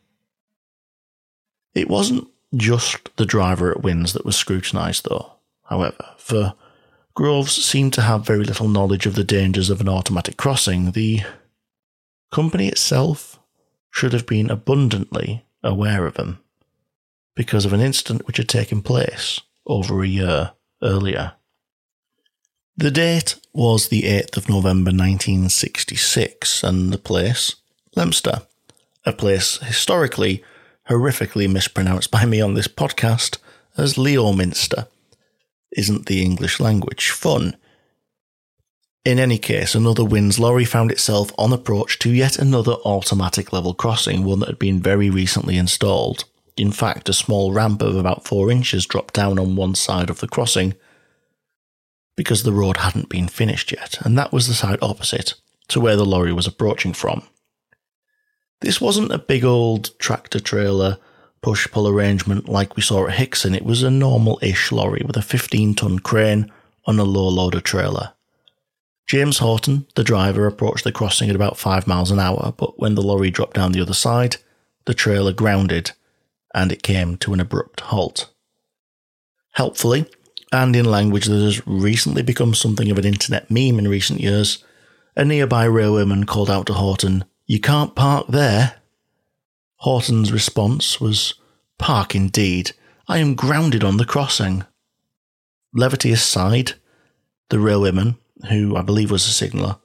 It 1.75 1.89
wasn't 1.89 2.29
just 2.55 3.15
the 3.17 3.27
driver 3.27 3.71
at 3.71 3.83
Wynns 3.83 4.13
that 4.15 4.25
was 4.25 4.37
scrutinised, 4.37 5.07
though, 5.09 5.33
however, 5.65 6.05
for 6.17 6.55
Groves 7.15 7.53
seemed 7.53 7.93
to 7.95 8.03
have 8.03 8.25
very 8.25 8.45
little 8.45 8.69
knowledge 8.69 9.07
of 9.07 9.15
the 9.15 9.25
dangers 9.25 9.71
of 9.71 9.81
an 9.81 9.89
automatic 9.89 10.37
crossing. 10.37 10.93
The 10.93 11.21
company 12.33 12.69
itself 12.69 13.39
should 13.91 14.13
have 14.13 14.27
been 14.27 14.51
abundantly 14.51 15.45
aware 15.63 16.07
of 16.07 16.15
them 16.15 16.41
because 17.35 17.65
of 17.65 17.73
an 17.73 17.81
incident 17.81 18.27
which 18.27 18.39
had 18.39 18.49
taken 18.49 18.83
place 18.83 19.41
over 19.67 20.03
a 20.03 20.09
year 20.09 20.53
earlier. 20.83 21.33
The 22.81 22.91
date 22.91 23.35
was 23.53 23.89
the 23.89 24.05
8th 24.05 24.39
of 24.39 24.49
November 24.49 24.89
1966, 24.89 26.63
and 26.65 26.91
the 26.91 26.97
place, 26.97 27.57
Leominster, 27.95 28.41
a 29.05 29.13
place 29.13 29.59
historically 29.59 30.43
horrifically 30.89 31.47
mispronounced 31.47 32.11
by 32.11 32.25
me 32.25 32.41
on 32.41 32.55
this 32.55 32.69
podcast 32.69 33.37
as 33.77 33.99
Leominster. 33.99 34.87
Isn't 35.77 36.07
the 36.07 36.23
English 36.23 36.59
language 36.59 37.11
fun? 37.11 37.55
In 39.05 39.19
any 39.19 39.37
case, 39.37 39.75
another 39.75 40.03
Wynns 40.03 40.39
lorry 40.39 40.65
found 40.65 40.91
itself 40.91 41.33
on 41.37 41.53
approach 41.53 41.99
to 41.99 42.11
yet 42.11 42.39
another 42.39 42.77
automatic 42.87 43.53
level 43.53 43.75
crossing, 43.75 44.25
one 44.25 44.41
that 44.41 44.49
had 44.49 44.59
been 44.59 44.81
very 44.81 45.11
recently 45.11 45.59
installed. 45.59 46.25
In 46.57 46.73
fact, 46.73 47.11
a 47.11 47.13
small 47.13 47.53
ramp 47.53 47.83
of 47.83 47.95
about 47.95 48.27
four 48.27 48.51
inches 48.51 48.87
dropped 48.87 49.13
down 49.13 49.39
on 49.39 49.55
one 49.55 49.75
side 49.75 50.09
of 50.09 50.21
the 50.21 50.29
crossing 50.29 50.73
because 52.17 52.43
the 52.43 52.53
road 52.53 52.79
hadn't 52.79 53.09
been 53.09 53.29
finished 53.29 53.73
yet, 53.73 53.99
and 54.05 54.19
that 54.19 54.33
was 54.33 54.47
the 54.47 54.55
side 54.55 54.79
opposite 54.83 55.35
to 55.69 55.81
where 55.81 55.97
the 55.97 56.05
lorry 56.05 56.33
was 56.33 56.47
approaching 56.47 56.93
from. 56.93 57.23
This 58.61 58.81
wasn't 58.81 59.13
a 59.13 59.19
big 59.19 59.45
old 59.45 59.99
tractor 59.99 60.41
trailer 60.41 60.99
push 61.43 61.67
pull 61.71 61.89
arrangement 61.89 62.49
like 62.49 62.77
we 62.77 62.83
saw 62.83 63.07
at 63.07 63.15
Hixon, 63.15 63.55
it 63.55 63.65
was 63.65 63.83
a 63.83 63.91
normal 63.91 64.39
ish 64.43 64.71
lorry 64.73 65.03
with 65.07 65.17
a 65.17 65.23
15 65.23 65.75
ton 65.75 65.99
crane 65.99 66.53
on 66.85 66.99
a 66.99 67.05
low 67.05 67.29
loader 67.29 67.61
trailer. 67.61 68.13
James 69.07 69.39
Horton, 69.39 69.87
the 69.97 70.05
driver, 70.05 70.47
approached 70.47 70.85
the 70.85 70.93
crossing 70.93 71.29
at 71.31 71.37
about 71.37 71.59
5 71.59 71.87
miles 71.87 72.11
an 72.11 72.21
hour, 72.21 72.55
but 72.57 72.79
when 72.79 72.95
the 72.95 73.03
lorry 73.03 73.31
dropped 73.31 73.55
down 73.55 73.73
the 73.73 73.81
other 73.81 73.95
side, 73.95 74.37
the 74.85 74.95
trailer 74.95 75.33
grounded 75.33 75.93
and 76.55 76.71
it 76.71 76.83
came 76.83 77.17
to 77.17 77.33
an 77.33 77.41
abrupt 77.41 77.81
halt. 77.81 78.31
Helpfully, 79.53 80.07
and 80.53 80.75
in 80.75 80.85
language 80.85 81.27
that 81.27 81.43
has 81.43 81.67
recently 81.67 82.23
become 82.23 82.55
something 82.55 82.91
of 82.91 82.99
an 82.99 83.05
internet 83.05 83.51
meme 83.51 83.79
in 83.79 83.89
recent 83.89 84.21
years, 84.21 84.65
a 85.17 85.25
nearby 85.25 85.67
railwayman 85.67 86.27
called 86.27 86.51
out 86.51 86.67
to 86.67 86.73
Horton, 86.73 87.25
You 87.47 87.61
can't 87.61 87.95
park 87.95 88.27
there. 88.29 88.77
Horton's 89.77 90.33
response 90.33 91.01
was, 91.01 91.35
Park 91.79 92.15
indeed. 92.15 92.73
I 93.09 93.19
am 93.19 93.35
grounded 93.35 93.83
on 93.83 93.97
the 93.97 94.05
crossing. 94.05 94.65
Levity 95.73 96.13
aside, 96.13 96.73
the 97.49 97.57
railwayman, 97.57 98.19
who 98.49 98.77
I 98.77 98.83
believe 98.83 99.11
was 99.11 99.27
a 99.27 99.31
signaller, 99.31 99.79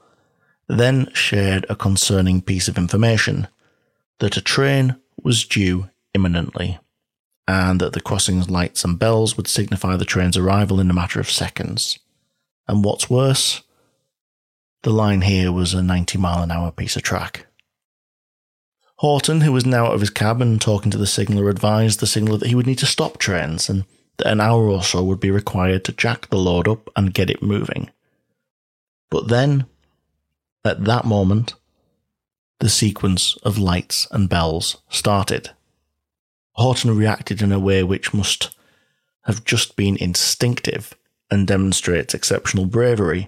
then 0.67 1.11
shared 1.13 1.65
a 1.69 1.75
concerning 1.75 2.41
piece 2.41 2.67
of 2.67 2.77
information 2.77 3.47
that 4.19 4.37
a 4.37 4.41
train 4.41 4.95
was 5.23 5.45
due 5.45 5.89
imminently 6.13 6.79
and 7.47 7.79
that 7.79 7.93
the 7.93 8.01
crossing's 8.01 8.49
lights 8.49 8.83
and 8.83 8.97
bells 8.97 9.37
would 9.37 9.47
signify 9.47 9.95
the 9.95 10.05
train's 10.05 10.37
arrival 10.37 10.79
in 10.79 10.89
a 10.89 10.93
matter 10.93 11.19
of 11.19 11.29
seconds. 11.29 11.99
And 12.67 12.83
what's 12.83 13.09
worse, 13.09 13.61
the 14.83 14.89
line 14.89 15.21
here 15.21 15.51
was 15.51 15.73
a 15.73 15.83
90 15.83 16.17
mile 16.17 16.43
an 16.43 16.51
hour 16.51 16.71
piece 16.71 16.95
of 16.95 17.03
track. 17.03 17.45
Horton, 18.99 19.41
who 19.41 19.51
was 19.51 19.65
now 19.65 19.87
out 19.87 19.93
of 19.93 19.99
his 19.99 20.09
cab 20.09 20.41
and 20.41 20.59
talking 20.59 20.89
to 20.91 20.97
the 20.97 21.05
signaller, 21.05 21.49
advised 21.49 21.99
the 21.99 22.07
signaller 22.07 22.39
that 22.39 22.47
he 22.47 22.55
would 22.55 22.67
need 22.67 22.77
to 22.79 22.85
stop 22.85 23.17
trains 23.17 23.69
and 23.69 23.83
that 24.17 24.31
an 24.31 24.39
hour 24.39 24.67
or 24.67 24.81
so 24.81 25.03
would 25.03 25.19
be 25.19 25.31
required 25.31 25.83
to 25.85 25.91
jack 25.91 26.29
the 26.29 26.37
load 26.37 26.67
up 26.67 26.89
and 26.95 27.13
get 27.13 27.29
it 27.29 27.43
moving. 27.43 27.89
But 29.09 29.27
then, 29.27 29.65
at 30.63 30.85
that 30.85 31.05
moment, 31.05 31.53
the 32.59 32.69
sequence 32.69 33.37
of 33.43 33.57
lights 33.57 34.07
and 34.11 34.29
bells 34.29 34.77
started. 34.89 35.51
Horton 36.55 36.95
reacted 36.95 37.41
in 37.41 37.51
a 37.51 37.59
way 37.59 37.83
which 37.83 38.13
must 38.13 38.55
have 39.25 39.43
just 39.43 39.75
been 39.75 39.97
instinctive 39.97 40.95
and 41.29 41.47
demonstrates 41.47 42.13
exceptional 42.13 42.65
bravery, 42.65 43.27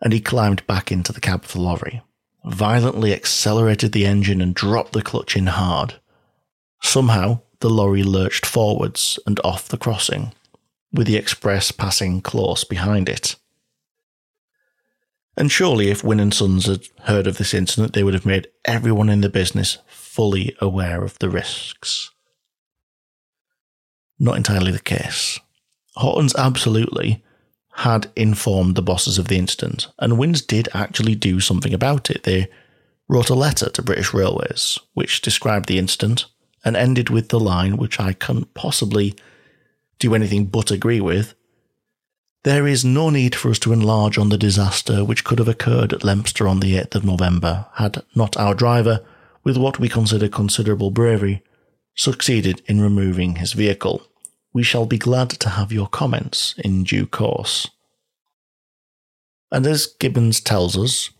and 0.00 0.12
he 0.12 0.20
climbed 0.20 0.66
back 0.66 0.92
into 0.92 1.12
the 1.12 1.20
cab 1.20 1.44
of 1.44 1.52
the 1.52 1.60
lorry, 1.60 2.02
violently 2.44 3.14
accelerated 3.14 3.92
the 3.92 4.04
engine 4.04 4.40
and 4.40 4.54
dropped 4.54 4.92
the 4.92 5.02
clutch 5.02 5.36
in 5.36 5.46
hard. 5.46 5.94
Somehow, 6.82 7.40
the 7.60 7.70
lorry 7.70 8.02
lurched 8.02 8.44
forwards 8.44 9.18
and 9.26 9.40
off 9.44 9.68
the 9.68 9.78
crossing, 9.78 10.34
with 10.92 11.06
the 11.06 11.16
express 11.16 11.70
passing 11.70 12.20
close 12.20 12.64
behind 12.64 13.08
it. 13.08 13.36
And 15.36 15.50
surely, 15.50 15.88
if 15.88 16.04
Wynn 16.04 16.20
and 16.20 16.32
Sons 16.32 16.66
had 16.66 16.88
heard 17.04 17.26
of 17.26 17.38
this 17.38 17.54
incident, 17.54 17.94
they 17.94 18.04
would 18.04 18.14
have 18.14 18.26
made 18.26 18.48
everyone 18.64 19.08
in 19.08 19.22
the 19.22 19.28
business 19.28 19.78
fully 19.88 20.54
aware 20.60 21.02
of 21.02 21.18
the 21.18 21.30
risks. 21.30 22.10
Not 24.18 24.36
entirely 24.36 24.72
the 24.72 24.78
case. 24.78 25.40
Hortons 25.96 26.34
absolutely 26.36 27.24
had 27.76 28.10
informed 28.14 28.74
the 28.74 28.82
bosses 28.82 29.18
of 29.18 29.28
the 29.28 29.38
incident, 29.38 29.88
and 29.98 30.14
Wynns 30.14 30.46
did 30.46 30.68
actually 30.74 31.14
do 31.14 31.40
something 31.40 31.72
about 31.72 32.10
it. 32.10 32.24
They 32.24 32.48
wrote 33.08 33.30
a 33.30 33.34
letter 33.34 33.70
to 33.70 33.82
British 33.82 34.12
Railways, 34.12 34.78
which 34.92 35.22
described 35.22 35.68
the 35.68 35.78
incident 35.78 36.26
and 36.64 36.76
ended 36.76 37.08
with 37.08 37.30
the 37.30 37.40
line, 37.40 37.78
which 37.78 37.98
I 37.98 38.12
can't 38.12 38.52
possibly 38.54 39.14
do 39.98 40.14
anything 40.14 40.46
but 40.46 40.70
agree 40.70 41.00
with. 41.00 41.34
There 42.44 42.66
is 42.66 42.84
no 42.84 43.08
need 43.08 43.36
for 43.36 43.50
us 43.50 43.58
to 43.60 43.72
enlarge 43.72 44.18
on 44.18 44.28
the 44.28 44.38
disaster 44.38 45.04
which 45.04 45.22
could 45.22 45.38
have 45.38 45.48
occurred 45.48 45.92
at 45.92 46.02
Leominster 46.02 46.48
on 46.48 46.58
the 46.58 46.74
8th 46.74 46.96
of 46.96 47.04
November 47.04 47.66
had 47.74 48.02
not 48.16 48.36
our 48.36 48.54
driver 48.54 49.04
with 49.44 49.56
what 49.56 49.78
we 49.78 49.88
consider 49.88 50.28
considerable 50.28 50.90
bravery, 50.90 51.42
succeeded 51.94 52.60
in 52.66 52.80
removing 52.80 53.36
his 53.36 53.52
vehicle. 53.52 54.02
We 54.52 54.64
shall 54.64 54.86
be 54.86 54.98
glad 54.98 55.30
to 55.30 55.50
have 55.50 55.70
your 55.70 55.86
comments 55.86 56.56
in 56.58 56.82
due 56.82 57.06
course. 57.06 57.70
And 59.52 59.64
as 59.66 59.94
Gibbens 60.00 60.42
tells 60.42 60.76
us, 60.76 61.10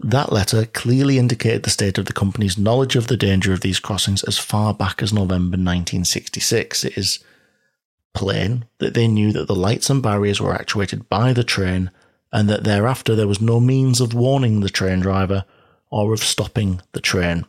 that 0.00 0.32
letter 0.32 0.66
clearly 0.66 1.16
indicated 1.16 1.62
the 1.62 1.70
state 1.70 1.96
of 1.96 2.06
the 2.06 2.12
company's 2.12 2.58
knowledge 2.58 2.96
of 2.96 3.06
the 3.06 3.16
danger 3.16 3.52
of 3.52 3.60
these 3.60 3.78
crossings 3.78 4.24
as 4.24 4.36
far 4.36 4.74
back 4.74 5.00
as 5.00 5.12
November 5.12 5.56
1966. 5.56 6.84
It 6.84 6.98
is 6.98 7.22
plain 8.14 8.64
that 8.78 8.94
they 8.94 9.08
knew 9.08 9.32
that 9.32 9.46
the 9.46 9.54
lights 9.54 9.90
and 9.90 10.02
barriers 10.02 10.40
were 10.40 10.54
actuated 10.54 11.08
by 11.08 11.32
the 11.32 11.44
train 11.44 11.90
and 12.32 12.48
that 12.48 12.64
thereafter 12.64 13.14
there 13.14 13.28
was 13.28 13.40
no 13.40 13.60
means 13.60 14.00
of 14.00 14.14
warning 14.14 14.60
the 14.60 14.68
train 14.68 15.00
driver 15.00 15.44
or 15.90 16.12
of 16.12 16.20
stopping 16.20 16.80
the 16.92 17.00
train 17.00 17.44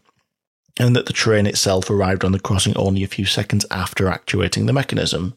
and 0.79 0.95
that 0.95 1.05
the 1.05 1.13
train 1.13 1.45
itself 1.45 1.89
arrived 1.89 2.25
on 2.25 2.31
the 2.31 2.39
crossing 2.39 2.75
only 2.75 3.03
a 3.03 3.07
few 3.07 3.25
seconds 3.25 3.65
after 3.69 4.07
actuating 4.09 4.65
the 4.65 4.73
mechanism. 4.73 5.35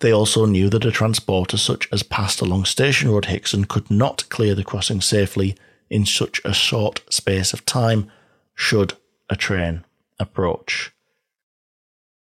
They 0.00 0.12
also 0.12 0.46
knew 0.46 0.68
that 0.70 0.84
a 0.84 0.90
transporter 0.90 1.56
such 1.56 1.88
as 1.92 2.02
passed 2.02 2.40
along 2.40 2.64
Station 2.64 3.10
Road 3.10 3.26
Hixon 3.26 3.66
could 3.66 3.90
not 3.90 4.28
clear 4.30 4.54
the 4.54 4.64
crossing 4.64 5.00
safely 5.00 5.54
in 5.90 6.06
such 6.06 6.40
a 6.44 6.54
short 6.54 7.02
space 7.10 7.52
of 7.52 7.66
time 7.66 8.10
should 8.54 8.94
a 9.28 9.36
train 9.36 9.84
approach. 10.18 10.92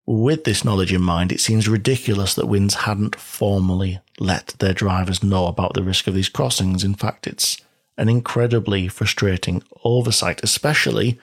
With 0.06 0.44
this 0.44 0.64
knowledge 0.64 0.92
in 0.92 1.00
mind, 1.00 1.32
it 1.32 1.40
seems 1.40 1.66
ridiculous 1.66 2.34
that 2.34 2.46
Wynns 2.46 2.74
hadn't 2.74 3.16
formally 3.16 4.00
let 4.20 4.48
their 4.58 4.74
drivers 4.74 5.22
know 5.22 5.46
about 5.46 5.72
the 5.74 5.82
risk 5.82 6.06
of 6.06 6.14
these 6.14 6.28
crossings. 6.28 6.84
In 6.84 6.94
fact, 6.94 7.26
it's 7.26 7.56
an 7.96 8.08
incredibly 8.08 8.88
frustrating 8.88 9.62
oversight, 9.82 10.40
especially 10.42 11.18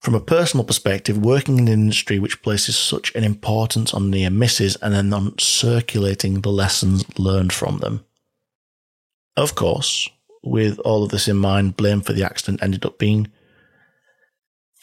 from 0.00 0.14
a 0.16 0.20
personal 0.20 0.64
perspective, 0.64 1.16
working 1.16 1.58
in 1.58 1.68
an 1.68 1.74
industry 1.74 2.18
which 2.18 2.42
places 2.42 2.76
such 2.76 3.14
an 3.14 3.22
importance 3.22 3.94
on 3.94 4.10
near 4.10 4.30
misses 4.30 4.74
and 4.76 4.92
then 4.92 5.12
on 5.12 5.38
circulating 5.38 6.40
the 6.40 6.50
lessons 6.50 7.04
learned 7.16 7.52
from 7.52 7.78
them. 7.78 8.04
Of 9.36 9.54
course, 9.54 10.08
with 10.42 10.80
all 10.80 11.04
of 11.04 11.10
this 11.10 11.28
in 11.28 11.36
mind, 11.36 11.76
blame 11.76 12.00
for 12.00 12.12
the 12.12 12.24
accident 12.24 12.60
ended 12.60 12.84
up 12.84 12.98
being 12.98 13.30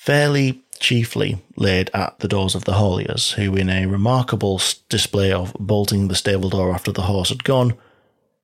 fairly 0.10 0.64
chiefly 0.80 1.39
laid 1.55 1.91
at 1.93 2.18
the 2.18 2.28
doors 2.28 2.55
of 2.55 2.64
the 2.64 2.72
hauliers, 2.72 3.34
who, 3.34 3.55
in 3.55 3.70
a 3.70 3.86
remarkable 3.86 4.60
display 4.89 5.32
of 5.32 5.55
bolting 5.60 6.07
the 6.07 6.16
stable 6.16 6.49
door 6.49 6.74
after 6.74 6.91
the 6.91 7.03
horse 7.03 7.30
had 7.30 7.43
gone, 7.43 7.78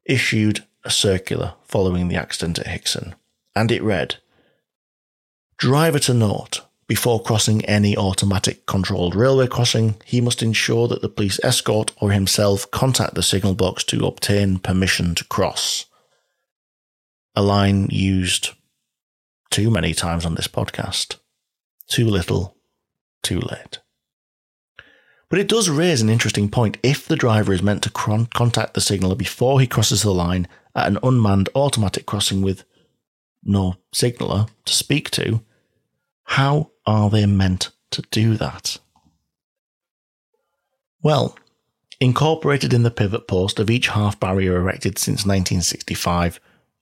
issued 0.06 0.64
a 0.84 0.92
circular 0.92 1.56
following 1.64 2.08
the 2.08 2.16
accident 2.16 2.60
at 2.60 2.68
Hixon. 2.68 3.16
And 3.56 3.72
it 3.72 3.82
read 3.82 4.18
Driver 5.58 5.98
to 5.98 6.14
note, 6.14 6.62
before 6.88 7.24
crossing 7.24 7.66
any 7.66 7.98
automatic 7.98 8.68
controlled 8.68 9.16
railway 9.16 9.48
crossing, 9.48 9.96
he 10.06 10.22
must 10.22 10.44
ensure 10.44 10.88
that 10.90 11.02
the 11.02 11.10
police 11.10 11.40
escort 11.44 11.94
or 12.00 12.12
himself 12.12 12.70
contact 12.70 13.16
the 13.16 13.24
signal 13.24 13.56
box 13.56 13.84
to 13.86 14.06
obtain 14.06 14.60
permission 14.60 15.16
to 15.16 15.24
cross. 15.24 15.86
A 17.36 17.42
line 17.42 17.88
used 17.90 18.52
too 19.50 19.72
many 19.72 19.96
times 19.96 20.28
on 20.28 20.36
this 20.36 20.48
podcast. 20.48 21.16
Too 21.88 22.06
little, 22.06 22.56
too 23.22 23.40
late. 23.40 23.80
But 25.30 25.40
it 25.40 25.48
does 25.48 25.70
raise 25.70 26.02
an 26.02 26.10
interesting 26.10 26.50
point. 26.50 26.78
If 26.84 27.08
the 27.08 27.16
driver 27.16 27.54
is 27.54 27.64
meant 27.64 27.84
to 27.84 27.90
con- 27.90 28.28
contact 28.28 28.74
the 28.74 28.82
signaller 28.82 29.16
before 29.16 29.60
he 29.60 29.68
crosses 29.68 30.04
the 30.04 30.14
line 30.14 30.48
at 30.76 30.88
an 30.88 31.00
unmanned 31.04 31.50
automatic 31.56 32.06
crossing 32.06 32.42
with 32.42 32.64
no 33.44 33.76
signaller 33.92 34.48
to 34.66 34.74
speak 34.74 35.10
to, 35.12 35.42
how 36.24 36.72
are 36.86 37.10
they 37.10 37.26
meant 37.26 37.72
to 37.92 38.02
do 38.12 38.36
that? 38.36 38.78
Well, 41.02 41.38
incorporated 42.00 42.74
in 42.74 42.84
the 42.84 42.92
pivot 42.92 43.28
post 43.28 43.60
of 43.60 43.70
each 43.70 43.90
half 43.90 44.20
barrier 44.20 44.58
erected 44.58 44.98
since 44.98 45.26
1965 45.26 46.40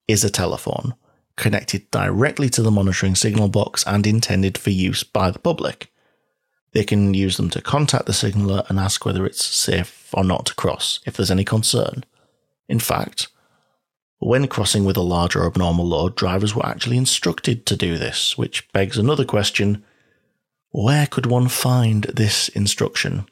is 0.08 0.24
a 0.24 0.30
telephone 0.30 0.96
connected 1.36 1.90
directly 1.92 2.50
to 2.50 2.62
the 2.62 2.72
monitoring 2.72 3.16
signal 3.16 3.48
box 3.48 3.84
and 3.88 4.06
intended 4.06 4.58
for 4.58 4.70
use 4.70 5.04
by 5.04 5.32
the 5.32 5.40
public. 5.40 5.92
They 6.74 6.84
can 6.84 7.14
use 7.14 7.38
them 7.38 7.50
to 7.52 7.62
contact 7.62 8.06
the 8.06 8.14
signaller 8.14 8.64
and 8.68 8.80
ask 8.80 9.06
whether 9.06 9.26
it's 9.26 9.44
safe 9.44 10.10
or 10.14 10.24
not 10.24 10.46
to 10.48 10.56
cross 10.56 11.00
if 11.06 11.16
there's 11.16 11.32
any 11.32 11.44
concern. 11.44 12.04
In 12.68 12.80
fact, 12.80 13.28
when 14.20 14.48
crossing 14.48 14.86
with 14.86 14.98
a 14.98 15.02
large 15.02 15.36
or 15.36 15.46
abnormal 15.46 15.86
load, 15.86 16.16
drivers 16.16 16.56
were 16.56 16.66
actually 16.66 16.98
instructed 16.98 17.66
to 17.66 17.76
do 17.76 17.98
this, 17.98 18.38
which 18.38 18.72
begs 18.72 18.98
another 18.98 19.26
question 19.26 19.84
where 20.70 21.06
could 21.06 21.28
one 21.28 21.50
find 21.50 22.06
this 22.06 22.50
instruction? 22.50 23.28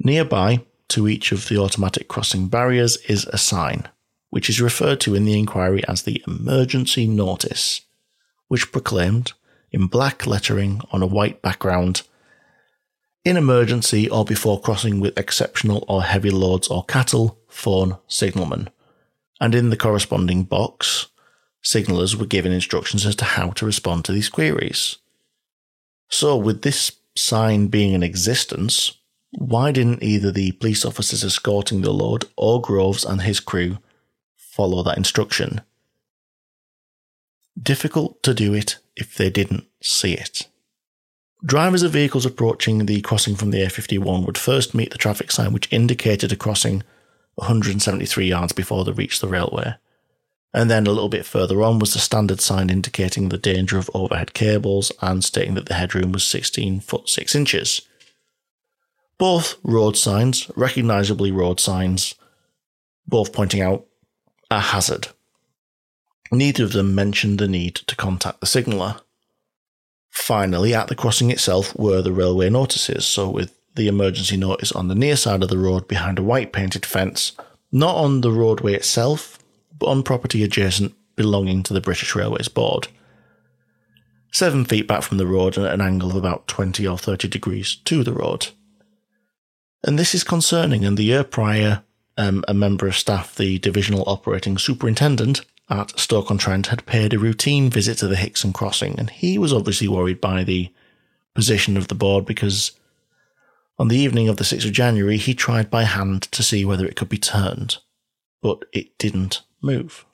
Nearby 0.00 0.64
to 0.88 1.06
each 1.06 1.30
of 1.30 1.48
the 1.48 1.58
automatic 1.58 2.08
crossing 2.08 2.48
barriers 2.48 2.96
is 3.08 3.26
a 3.26 3.38
sign 3.38 3.86
which 4.30 4.48
is 4.48 4.60
referred 4.60 5.00
to 5.00 5.14
in 5.14 5.24
the 5.24 5.38
inquiry 5.38 5.82
as 5.86 6.02
the 6.02 6.22
emergency 6.26 7.06
notice, 7.06 7.82
which 8.48 8.72
proclaimed, 8.72 9.32
in 9.72 9.86
black 9.86 10.26
lettering 10.26 10.80
on 10.90 11.02
a 11.02 11.06
white 11.06 11.42
background, 11.42 12.02
in 13.24 13.36
emergency 13.36 14.08
or 14.08 14.24
before 14.24 14.60
crossing 14.60 14.98
with 15.00 15.18
exceptional 15.18 15.84
or 15.88 16.02
heavy 16.02 16.30
loads 16.30 16.68
or 16.68 16.84
cattle, 16.84 17.38
phone 17.48 17.98
signalman. 18.08 18.70
And 19.40 19.54
in 19.54 19.70
the 19.70 19.76
corresponding 19.76 20.44
box, 20.44 21.08
signallers 21.62 22.16
were 22.16 22.26
given 22.26 22.52
instructions 22.52 23.04
as 23.04 23.16
to 23.16 23.24
how 23.24 23.50
to 23.50 23.66
respond 23.66 24.04
to 24.04 24.12
these 24.12 24.28
queries. 24.28 24.96
So, 26.08 26.36
with 26.36 26.62
this 26.62 26.92
sign 27.16 27.68
being 27.68 27.92
in 27.92 28.02
existence, 28.02 28.96
why 29.32 29.70
didn't 29.70 30.02
either 30.02 30.32
the 30.32 30.52
police 30.52 30.84
officers 30.84 31.22
escorting 31.22 31.82
the 31.82 31.92
load 31.92 32.24
or 32.36 32.60
Groves 32.60 33.04
and 33.04 33.22
his 33.22 33.38
crew 33.38 33.78
follow 34.60 34.82
that 34.82 34.98
instruction. 34.98 35.62
Difficult 37.58 38.22
to 38.24 38.34
do 38.34 38.52
it 38.52 38.76
if 38.94 39.14
they 39.14 39.30
didn't 39.30 39.64
see 39.82 40.12
it. 40.12 40.48
Drivers 41.42 41.82
of 41.82 41.92
vehicles 41.92 42.26
approaching 42.26 42.84
the 42.84 43.00
crossing 43.00 43.36
from 43.36 43.52
the 43.52 43.62
A51 43.62 44.26
would 44.26 44.36
first 44.36 44.74
meet 44.74 44.90
the 44.90 44.98
traffic 44.98 45.30
sign 45.30 45.54
which 45.54 45.72
indicated 45.72 46.30
a 46.30 46.36
crossing 46.36 46.82
173 47.36 48.26
yards 48.26 48.52
before 48.52 48.84
they 48.84 48.92
reached 48.92 49.22
the 49.22 49.28
railway. 49.28 49.76
And 50.52 50.68
then 50.68 50.86
a 50.86 50.90
little 50.90 51.08
bit 51.08 51.24
further 51.24 51.62
on 51.62 51.78
was 51.78 51.94
the 51.94 51.98
standard 51.98 52.42
sign 52.42 52.68
indicating 52.68 53.30
the 53.30 53.38
danger 53.38 53.78
of 53.78 53.88
overhead 53.94 54.34
cables 54.34 54.92
and 55.00 55.24
stating 55.24 55.54
that 55.54 55.66
the 55.66 55.80
headroom 55.80 56.12
was 56.12 56.24
16 56.24 56.80
foot 56.80 57.08
6 57.08 57.34
inches. 57.34 57.80
Both 59.16 59.56
road 59.62 59.96
signs, 59.96 60.50
recognisably 60.54 61.32
road 61.32 61.60
signs, 61.60 62.14
both 63.06 63.32
pointing 63.32 63.62
out 63.62 63.86
a 64.50 64.60
hazard. 64.60 65.08
Neither 66.32 66.64
of 66.64 66.72
them 66.72 66.94
mentioned 66.94 67.38
the 67.38 67.48
need 67.48 67.74
to 67.74 67.96
contact 67.96 68.40
the 68.40 68.46
signaller. 68.46 69.00
Finally, 70.10 70.74
at 70.74 70.88
the 70.88 70.94
crossing 70.94 71.30
itself 71.30 71.76
were 71.76 72.02
the 72.02 72.12
railway 72.12 72.50
notices, 72.50 73.06
so 73.06 73.28
with 73.28 73.56
the 73.76 73.88
emergency 73.88 74.36
notice 74.36 74.72
on 74.72 74.88
the 74.88 74.94
near 74.94 75.16
side 75.16 75.42
of 75.42 75.48
the 75.48 75.58
road 75.58 75.86
behind 75.86 76.18
a 76.18 76.22
white 76.22 76.52
painted 76.52 76.84
fence, 76.84 77.32
not 77.72 77.96
on 77.96 78.20
the 78.20 78.32
roadway 78.32 78.74
itself, 78.74 79.38
but 79.78 79.86
on 79.86 80.02
property 80.02 80.42
adjacent 80.42 80.94
belonging 81.16 81.62
to 81.62 81.72
the 81.72 81.80
British 81.80 82.14
Railways 82.14 82.48
Board. 82.48 82.88
Seven 84.32 84.64
feet 84.64 84.86
back 84.86 85.02
from 85.02 85.18
the 85.18 85.26
road 85.26 85.56
and 85.56 85.66
at 85.66 85.74
an 85.74 85.80
angle 85.80 86.10
of 86.10 86.16
about 86.16 86.46
20 86.46 86.86
or 86.86 86.98
30 86.98 87.28
degrees 87.28 87.76
to 87.84 88.04
the 88.04 88.12
road. 88.12 88.48
And 89.82 89.98
this 89.98 90.14
is 90.14 90.24
concerning, 90.24 90.84
and 90.84 90.96
the 90.96 91.04
year 91.04 91.24
prior, 91.24 91.82
um, 92.20 92.44
a 92.46 92.52
member 92.52 92.86
of 92.86 92.96
staff, 92.96 93.34
the 93.34 93.58
divisional 93.58 94.04
operating 94.06 94.58
superintendent 94.58 95.40
at 95.70 95.98
Stoke-on-Trent, 95.98 96.66
had 96.66 96.84
paid 96.84 97.14
a 97.14 97.18
routine 97.18 97.70
visit 97.70 97.96
to 97.98 98.08
the 98.08 98.16
Hixon 98.16 98.52
crossing, 98.52 98.98
and 98.98 99.08
he 99.08 99.38
was 99.38 99.54
obviously 99.54 99.88
worried 99.88 100.20
by 100.20 100.44
the 100.44 100.70
position 101.34 101.78
of 101.78 101.88
the 101.88 101.94
board 101.94 102.26
because 102.26 102.72
on 103.78 103.88
the 103.88 103.96
evening 103.96 104.28
of 104.28 104.36
the 104.36 104.44
6th 104.44 104.66
of 104.66 104.72
January, 104.72 105.16
he 105.16 105.32
tried 105.32 105.70
by 105.70 105.84
hand 105.84 106.22
to 106.32 106.42
see 106.42 106.64
whether 106.64 106.84
it 106.84 106.96
could 106.96 107.08
be 107.08 107.16
turned, 107.16 107.78
but 108.42 108.64
it 108.74 108.98
didn't 108.98 109.40
move. 109.62 110.04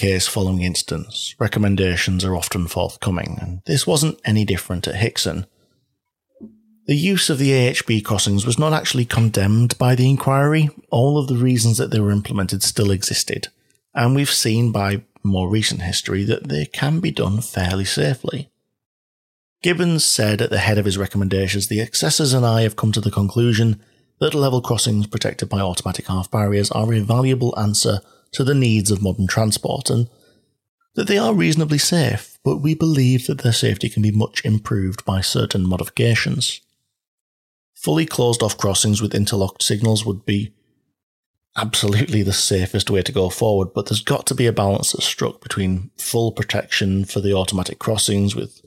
Case 0.00 0.26
following 0.26 0.62
instance, 0.62 1.34
recommendations 1.38 2.24
are 2.24 2.34
often 2.34 2.68
forthcoming, 2.68 3.36
and 3.38 3.60
this 3.66 3.86
wasn't 3.86 4.18
any 4.24 4.46
different 4.46 4.88
at 4.88 4.94
Hixon. 4.94 5.44
The 6.86 6.96
use 6.96 7.28
of 7.28 7.36
the 7.36 7.50
AHB 7.50 8.02
crossings 8.02 8.46
was 8.46 8.58
not 8.58 8.72
actually 8.72 9.04
condemned 9.04 9.76
by 9.76 9.94
the 9.94 10.08
inquiry, 10.08 10.70
all 10.90 11.18
of 11.18 11.28
the 11.28 11.36
reasons 11.36 11.76
that 11.76 11.90
they 11.90 12.00
were 12.00 12.12
implemented 12.12 12.62
still 12.62 12.90
existed, 12.90 13.48
and 13.92 14.14
we've 14.14 14.30
seen 14.30 14.72
by 14.72 15.02
more 15.22 15.50
recent 15.50 15.82
history 15.82 16.24
that 16.24 16.48
they 16.48 16.64
can 16.64 17.00
be 17.00 17.10
done 17.10 17.42
fairly 17.42 17.84
safely. 17.84 18.50
Gibbens 19.62 20.00
said 20.00 20.40
at 20.40 20.48
the 20.48 20.60
head 20.60 20.78
of 20.78 20.86
his 20.86 20.96
recommendations 20.96 21.66
the 21.66 21.80
assessors 21.80 22.32
and 22.32 22.46
I 22.46 22.62
have 22.62 22.74
come 22.74 22.92
to 22.92 23.02
the 23.02 23.10
conclusion 23.10 23.82
that 24.18 24.32
level 24.32 24.62
crossings 24.62 25.06
protected 25.06 25.50
by 25.50 25.60
automatic 25.60 26.06
half 26.06 26.30
barriers 26.30 26.70
are 26.70 26.90
a 26.90 27.00
valuable 27.00 27.52
answer 27.58 28.00
to 28.32 28.44
the 28.44 28.54
needs 28.54 28.90
of 28.90 29.02
modern 29.02 29.26
transport 29.26 29.90
and 29.90 30.08
that 30.94 31.06
they 31.06 31.18
are 31.18 31.34
reasonably 31.34 31.78
safe, 31.78 32.38
but 32.44 32.58
we 32.58 32.74
believe 32.74 33.26
that 33.26 33.38
their 33.38 33.52
safety 33.52 33.88
can 33.88 34.02
be 34.02 34.10
much 34.10 34.44
improved 34.44 35.04
by 35.04 35.20
certain 35.20 35.66
modifications. 35.66 36.60
Fully 37.74 38.06
closed 38.06 38.42
off 38.42 38.58
crossings 38.58 39.00
with 39.00 39.14
interlocked 39.14 39.62
signals 39.62 40.04
would 40.04 40.26
be 40.26 40.52
absolutely 41.56 42.22
the 42.22 42.32
safest 42.32 42.90
way 42.90 43.02
to 43.02 43.12
go 43.12 43.28
forward, 43.28 43.68
but 43.74 43.86
there's 43.86 44.02
got 44.02 44.26
to 44.26 44.34
be 44.34 44.46
a 44.46 44.52
balance 44.52 44.92
that's 44.92 45.04
struck 45.04 45.40
between 45.40 45.90
full 45.96 46.32
protection 46.32 47.04
for 47.04 47.20
the 47.20 47.34
automatic 47.34 47.78
crossings 47.78 48.36
with 48.36 48.60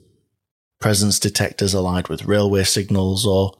presence 0.80 1.18
detectors 1.18 1.74
allied 1.74 2.08
with 2.08 2.26
railway 2.26 2.64
signals 2.64 3.26
or 3.26 3.52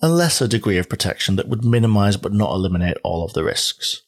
a 0.00 0.08
lesser 0.08 0.48
degree 0.48 0.78
of 0.78 0.88
protection 0.88 1.36
that 1.36 1.48
would 1.48 1.64
minimise 1.64 2.16
but 2.16 2.32
not 2.32 2.52
eliminate 2.52 2.96
all 3.02 3.24
of 3.24 3.34
the 3.34 3.44
risks. 3.44 4.02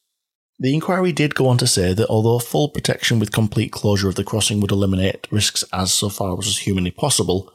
The 0.59 0.75
inquiry 0.75 1.13
did 1.13 1.35
go 1.35 1.49
on 1.49 1.59
to 1.59 1.67
say 1.67 1.93
that 1.95 2.09
although 2.09 2.39
full 2.39 2.69
protection 2.69 3.19
with 3.19 3.33
complete 3.33 3.73
closure 3.73 4.09
of 4.09 4.15
the 4.15 4.25
crossing 4.25 4.61
would 4.61 4.71
eliminate 4.71 5.27
risks 5.31 5.65
as 5.73 5.93
so 5.93 6.09
far 6.09 6.33
as 6.33 6.47
was 6.47 6.59
humanly 6.59 6.91
possible, 6.91 7.53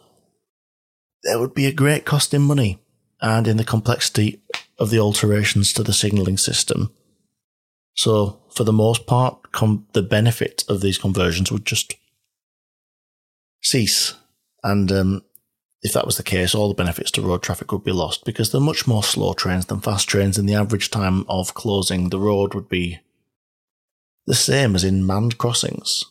there 1.23 1.39
would 1.39 1.53
be 1.53 1.65
a 1.65 1.73
great 1.73 2.05
cost 2.05 2.33
in 2.33 2.41
money 2.41 2.79
and 3.21 3.47
in 3.47 3.57
the 3.57 3.63
complexity 3.63 4.41
of 4.77 4.89
the 4.89 4.99
alterations 4.99 5.73
to 5.73 5.83
the 5.83 5.93
signalling 5.93 6.37
system. 6.37 6.91
So, 7.95 8.39
for 8.49 8.63
the 8.63 8.73
most 8.73 9.07
part, 9.07 9.51
com- 9.51 9.87
the 9.93 10.03
benefit 10.03 10.63
of 10.69 10.81
these 10.81 10.97
conversions 10.97 11.51
would 11.51 11.65
just 11.65 11.95
cease. 13.61 14.13
And 14.63 14.91
um, 14.91 15.23
if 15.87 15.93
that 15.93 16.05
was 16.05 16.17
the 16.17 16.23
case, 16.23 16.53
all 16.53 16.67
the 16.67 16.75
benefits 16.75 17.11
to 17.11 17.21
road 17.21 17.41
traffic 17.41 17.71
would 17.71 17.83
be 17.83 17.91
lost 17.91 18.25
because 18.25 18.51
they're 18.51 18.61
much 18.61 18.85
more 18.85 19.03
slow 19.03 19.33
trains 19.33 19.65
than 19.65 19.79
fast 19.79 20.07
trains, 20.07 20.37
and 20.37 20.47
the 20.47 20.55
average 20.55 20.91
time 20.91 21.25
of 21.27 21.53
closing 21.53 22.09
the 22.09 22.19
road 22.19 22.53
would 22.53 22.69
be 22.69 22.99
the 24.25 24.35
same 24.35 24.75
as 24.75 24.83
in 24.83 25.05
manned 25.05 25.37
crossings. 25.37 26.05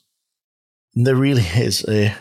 And 0.95 1.07
there 1.07 1.15
really 1.15 1.43
is 1.43 1.85
a 1.89 2.15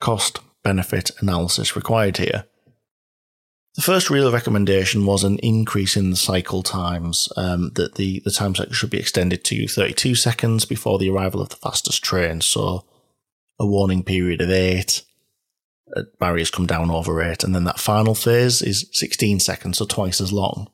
cost 0.00 0.40
benefit 0.62 1.10
analysis 1.20 1.74
required 1.74 2.18
here. 2.18 2.44
The 3.74 3.82
first 3.82 4.10
real 4.10 4.32
recommendation 4.32 5.06
was 5.06 5.24
an 5.24 5.38
increase 5.38 5.96
in 5.96 6.10
the 6.10 6.16
cycle 6.16 6.62
times, 6.62 7.28
um, 7.36 7.70
that 7.76 7.94
the, 7.94 8.20
the 8.24 8.30
time 8.30 8.54
cycle 8.54 8.74
should 8.74 8.90
be 8.90 8.98
extended 8.98 9.44
to 9.44 9.68
32 9.68 10.14
seconds 10.16 10.64
before 10.64 10.98
the 10.98 11.10
arrival 11.10 11.40
of 11.40 11.48
the 11.48 11.56
fastest 11.56 12.02
train, 12.02 12.40
so 12.40 12.84
a 13.58 13.66
warning 13.66 14.02
period 14.02 14.40
of 14.40 14.50
8, 14.50 15.02
uh, 15.02 15.07
Uh, 15.96 16.02
barriers 16.18 16.50
come 16.50 16.66
down 16.66 16.90
over 16.90 17.22
8, 17.22 17.44
and 17.44 17.54
then 17.54 17.64
that 17.64 17.80
final 17.80 18.14
phase 18.14 18.62
is 18.62 18.88
16 18.92 19.40
seconds, 19.40 19.78
so 19.78 19.86
twice 19.86 20.20
as 20.20 20.32
long. 20.32 20.68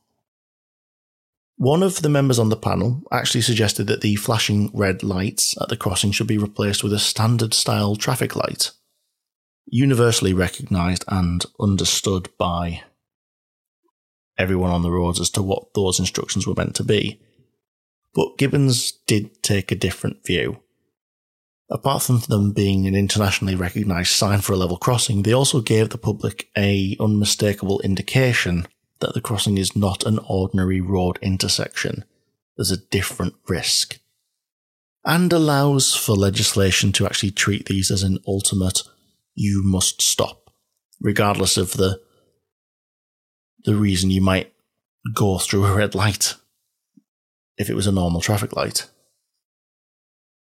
One 1.56 1.84
of 1.84 2.02
the 2.02 2.08
members 2.08 2.38
on 2.38 2.48
the 2.48 2.56
panel 2.56 3.02
actually 3.12 3.42
suggested 3.42 3.86
that 3.86 4.00
the 4.00 4.16
flashing 4.16 4.70
red 4.74 5.04
lights 5.04 5.54
at 5.60 5.68
the 5.68 5.76
crossing 5.76 6.10
should 6.10 6.26
be 6.26 6.38
replaced 6.38 6.82
with 6.82 6.92
a 6.92 6.98
standard 6.98 7.54
style 7.54 7.94
traffic 7.94 8.34
light, 8.34 8.72
universally 9.66 10.34
recognised 10.34 11.04
and 11.06 11.44
understood 11.60 12.28
by 12.38 12.82
everyone 14.36 14.70
on 14.70 14.82
the 14.82 14.90
roads 14.90 15.20
as 15.20 15.30
to 15.30 15.42
what 15.42 15.74
those 15.74 16.00
instructions 16.00 16.46
were 16.46 16.54
meant 16.56 16.74
to 16.74 16.84
be. 16.84 17.20
But 18.14 18.36
Gibbens 18.36 18.92
did 19.06 19.42
take 19.42 19.70
a 19.70 19.76
different 19.76 20.24
view. 20.26 20.60
Apart 21.70 22.02
from 22.02 22.18
them 22.28 22.52
being 22.52 22.86
an 22.86 22.94
internationally 22.94 23.54
recognised 23.54 24.12
sign 24.12 24.40
for 24.40 24.52
a 24.52 24.56
level 24.56 24.76
crossing, 24.76 25.22
they 25.22 25.32
also 25.32 25.60
gave 25.60 25.90
the 25.90 25.98
public 25.98 26.48
a 26.56 26.96
unmistakable 27.00 27.80
indication 27.80 28.66
that 29.00 29.14
the 29.14 29.20
crossing 29.20 29.58
is 29.58 29.74
not 29.74 30.04
an 30.04 30.18
ordinary 30.28 30.80
road 30.80 31.18
intersection. 31.22 32.04
There's 32.56 32.70
a 32.70 32.76
different 32.76 33.34
risk. 33.48 33.98
And 35.04 35.32
allows 35.32 35.94
for 35.94 36.12
legislation 36.12 36.92
to 36.92 37.06
actually 37.06 37.32
treat 37.32 37.66
these 37.66 37.90
as 37.90 38.02
an 38.02 38.18
ultimate 38.26 38.82
you 39.34 39.62
must 39.64 40.00
stop, 40.00 40.50
regardless 41.00 41.56
of 41.56 41.72
the 41.72 42.00
the 43.64 43.74
reason 43.74 44.10
you 44.10 44.20
might 44.20 44.52
go 45.14 45.38
through 45.38 45.64
a 45.64 45.74
red 45.74 45.94
light 45.94 46.34
if 47.56 47.70
it 47.70 47.74
was 47.74 47.86
a 47.86 47.92
normal 47.92 48.20
traffic 48.20 48.54
light. 48.54 48.90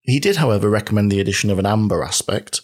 He 0.08 0.20
did, 0.20 0.36
however, 0.36 0.70
recommend 0.70 1.12
the 1.12 1.20
addition 1.20 1.50
of 1.50 1.58
an 1.58 1.66
amber 1.66 2.02
aspect, 2.02 2.62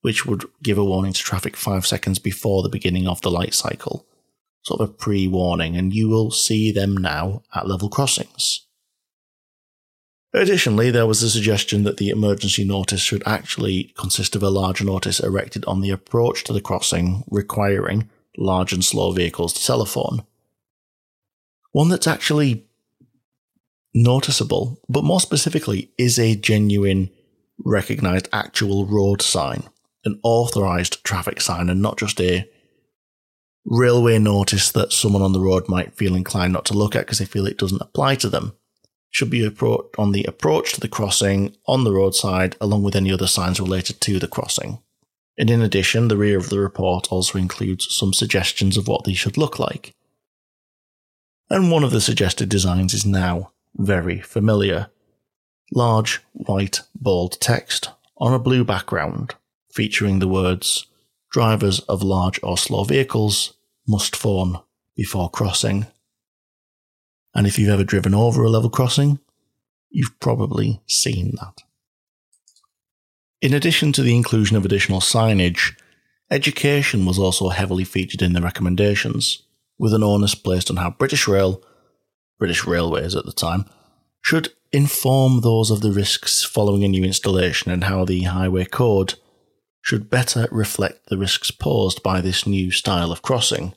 which 0.00 0.24
would 0.24 0.46
give 0.62 0.78
a 0.78 0.84
warning 0.84 1.12
to 1.12 1.22
traffic 1.22 1.54
five 1.54 1.86
seconds 1.86 2.18
before 2.18 2.62
the 2.62 2.70
beginning 2.70 3.06
of 3.06 3.20
the 3.20 3.30
light 3.30 3.52
cycle, 3.52 4.06
sort 4.62 4.80
of 4.80 4.88
a 4.88 4.92
pre 4.94 5.28
warning, 5.28 5.76
and 5.76 5.92
you 5.92 6.08
will 6.08 6.30
see 6.30 6.72
them 6.72 6.96
now 6.96 7.42
at 7.54 7.68
level 7.68 7.90
crossings. 7.90 8.64
Additionally, 10.32 10.90
there 10.90 11.06
was 11.06 11.22
a 11.22 11.28
suggestion 11.28 11.82
that 11.82 11.98
the 11.98 12.08
emergency 12.08 12.64
notice 12.64 13.02
should 13.02 13.22
actually 13.26 13.92
consist 13.98 14.34
of 14.34 14.42
a 14.42 14.48
large 14.48 14.82
notice 14.82 15.20
erected 15.20 15.66
on 15.66 15.82
the 15.82 15.90
approach 15.90 16.44
to 16.44 16.54
the 16.54 16.62
crossing 16.62 17.24
requiring 17.30 18.08
large 18.38 18.72
and 18.72 18.82
slow 18.82 19.12
vehicles 19.12 19.52
to 19.52 19.62
telephone. 19.62 20.24
One 21.72 21.90
that's 21.90 22.06
actually 22.06 22.64
noticeable, 23.96 24.78
but 24.88 25.02
more 25.02 25.20
specifically, 25.20 25.90
is 25.98 26.18
a 26.18 26.36
genuine, 26.36 27.10
recognized 27.64 28.28
actual 28.32 28.86
road 28.86 29.22
sign, 29.22 29.64
an 30.04 30.20
authorized 30.22 31.02
traffic 31.02 31.40
sign, 31.40 31.68
and 31.70 31.80
not 31.82 31.98
just 31.98 32.20
a 32.20 32.48
railway 33.64 34.18
notice 34.18 34.70
that 34.70 34.92
someone 34.92 35.22
on 35.22 35.32
the 35.32 35.40
road 35.40 35.68
might 35.68 35.96
feel 35.96 36.14
inclined 36.14 36.52
not 36.52 36.66
to 36.66 36.74
look 36.74 36.94
at 36.94 37.06
because 37.06 37.18
they 37.18 37.24
feel 37.24 37.46
it 37.46 37.58
doesn't 37.58 37.82
apply 37.82 38.14
to 38.14 38.28
them. 38.28 38.52
Should 39.10 39.30
be 39.30 39.48
on 39.98 40.12
the 40.12 40.24
approach 40.24 40.74
to 40.74 40.80
the 40.80 40.88
crossing 40.88 41.56
on 41.66 41.84
the 41.84 41.92
roadside, 41.92 42.54
along 42.60 42.82
with 42.82 42.94
any 42.94 43.10
other 43.10 43.26
signs 43.26 43.58
related 43.58 44.00
to 44.02 44.18
the 44.18 44.28
crossing. 44.28 44.82
And 45.38 45.50
in 45.50 45.62
addition, 45.62 46.08
the 46.08 46.18
rear 46.18 46.36
of 46.36 46.50
the 46.50 46.60
report 46.60 47.10
also 47.10 47.38
includes 47.38 47.88
some 47.90 48.12
suggestions 48.12 48.76
of 48.76 48.88
what 48.88 49.04
these 49.04 49.18
should 49.18 49.38
look 49.38 49.58
like. 49.58 49.94
And 51.48 51.70
one 51.70 51.82
of 51.82 51.92
the 51.92 52.00
suggested 52.00 52.48
designs 52.50 52.92
is 52.92 53.06
now 53.06 53.52
very 53.76 54.20
familiar. 54.20 54.88
Large, 55.72 56.22
white, 56.32 56.80
bold 56.94 57.40
text 57.40 57.90
on 58.18 58.32
a 58.32 58.38
blue 58.38 58.64
background, 58.64 59.34
featuring 59.70 60.18
the 60.18 60.28
words, 60.28 60.86
Drivers 61.36 61.80
of 61.80 62.02
large 62.02 62.40
or 62.42 62.56
slow 62.56 62.84
vehicles 62.84 63.52
must 63.86 64.16
phone 64.16 64.60
before 64.94 65.28
crossing. 65.28 65.86
And 67.34 67.46
if 67.46 67.58
you've 67.58 67.68
ever 67.68 67.84
driven 67.84 68.14
over 68.14 68.42
a 68.42 68.48
level 68.48 68.70
crossing, 68.70 69.18
you've 69.90 70.18
probably 70.18 70.80
seen 70.86 71.34
that. 71.38 71.62
In 73.42 73.52
addition 73.52 73.92
to 73.92 74.02
the 74.02 74.16
inclusion 74.16 74.56
of 74.56 74.64
additional 74.64 75.00
signage, 75.00 75.78
education 76.30 77.04
was 77.04 77.18
also 77.18 77.50
heavily 77.50 77.84
featured 77.84 78.22
in 78.22 78.32
the 78.32 78.40
recommendations, 78.40 79.42
with 79.78 79.92
an 79.92 80.02
onus 80.02 80.34
placed 80.34 80.70
on 80.70 80.76
how 80.76 80.88
British 80.88 81.28
Rail, 81.28 81.62
British 82.38 82.66
Railways 82.66 83.14
at 83.14 83.24
the 83.24 83.32
time, 83.32 83.64
should 84.22 84.52
inform 84.72 85.40
those 85.40 85.70
of 85.70 85.80
the 85.80 85.92
risks 85.92 86.44
following 86.44 86.84
a 86.84 86.88
new 86.88 87.04
installation 87.04 87.70
and 87.70 87.84
how 87.84 88.04
the 88.04 88.24
highway 88.24 88.64
code 88.64 89.14
should 89.80 90.10
better 90.10 90.48
reflect 90.50 91.06
the 91.08 91.16
risks 91.16 91.50
posed 91.50 92.02
by 92.02 92.20
this 92.20 92.46
new 92.46 92.70
style 92.70 93.12
of 93.12 93.22
crossing. 93.22 93.72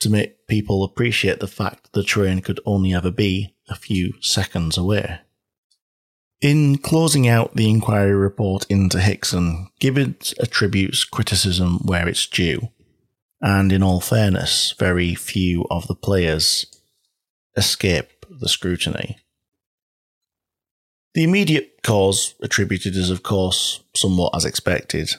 To 0.00 0.10
make 0.10 0.46
people 0.46 0.84
appreciate 0.84 1.40
the 1.40 1.46
fact 1.46 1.92
the 1.92 2.02
train 2.02 2.40
could 2.40 2.60
only 2.64 2.94
ever 2.94 3.10
be 3.10 3.54
a 3.68 3.74
few 3.74 4.14
seconds 4.22 4.78
away. 4.78 5.20
In 6.40 6.78
closing 6.78 7.28
out 7.28 7.56
the 7.56 7.68
inquiry 7.68 8.14
report 8.14 8.64
into 8.70 9.00
Hixon, 9.00 9.68
Gibbens 9.80 10.32
attributes 10.38 11.04
criticism 11.04 11.80
where 11.84 12.08
it's 12.08 12.26
due, 12.26 12.70
and 13.40 13.72
in 13.72 13.82
all 13.82 14.00
fairness, 14.00 14.72
very 14.78 15.14
few 15.14 15.66
of 15.68 15.88
the 15.88 15.96
players 15.96 16.64
escape 17.58 18.24
the 18.30 18.48
scrutiny. 18.48 19.18
The 21.14 21.24
immediate 21.24 21.80
cause 21.82 22.34
attributed 22.40 22.94
is, 22.96 23.10
of 23.10 23.22
course, 23.22 23.82
somewhat 23.94 24.34
as 24.34 24.44
expected 24.44 25.10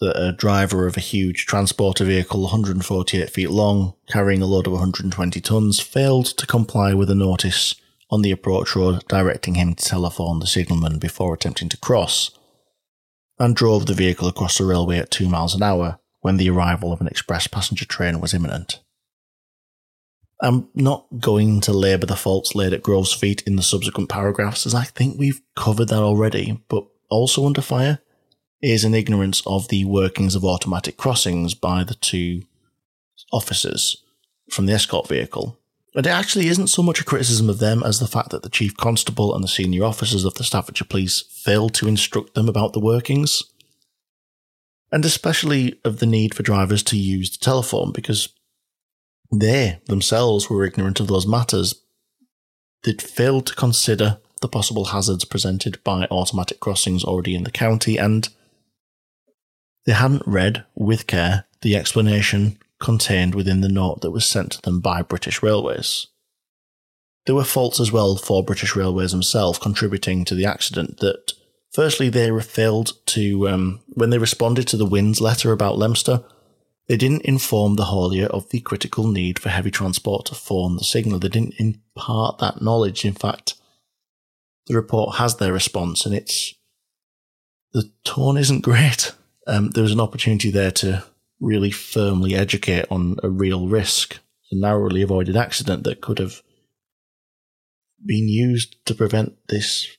that 0.00 0.16
a 0.16 0.32
driver 0.32 0.86
of 0.86 0.96
a 0.96 1.00
huge 1.00 1.44
transporter 1.44 2.04
vehicle 2.04 2.42
148 2.42 3.28
feet 3.28 3.50
long, 3.50 3.94
carrying 4.08 4.40
a 4.40 4.46
load 4.46 4.66
of 4.66 4.72
120 4.72 5.40
tons, 5.40 5.80
failed 5.80 6.26
to 6.26 6.46
comply 6.46 6.94
with 6.94 7.10
a 7.10 7.14
notice 7.14 7.74
on 8.10 8.22
the 8.22 8.30
approach 8.30 8.74
road 8.74 9.06
directing 9.08 9.56
him 9.56 9.74
to 9.74 9.84
telephone 9.84 10.38
the 10.38 10.46
signalman 10.46 10.98
before 10.98 11.34
attempting 11.34 11.68
to 11.68 11.76
cross, 11.76 12.30
and 13.38 13.54
drove 13.56 13.86
the 13.86 13.94
vehicle 13.94 14.28
across 14.28 14.56
the 14.56 14.64
railway 14.64 14.98
at 14.98 15.10
2 15.10 15.28
miles 15.28 15.54
an 15.54 15.62
hour 15.62 15.98
when 16.20 16.36
the 16.36 16.48
arrival 16.48 16.92
of 16.92 17.00
an 17.00 17.08
express 17.08 17.46
passenger 17.46 17.84
train 17.84 18.20
was 18.20 18.34
imminent. 18.34 18.80
I'm 20.42 20.68
not 20.74 21.06
going 21.18 21.60
to 21.62 21.72
labour 21.72 22.06
the 22.06 22.16
faults 22.16 22.54
laid 22.54 22.72
at 22.72 22.82
Grove's 22.82 23.12
feet 23.12 23.42
in 23.46 23.56
the 23.56 23.62
subsequent 23.62 24.08
paragraphs, 24.08 24.66
as 24.66 24.74
I 24.74 24.84
think 24.84 25.18
we've 25.18 25.40
covered 25.54 25.88
that 25.88 26.02
already, 26.02 26.62
but 26.68 26.86
also 27.10 27.44
under 27.44 27.60
fire 27.60 27.98
is 28.62 28.84
an 28.84 28.94
ignorance 28.94 29.42
of 29.46 29.68
the 29.68 29.84
workings 29.84 30.34
of 30.34 30.44
automatic 30.44 30.96
crossings 30.96 31.54
by 31.54 31.84
the 31.84 31.94
two 31.94 32.42
officers 33.32 34.02
from 34.50 34.66
the 34.66 34.72
escort 34.72 35.08
vehicle, 35.08 35.58
and 35.94 36.06
it 36.06 36.10
actually 36.10 36.46
isn't 36.46 36.68
so 36.68 36.82
much 36.82 37.00
a 37.00 37.04
criticism 37.04 37.48
of 37.48 37.58
them 37.58 37.82
as 37.82 37.98
the 37.98 38.06
fact 38.06 38.30
that 38.30 38.42
the 38.42 38.48
chief 38.48 38.76
constable 38.76 39.34
and 39.34 39.42
the 39.42 39.48
senior 39.48 39.84
officers 39.84 40.24
of 40.24 40.34
the 40.34 40.44
Staffordshire 40.44 40.86
Police 40.88 41.22
failed 41.30 41.74
to 41.74 41.88
instruct 41.88 42.34
them 42.34 42.48
about 42.48 42.72
the 42.72 42.80
workings. 42.80 43.42
And 44.92 45.04
especially 45.04 45.80
of 45.84 45.98
the 45.98 46.06
need 46.06 46.34
for 46.34 46.42
drivers 46.42 46.82
to 46.84 46.96
use 46.96 47.30
the 47.30 47.44
telephone 47.44 47.92
because 47.92 48.28
they 49.32 49.80
themselves 49.86 50.50
were 50.50 50.64
ignorant 50.64 51.00
of 51.00 51.08
those 51.08 51.26
matters. 51.26 51.74
They'd 52.84 53.02
failed 53.02 53.46
to 53.46 53.54
consider 53.54 54.18
the 54.40 54.48
possible 54.48 54.86
hazards 54.86 55.24
presented 55.24 55.82
by 55.84 56.06
automatic 56.10 56.60
crossings 56.60 57.04
already 57.04 57.34
in 57.34 57.44
the 57.44 57.50
county 57.50 57.98
and 57.98 58.28
they 59.86 59.92
hadn't 59.92 60.26
read 60.26 60.64
with 60.74 61.06
care 61.06 61.44
the 61.62 61.76
explanation 61.76 62.58
contained 62.80 63.34
within 63.34 63.60
the 63.60 63.68
note 63.68 64.00
that 64.00 64.10
was 64.10 64.26
sent 64.26 64.52
to 64.52 64.62
them 64.62 64.80
by 64.80 65.02
British 65.02 65.42
Railways. 65.42 66.06
There 67.26 67.34
were 67.34 67.44
faults 67.44 67.80
as 67.80 67.92
well 67.92 68.16
for 68.16 68.42
British 68.42 68.74
Railways 68.74 69.12
themselves 69.12 69.58
contributing 69.58 70.24
to 70.24 70.34
the 70.34 70.46
accident 70.46 70.98
that 70.98 71.32
firstly 71.72 72.08
they 72.08 72.30
failed 72.40 72.92
to 73.06 73.48
um, 73.48 73.80
when 73.88 74.10
they 74.10 74.18
responded 74.18 74.66
to 74.68 74.76
the 74.76 74.86
Wynns 74.86 75.20
letter 75.20 75.52
about 75.52 75.76
Leominster, 75.76 76.24
they 76.90 76.96
didn't 76.96 77.22
inform 77.22 77.76
the 77.76 77.84
haulier 77.84 78.26
of 78.26 78.48
the 78.48 78.58
critical 78.58 79.06
need 79.06 79.38
for 79.38 79.48
heavy 79.48 79.70
transport 79.70 80.26
to 80.26 80.34
form 80.34 80.76
the 80.76 80.82
signal. 80.82 81.20
They 81.20 81.28
didn't 81.28 81.54
impart 81.60 82.38
that 82.38 82.60
knowledge. 82.60 83.04
In 83.04 83.14
fact, 83.14 83.54
the 84.66 84.74
report 84.74 85.14
has 85.18 85.36
their 85.36 85.52
response, 85.52 86.04
and 86.04 86.12
it's 86.12 86.52
the 87.72 87.92
tone 88.02 88.36
isn't 88.36 88.62
great. 88.62 89.12
Um, 89.46 89.70
there 89.70 89.84
was 89.84 89.92
an 89.92 90.00
opportunity 90.00 90.50
there 90.50 90.72
to 90.72 91.04
really 91.38 91.70
firmly 91.70 92.34
educate 92.34 92.86
on 92.90 93.18
a 93.22 93.30
real 93.30 93.68
risk, 93.68 94.18
a 94.50 94.56
narrowly 94.56 95.02
avoided 95.02 95.36
accident 95.36 95.84
that 95.84 96.00
could 96.00 96.18
have 96.18 96.42
been 98.04 98.28
used 98.28 98.84
to 98.86 98.96
prevent 98.96 99.36
this 99.46 99.96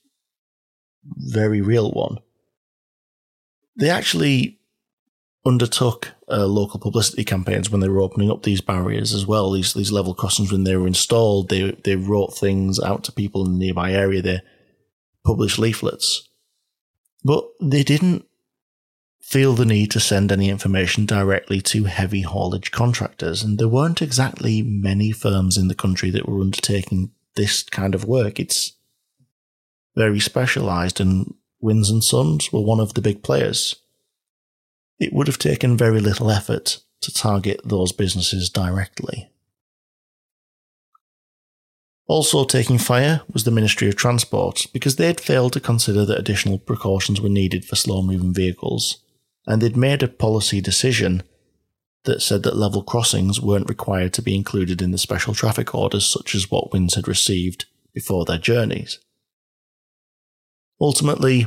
very 1.16 1.62
real 1.62 1.90
one. 1.90 2.18
They 3.76 3.88
actually 3.88 4.58
undertook 5.46 6.12
uh, 6.32 6.46
local 6.46 6.80
publicity 6.80 7.24
campaigns 7.24 7.70
when 7.70 7.80
they 7.80 7.88
were 7.88 8.00
opening 8.00 8.30
up 8.30 8.42
these 8.42 8.62
barriers 8.62 9.12
as 9.12 9.26
well. 9.26 9.52
These 9.52 9.74
these 9.74 9.92
level 9.92 10.14
crossings 10.14 10.50
when 10.50 10.64
they 10.64 10.76
were 10.76 10.86
installed, 10.86 11.48
they 11.48 11.72
they 11.84 11.96
wrote 11.96 12.34
things 12.34 12.80
out 12.80 13.04
to 13.04 13.12
people 13.12 13.44
in 13.44 13.52
the 13.52 13.58
nearby 13.58 13.92
area. 13.92 14.22
They 14.22 14.40
published 15.24 15.58
leaflets, 15.58 16.28
but 17.22 17.44
they 17.60 17.82
didn't 17.82 18.24
feel 19.20 19.54
the 19.54 19.66
need 19.66 19.90
to 19.90 20.00
send 20.00 20.32
any 20.32 20.48
information 20.48 21.06
directly 21.06 21.60
to 21.60 21.84
heavy 21.84 22.22
haulage 22.22 22.70
contractors, 22.70 23.42
and 23.42 23.58
there 23.58 23.68
weren't 23.68 24.02
exactly 24.02 24.62
many 24.62 25.12
firms 25.12 25.58
in 25.58 25.68
the 25.68 25.74
country 25.74 26.10
that 26.10 26.28
were 26.28 26.40
undertaking 26.40 27.10
this 27.36 27.62
kind 27.62 27.94
of 27.94 28.06
work. 28.06 28.40
It's 28.40 28.72
very 29.94 30.18
specialised, 30.18 30.98
and 30.98 31.34
Wynns 31.62 31.90
and 31.90 32.02
Sons 32.02 32.50
were 32.52 32.62
one 32.62 32.80
of 32.80 32.94
the 32.94 33.02
big 33.02 33.22
players 33.22 33.76
it 35.02 35.12
would 35.12 35.26
have 35.26 35.38
taken 35.38 35.76
very 35.76 35.98
little 36.00 36.30
effort 36.30 36.78
to 37.00 37.12
target 37.12 37.60
those 37.64 37.90
businesses 37.90 38.48
directly. 38.48 39.30
Also 42.06 42.44
taking 42.44 42.78
fire 42.78 43.22
was 43.32 43.42
the 43.42 43.50
Ministry 43.50 43.88
of 43.88 43.96
Transport 43.96 44.66
because 44.72 44.96
they'd 44.96 45.20
failed 45.20 45.54
to 45.54 45.60
consider 45.60 46.04
that 46.04 46.18
additional 46.18 46.58
precautions 46.58 47.20
were 47.20 47.28
needed 47.28 47.64
for 47.64 47.74
slow 47.74 48.00
moving 48.00 48.32
vehicles, 48.32 48.98
and 49.44 49.60
they'd 49.60 49.76
made 49.76 50.04
a 50.04 50.08
policy 50.08 50.60
decision 50.60 51.24
that 52.04 52.22
said 52.22 52.44
that 52.44 52.56
level 52.56 52.82
crossings 52.82 53.40
weren't 53.40 53.68
required 53.68 54.12
to 54.12 54.22
be 54.22 54.36
included 54.36 54.80
in 54.80 54.92
the 54.92 54.98
special 54.98 55.34
traffic 55.34 55.74
orders 55.74 56.06
such 56.06 56.34
as 56.34 56.50
what 56.50 56.70
Wynns 56.70 56.94
had 56.94 57.08
received 57.08 57.64
before 57.92 58.24
their 58.24 58.38
journeys. 58.38 58.98
Ultimately, 60.80 61.46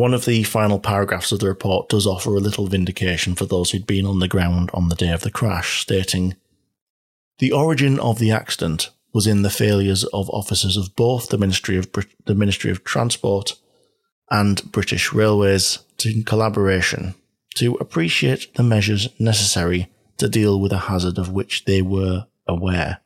one 0.00 0.14
of 0.14 0.24
the 0.24 0.42
final 0.44 0.80
paragraphs 0.80 1.30
of 1.30 1.40
the 1.40 1.46
report 1.46 1.90
does 1.90 2.06
offer 2.06 2.34
a 2.34 2.40
little 2.40 2.66
vindication 2.66 3.34
for 3.34 3.44
those 3.44 3.70
who'd 3.70 3.86
been 3.86 4.06
on 4.06 4.18
the 4.18 4.26
ground 4.26 4.70
on 4.72 4.88
the 4.88 4.94
day 4.94 5.10
of 5.10 5.20
the 5.20 5.30
crash, 5.30 5.82
stating 5.82 6.34
The 7.38 7.52
origin 7.52 8.00
of 8.00 8.18
the 8.18 8.30
accident 8.30 8.88
was 9.12 9.26
in 9.26 9.42
the 9.42 9.50
failures 9.50 10.04
of 10.04 10.30
officers 10.30 10.78
of 10.78 10.96
both 10.96 11.28
the 11.28 11.36
Ministry 11.36 11.76
of, 11.76 11.92
the 12.24 12.34
Ministry 12.34 12.70
of 12.70 12.82
Transport 12.82 13.56
and 14.30 14.72
British 14.72 15.12
Railways 15.12 15.80
in 16.02 16.24
collaboration 16.24 17.14
to 17.56 17.74
appreciate 17.74 18.54
the 18.54 18.62
measures 18.62 19.06
necessary 19.18 19.92
to 20.16 20.30
deal 20.30 20.58
with 20.58 20.72
a 20.72 20.88
hazard 20.88 21.18
of 21.18 21.30
which 21.30 21.66
they 21.66 21.82
were 21.82 22.26
aware. 22.46 23.00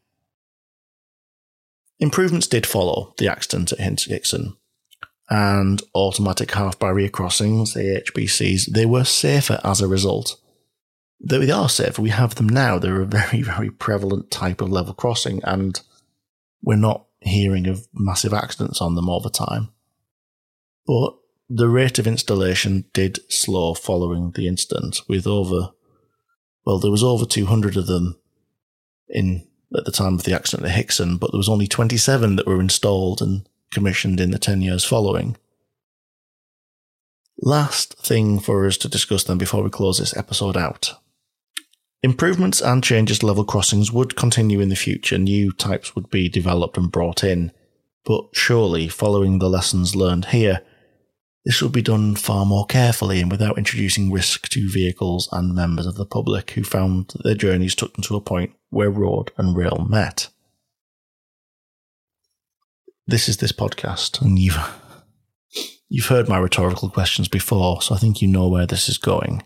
Improvements 1.99 2.47
did 2.47 2.69
follow 2.69 3.15
the 3.19 3.27
accident 3.27 3.73
at 3.73 3.81
Hinton 3.81 4.57
and 5.31 5.83
automatic 5.95 6.53
half 6.53 6.79
barrier 6.79 7.09
crossings, 7.09 7.75
AHBCs, 7.75 8.67
they 8.73 8.87
were 8.87 9.05
safer 9.05 9.61
as 9.65 9.81
a 9.81 9.89
result. 9.89 10.39
Though 11.21 11.39
they 11.39 11.51
are 11.51 11.69
safer. 11.69 12.03
We 12.03 12.11
have 12.11 12.35
them 12.35 12.49
now. 12.49 12.79
They're 12.79 13.01
a 13.01 13.07
very, 13.07 13.43
very 13.43 13.71
prevalent 13.71 14.31
type 14.31 14.61
of 14.61 14.71
level 14.71 14.95
crossing, 14.95 15.43
and 15.45 15.81
we're 16.63 16.77
not 16.77 17.07
hearing 17.21 17.67
of 17.67 17.89
massive 17.95 18.35
accidents 18.35 18.81
on 18.81 18.95
them 18.95 19.09
all 19.09 19.21
the 19.21 19.31
time. 19.31 19.71
But 20.87 21.15
the 21.49 21.69
rate 21.69 21.99
of 21.99 22.07
installation 22.07 22.85
did 22.93 23.21
slow 23.33 23.75
following 23.75 24.33
the 24.33 24.47
incident, 24.47 25.01
with 25.09 25.27
over, 25.27 25.71
well, 26.67 26.79
there 26.79 26.91
was 26.91 27.03
over 27.03 27.25
200 27.25 27.77
of 27.77 27.87
them 27.87 28.19
in 29.09 29.47
at 29.77 29.85
the 29.85 29.93
time 29.93 30.15
of 30.15 30.23
the 30.23 30.35
accident 30.35 30.69
at 30.69 30.75
Hixon, 30.75 31.17
but 31.17 31.33
there 31.33 31.39
was 31.39 31.49
only 31.49 31.67
27 31.67 32.37
that 32.37 32.47
were 32.47 32.61
installed, 32.61 33.21
and 33.21 33.49
commissioned 33.75 34.21
in 34.21 34.31
the 34.31 34.39
10 34.39 34.63
years 34.63 34.85
following. 34.85 35.37
Last 37.43 37.99
thing 37.99 38.39
for 38.39 38.67
us 38.67 38.77
to 38.79 38.89
discuss 38.89 39.25
then 39.25 39.39
before 39.39 39.63
we 39.63 39.71
close 39.71 39.99
this 39.99 40.17
episode 40.17 40.57
out. 40.57 40.95
Improvements 42.03 42.61
and 42.61 42.85
changes 42.85 43.19
to 43.19 43.27
level 43.27 43.45
crossings 43.45 43.91
would 43.91 44.15
continue 44.15 44.61
in 44.61 44.69
the 44.69 44.77
future, 44.77 45.19
new 45.19 45.53
types 45.53 45.95
would 45.95 46.11
be 46.11 46.29
developed 46.29 46.77
and 46.77 46.93
brought 46.93 47.25
in, 47.25 47.51
but 48.05 48.25
surely, 48.33 48.89
following 48.89 49.39
the 49.39 49.49
lessons 49.49 49.97
learned 49.97 50.27
here, 50.27 50.61
this 51.45 51.61
would 51.61 51.73
be 51.73 51.83
done 51.83 52.15
far 52.15 52.47
more 52.47 52.67
carefully 52.67 53.21
and 53.21 53.31
without 53.31 53.59
introducing 53.59 54.11
risk 54.11 54.49
to 54.51 54.71
vehicles 54.71 55.29
and 55.33 55.55
members 55.55 55.87
of 55.87 55.97
the 55.97 56.07
public 56.07 56.53
who 56.53 56.63
found 56.63 57.09
that 57.09 57.25
their 57.25 57.35
journeys 57.35 57.75
took 57.75 57.95
them 57.95 58.03
to 58.03 58.17
a 58.17 58.21
point 58.21 58.55
where 58.71 58.91
road 58.91 59.31
and 59.37 59.57
rail 59.57 59.87
met 59.89 60.29
this 63.07 63.29
is 63.29 63.39
this 63.39 63.53
podcast, 63.53 64.21
and 64.21 64.39
you've 64.39 64.59
you've 65.89 66.07
heard 66.07 66.29
my 66.29 66.39
rhetorical 66.39 66.89
questions 66.89 67.29
before, 67.29 67.83
so 67.83 67.95
I 67.95 67.99
think 67.99 68.23
you 68.23 68.29
know 68.29 68.49
where 68.49 68.67
this 68.67 68.89
is 68.89 68.99
going. 68.99 69.43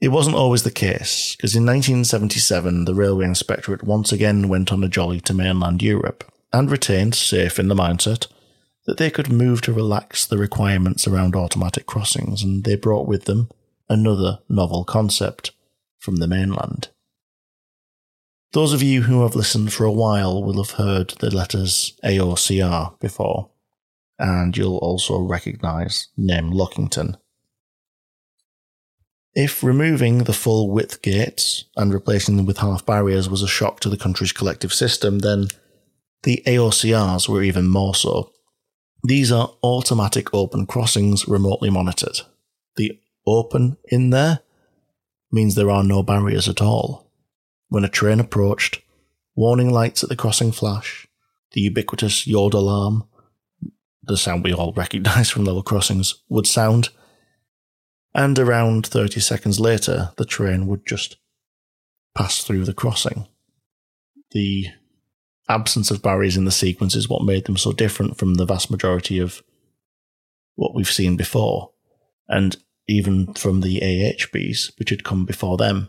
It 0.00 0.08
wasn't 0.08 0.36
always 0.36 0.64
the 0.64 0.70
case, 0.70 1.34
because 1.34 1.56
in 1.56 1.64
1977 1.64 2.84
the 2.84 2.94
Railway 2.94 3.24
Inspectorate 3.24 3.84
once 3.84 4.12
again 4.12 4.48
went 4.48 4.72
on 4.72 4.84
a 4.84 4.88
jolly 4.88 5.20
to 5.22 5.34
mainland 5.34 5.82
Europe 5.82 6.30
and 6.52 6.70
retained, 6.70 7.14
safe 7.14 7.58
in 7.58 7.68
the 7.68 7.74
mindset, 7.74 8.26
that 8.86 8.98
they 8.98 9.10
could 9.10 9.32
move 9.32 9.62
to 9.62 9.72
relax 9.72 10.26
the 10.26 10.38
requirements 10.38 11.06
around 11.06 11.34
automatic 11.34 11.86
crossings, 11.86 12.42
and 12.42 12.64
they 12.64 12.76
brought 12.76 13.08
with 13.08 13.24
them 13.24 13.48
another 13.88 14.40
novel 14.48 14.84
concept 14.84 15.52
from 15.98 16.16
the 16.16 16.28
mainland. 16.28 16.88
Those 18.54 18.72
of 18.72 18.84
you 18.84 19.02
who 19.02 19.22
have 19.22 19.34
listened 19.34 19.72
for 19.72 19.84
a 19.84 19.90
while 19.90 20.40
will 20.40 20.62
have 20.62 20.76
heard 20.76 21.10
the 21.18 21.34
letters 21.34 21.98
AOCR 22.04 23.00
before, 23.00 23.50
and 24.16 24.56
you'll 24.56 24.76
also 24.76 25.18
recognise 25.18 26.06
name 26.16 26.52
Lockington. 26.52 27.16
If 29.34 29.64
removing 29.64 30.18
the 30.18 30.32
full 30.32 30.70
width 30.70 31.02
gates 31.02 31.64
and 31.76 31.92
replacing 31.92 32.36
them 32.36 32.46
with 32.46 32.58
half 32.58 32.86
barriers 32.86 33.28
was 33.28 33.42
a 33.42 33.48
shock 33.48 33.80
to 33.80 33.88
the 33.88 33.96
country's 33.96 34.30
collective 34.30 34.72
system, 34.72 35.18
then 35.18 35.48
the 36.22 36.40
AOCRs 36.46 37.28
were 37.28 37.42
even 37.42 37.66
more 37.66 37.96
so. 37.96 38.30
These 39.02 39.32
are 39.32 39.52
automatic 39.64 40.32
open 40.32 40.66
crossings 40.66 41.26
remotely 41.26 41.70
monitored. 41.70 42.20
The 42.76 43.00
open 43.26 43.78
in 43.86 44.10
there 44.10 44.42
means 45.32 45.56
there 45.56 45.70
are 45.70 45.82
no 45.82 46.04
barriers 46.04 46.48
at 46.48 46.62
all 46.62 47.03
when 47.74 47.84
a 47.84 47.88
train 47.88 48.20
approached, 48.20 48.80
warning 49.34 49.68
lights 49.68 50.04
at 50.04 50.08
the 50.08 50.14
crossing 50.14 50.52
flash, 50.52 51.08
the 51.50 51.60
ubiquitous 51.62 52.24
yod 52.24 52.54
alarm, 52.54 53.02
the 54.00 54.16
sound 54.16 54.44
we 54.44 54.54
all 54.54 54.72
recognise 54.76 55.28
from 55.28 55.44
level 55.44 55.60
crossings, 55.60 56.22
would 56.28 56.46
sound, 56.46 56.90
and 58.14 58.38
around 58.38 58.86
30 58.86 59.18
seconds 59.18 59.58
later, 59.58 60.12
the 60.18 60.24
train 60.24 60.68
would 60.68 60.86
just 60.86 61.16
pass 62.16 62.44
through 62.44 62.64
the 62.64 62.72
crossing. 62.72 63.26
The 64.30 64.68
absence 65.48 65.90
of 65.90 66.00
barriers 66.00 66.36
in 66.36 66.44
the 66.44 66.52
sequence 66.52 66.94
is 66.94 67.08
what 67.08 67.24
made 67.24 67.46
them 67.46 67.56
so 67.56 67.72
different 67.72 68.16
from 68.16 68.34
the 68.34 68.46
vast 68.46 68.70
majority 68.70 69.18
of 69.18 69.42
what 70.54 70.76
we've 70.76 70.86
seen 70.86 71.16
before, 71.16 71.72
and 72.28 72.56
even 72.86 73.34
from 73.34 73.62
the 73.62 73.80
AHBs, 73.80 74.78
which 74.78 74.90
had 74.90 75.02
come 75.02 75.24
before 75.24 75.56
them. 75.56 75.88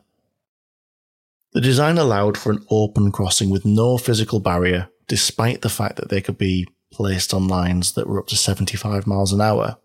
The 1.56 1.62
design 1.62 1.98
allowed 1.98 2.38
for 2.38 2.52
an 2.52 2.66
open 2.70 3.14
crossing 3.14 3.50
with 3.50 3.64
no 3.64 3.98
physical 3.98 4.42
barrier, 4.42 4.90
despite 5.08 5.62
the 5.62 5.70
fact 5.70 5.96
that 5.96 6.10
they 6.10 6.20
could 6.20 6.38
be 6.38 6.68
placed 6.92 7.34
on 7.34 7.48
lines 7.48 7.94
that 7.94 8.08
were 8.08 8.20
up 8.20 8.28
to 8.28 8.36
75 8.36 9.08
miles 9.08 9.32
an 9.32 9.40
hour. 9.40 9.78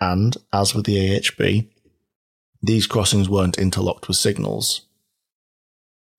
And, 0.00 0.36
as 0.52 0.74
with 0.74 0.84
the 0.84 0.96
AHB, 0.96 1.68
these 2.60 2.88
crossings 2.88 3.28
weren't 3.28 3.56
interlocked 3.56 4.08
with 4.08 4.16
signals. 4.16 4.88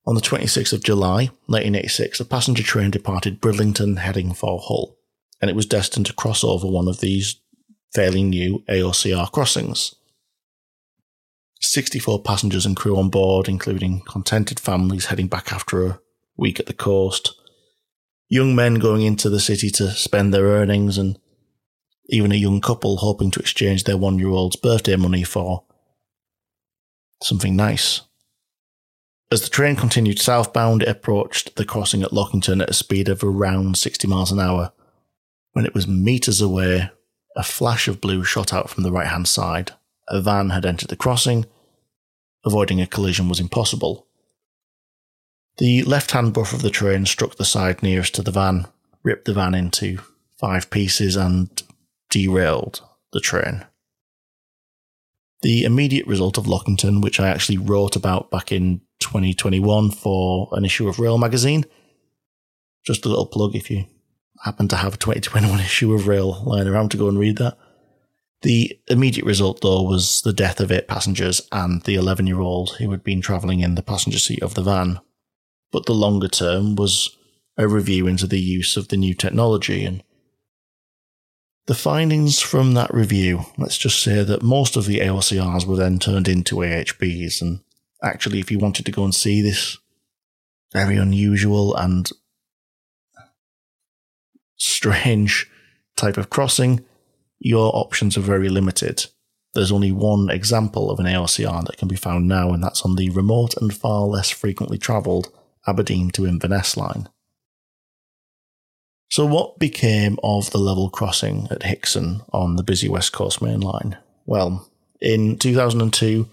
On 0.05 0.15
the 0.15 0.21
26th 0.21 0.71
of 0.71 0.85
July, 0.85 1.31
1986, 1.47 2.21
a 2.21 2.25
passenger 2.25 2.63
train 2.63 2.89
departed 2.89 3.41
Bridlington 3.41 3.97
heading 3.97 4.33
for 4.33 4.57
Hull, 4.57 4.95
and 5.41 5.49
it 5.49 5.55
was 5.55 5.65
destined 5.65 6.05
to 6.05 6.13
cross 6.13 6.45
over 6.45 6.65
one 6.65 6.87
of 6.87 7.01
these 7.01 7.41
fairly 7.93 8.23
new 8.23 8.63
AOCR 8.69 9.29
crossings. 9.33 9.95
64 11.63 12.21
passengers 12.23 12.65
and 12.65 12.75
crew 12.75 12.97
on 12.97 13.09
board, 13.09 13.47
including 13.47 14.01
contented 14.01 14.59
families 14.59 15.05
heading 15.05 15.27
back 15.27 15.51
after 15.51 15.87
a 15.87 15.99
week 16.37 16.59
at 16.59 16.65
the 16.65 16.73
coast, 16.73 17.33
young 18.27 18.55
men 18.55 18.75
going 18.75 19.01
into 19.01 19.29
the 19.29 19.39
city 19.39 19.69
to 19.69 19.91
spend 19.91 20.33
their 20.33 20.45
earnings, 20.45 20.97
and 20.97 21.17
even 22.09 22.31
a 22.31 22.35
young 22.35 22.59
couple 22.59 22.97
hoping 22.97 23.31
to 23.31 23.39
exchange 23.39 23.85
their 23.85 23.97
one 23.97 24.19
year 24.19 24.29
old's 24.29 24.57
birthday 24.57 24.95
money 24.95 25.23
for 25.23 25.63
something 27.21 27.55
nice. 27.55 28.01
As 29.31 29.41
the 29.41 29.49
train 29.49 29.75
continued 29.75 30.19
southbound, 30.19 30.83
it 30.83 30.89
approached 30.89 31.55
the 31.55 31.65
crossing 31.65 32.03
at 32.03 32.11
Lockington 32.11 32.61
at 32.61 32.69
a 32.69 32.73
speed 32.73 33.09
of 33.09 33.23
around 33.23 33.77
60 33.77 34.07
miles 34.07 34.31
an 34.31 34.39
hour, 34.39 34.73
When 35.53 35.65
it 35.65 35.73
was 35.73 35.87
metres 35.87 36.41
away, 36.41 36.91
a 37.35 37.43
flash 37.43 37.87
of 37.87 38.01
blue 38.01 38.23
shot 38.23 38.53
out 38.53 38.69
from 38.69 38.83
the 38.83 38.91
right 38.91 39.07
hand 39.07 39.27
side. 39.27 39.71
A 40.07 40.21
van 40.21 40.49
had 40.49 40.65
entered 40.65 40.89
the 40.89 40.95
crossing. 40.95 41.45
Avoiding 42.45 42.81
a 42.81 42.87
collision 42.87 43.29
was 43.29 43.39
impossible. 43.39 44.07
The 45.57 45.83
left 45.83 46.11
hand 46.11 46.33
buffer 46.33 46.55
of 46.55 46.61
the 46.61 46.69
train 46.69 47.05
struck 47.05 47.35
the 47.35 47.45
side 47.45 47.83
nearest 47.83 48.15
to 48.15 48.21
the 48.21 48.31
van, 48.31 48.67
ripped 49.03 49.25
the 49.25 49.33
van 49.33 49.53
into 49.53 49.99
five 50.37 50.69
pieces, 50.69 51.15
and 51.15 51.61
derailed 52.09 52.81
the 53.11 53.19
train. 53.19 53.65
The 55.41 55.63
immediate 55.63 56.07
result 56.07 56.37
of 56.37 56.45
Lockington, 56.45 57.01
which 57.01 57.19
I 57.19 57.27
actually 57.27 57.57
wrote 57.57 57.95
about 57.95 58.31
back 58.31 58.51
in 58.51 58.81
2021 58.99 59.91
for 59.91 60.49
an 60.53 60.65
issue 60.65 60.87
of 60.87 60.99
Rail 60.99 61.17
magazine, 61.17 61.65
just 62.85 63.05
a 63.05 63.09
little 63.09 63.25
plug 63.25 63.55
if 63.55 63.69
you 63.69 63.85
happen 64.43 64.67
to 64.69 64.77
have 64.77 64.95
a 64.95 64.97
2021 64.97 65.59
issue 65.59 65.93
of 65.93 66.07
Rail 66.07 66.41
lying 66.43 66.67
around 66.67 66.91
to 66.91 66.97
go 66.97 67.09
and 67.09 67.19
read 67.19 67.37
that. 67.37 67.57
The 68.43 68.77
immediate 68.87 69.25
result, 69.25 69.61
though, 69.61 69.81
was 69.81 70.21
the 70.21 70.33
death 70.33 70.59
of 70.59 70.71
eight 70.71 70.87
passengers 70.87 71.41
and 71.51 71.81
the 71.83 71.95
11 71.95 72.27
year 72.27 72.41
old 72.41 72.75
who 72.77 72.91
had 72.91 73.03
been 73.03 73.21
travelling 73.21 73.61
in 73.61 73.75
the 73.75 73.81
passenger 73.81 74.19
seat 74.19 74.43
of 74.43 74.53
the 74.53 74.61
van. 74.61 74.99
But 75.71 75.85
the 75.85 75.93
longer 75.93 76.27
term 76.27 76.75
was 76.75 77.17
a 77.57 77.67
review 77.67 78.05
into 78.05 78.27
the 78.27 78.39
use 78.39 78.75
of 78.75 78.89
the 78.89 78.97
new 78.97 79.13
technology 79.13 79.85
and 79.85 80.03
the 81.65 81.75
findings 81.75 82.41
from 82.41 82.73
that 82.73 82.93
review, 82.93 83.45
let's 83.57 83.77
just 83.77 84.03
say 84.03 84.21
that 84.21 84.43
most 84.43 84.75
of 84.75 84.85
the 84.85 84.99
AOCRs 84.99 85.65
were 85.65 85.77
then 85.77 85.97
turned 85.97 86.27
into 86.27 86.57
AHBs. 86.57 87.41
And 87.41 87.61
actually, 88.03 88.39
if 88.39 88.51
you 88.51 88.59
wanted 88.59 88.85
to 88.85 88.91
go 88.91 89.05
and 89.05 89.15
see 89.15 89.41
this 89.41 89.77
very 90.73 90.97
unusual 90.97 91.73
and 91.75 92.09
strange 94.57 95.49
type 95.95 96.17
of 96.17 96.29
crossing, 96.29 96.83
your 97.43 97.75
options 97.75 98.17
are 98.17 98.21
very 98.21 98.47
limited. 98.47 99.05
There's 99.53 99.71
only 99.71 99.91
one 99.91 100.29
example 100.29 100.89
of 100.89 100.99
an 100.99 101.05
AOCR 101.05 101.65
that 101.65 101.77
can 101.77 101.87
be 101.87 101.95
found 101.95 102.27
now, 102.27 102.53
and 102.53 102.63
that's 102.63 102.83
on 102.83 102.95
the 102.95 103.09
remote 103.09 103.55
and 103.57 103.73
far 103.73 104.03
less 104.03 104.29
frequently 104.29 104.77
travelled 104.77 105.29
Aberdeen 105.67 106.09
to 106.11 106.25
Inverness 106.25 106.77
line. 106.77 107.09
So, 109.11 109.25
what 109.25 109.59
became 109.59 110.17
of 110.23 110.49
the 110.51 110.57
level 110.57 110.89
crossing 110.89 111.47
at 111.51 111.63
Hixon 111.63 112.21
on 112.31 112.55
the 112.55 112.63
busy 112.63 112.89
West 112.89 113.11
Coast 113.11 113.41
Main 113.41 113.59
Line? 113.59 113.97
Well, 114.25 114.67
in 115.01 115.37
2002, 115.37 116.27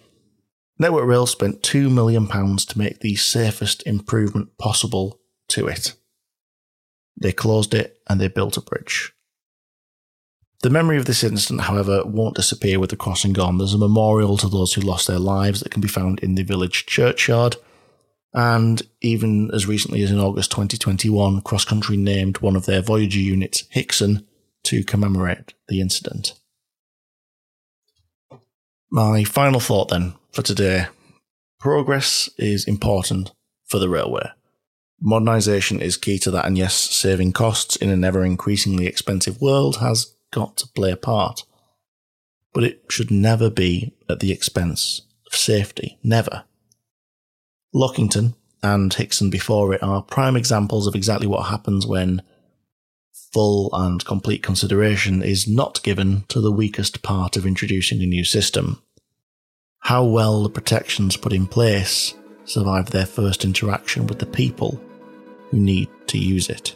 Network 0.79 1.07
Rail 1.07 1.27
spent 1.27 1.63
£2 1.63 1.93
million 1.93 2.27
to 2.27 2.79
make 2.79 3.01
the 3.01 3.17
safest 3.17 3.83
improvement 3.87 4.57
possible 4.57 5.21
to 5.49 5.67
it. 5.67 5.95
They 7.21 7.33
closed 7.33 7.75
it 7.75 7.99
and 8.09 8.19
they 8.19 8.29
built 8.29 8.57
a 8.57 8.63
bridge. 8.63 9.13
The 10.63 10.71
memory 10.71 10.99
of 10.99 11.07
this 11.07 11.25
incident, 11.25 11.63
however, 11.63 12.05
won't 12.05 12.37
disappear 12.37 12.79
with 12.79 12.91
the 12.91 12.97
crossing 12.97 13.33
gone. 13.33 13.57
There's 13.57 13.73
a 13.73 13.79
memorial 13.79 14.37
to 14.37 14.49
those 14.49 14.75
who 14.75 14.83
lost 14.83 15.07
their 15.07 15.19
lives 15.19 15.61
that 15.61 15.71
can 15.71 15.81
be 15.81 15.89
found 15.89 16.21
in 16.21 16.35
the 16.35 16.43
village 16.43 16.85
churchyard, 16.85 17.57
and 18.35 18.83
even 19.01 19.51
as 19.55 19.67
recently 19.67 20.03
as 20.03 20.11
in 20.11 20.21
August 20.21 20.51
2021, 20.51 21.41
Cross 21.41 21.65
Country 21.65 21.97
named 21.97 22.39
one 22.39 22.57
of 22.57 22.67
their 22.67 22.83
Voyager 22.83 23.19
units 23.19 23.65
Hixon, 23.71 24.27
to 24.65 24.85
commemorate 24.85 25.55
the 25.69 25.81
incident. 25.81 26.35
My 28.91 29.25
final 29.25 29.61
thought 29.61 29.89
then 29.89 30.15
for 30.33 30.43
today 30.43 30.87
progress 31.59 32.29
is 32.37 32.67
important 32.67 33.33
for 33.67 33.79
the 33.79 33.89
railway. 33.89 34.29
Modernisation 35.03 35.81
is 35.81 35.97
key 35.97 36.19
to 36.19 36.31
that, 36.31 36.45
and 36.45 36.59
yes, 36.59 36.75
saving 36.75 37.33
costs 37.33 37.77
in 37.77 37.89
an 37.89 38.05
ever 38.05 38.25
increasingly 38.25 38.87
expensive 38.87 39.41
world 39.41 39.77
has 39.77 40.15
got 40.31 40.57
to 40.59 40.69
play 40.69 40.91
a 40.91 40.97
part. 40.97 41.45
But 42.53 42.65
it 42.65 42.83
should 42.89 43.11
never 43.11 43.51
be 43.51 43.95
at 44.09 44.21
the 44.21 44.33
expense 44.33 45.03
of 45.27 45.35
safety. 45.39 45.99
Never. 46.03 46.45
Lockington 47.75 48.35
and 48.63 48.93
Hixon 48.93 49.31
before 49.31 49.75
it 49.75 49.83
are 49.83 50.03
prime 50.03 50.37
examples 50.37 50.87
of 50.87 50.95
exactly 50.95 51.27
what 51.27 51.47
happens 51.47 51.87
when 51.87 52.23
full 53.33 53.71
and 53.73 54.05
complete 54.05 54.43
consideration 54.43 55.23
is 55.23 55.47
not 55.47 55.83
given 55.83 56.25
to 56.29 56.41
the 56.41 56.53
weakest 56.53 57.03
part 57.03 57.37
of 57.37 57.47
introducing 57.47 58.03
a 58.03 58.07
new 58.07 58.25
system. 58.25 58.83
How 59.81 60.05
well 60.05 60.43
the 60.43 60.51
protections 60.51 61.17
put 61.17 61.33
in 61.33 61.47
place 61.47 62.15
survive 62.45 62.91
their 62.91 63.07
first 63.07 63.45
interaction 63.45 64.07
with 64.07 64.19
the 64.19 64.27
people 64.27 64.81
who 65.51 65.61
need 65.61 65.89
to 66.09 66.19
use 66.19 66.49
it. 66.49 66.75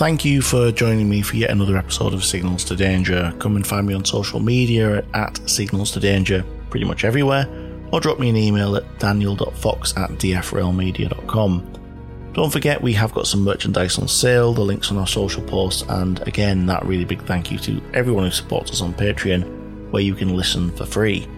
Thank 0.00 0.24
you 0.24 0.40
for 0.40 0.72
joining 0.72 1.10
me 1.10 1.20
for 1.20 1.36
yet 1.36 1.50
another 1.50 1.76
episode 1.76 2.14
of 2.14 2.24
Signals 2.24 2.64
to 2.64 2.74
Danger. 2.74 3.34
Come 3.38 3.56
and 3.56 3.66
find 3.66 3.86
me 3.86 3.92
on 3.92 4.02
social 4.02 4.40
media 4.40 5.04
at 5.12 5.38
Signals 5.46 5.90
to 5.90 6.00
Danger 6.00 6.42
pretty 6.70 6.86
much 6.86 7.04
everywhere, 7.04 7.46
or 7.92 8.00
drop 8.00 8.18
me 8.18 8.30
an 8.30 8.36
email 8.38 8.76
at 8.76 8.98
daniel.fox 8.98 9.94
at 9.98 10.08
dfrailmedia.com. 10.12 12.32
Don't 12.32 12.50
forget, 12.50 12.80
we 12.80 12.94
have 12.94 13.12
got 13.12 13.26
some 13.26 13.44
merchandise 13.44 13.98
on 13.98 14.08
sale, 14.08 14.54
the 14.54 14.62
links 14.62 14.90
on 14.90 14.96
our 14.96 15.06
social 15.06 15.42
posts, 15.42 15.82
and 15.90 16.26
again, 16.26 16.64
that 16.64 16.82
really 16.86 17.04
big 17.04 17.22
thank 17.24 17.52
you 17.52 17.58
to 17.58 17.82
everyone 17.92 18.24
who 18.24 18.30
supports 18.30 18.70
us 18.70 18.80
on 18.80 18.94
Patreon, 18.94 19.90
where 19.90 20.02
you 20.02 20.14
can 20.14 20.34
listen 20.34 20.74
for 20.76 20.86
free. 20.86 21.28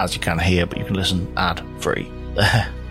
As 0.00 0.14
you 0.14 0.22
can 0.22 0.38
hear, 0.38 0.64
but 0.64 0.78
you 0.78 0.86
can 0.86 0.94
listen 0.94 1.30
ad 1.36 1.62
free. 1.82 2.10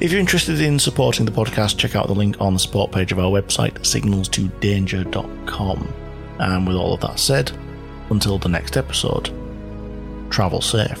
If 0.00 0.10
you're 0.10 0.20
interested 0.20 0.60
in 0.60 0.80
supporting 0.80 1.24
the 1.24 1.32
podcast, 1.32 1.78
check 1.78 1.94
out 1.94 2.08
the 2.08 2.14
link 2.14 2.40
on 2.40 2.52
the 2.52 2.58
support 2.58 2.90
page 2.90 3.12
of 3.12 3.20
our 3.20 3.30
website, 3.30 3.74
signalstodanger.com. 3.80 5.94
And 6.40 6.66
with 6.66 6.76
all 6.76 6.94
of 6.94 7.00
that 7.00 7.20
said, 7.20 7.52
until 8.10 8.38
the 8.38 8.48
next 8.48 8.76
episode, 8.76 9.30
travel 10.30 10.60
safe. 10.60 11.00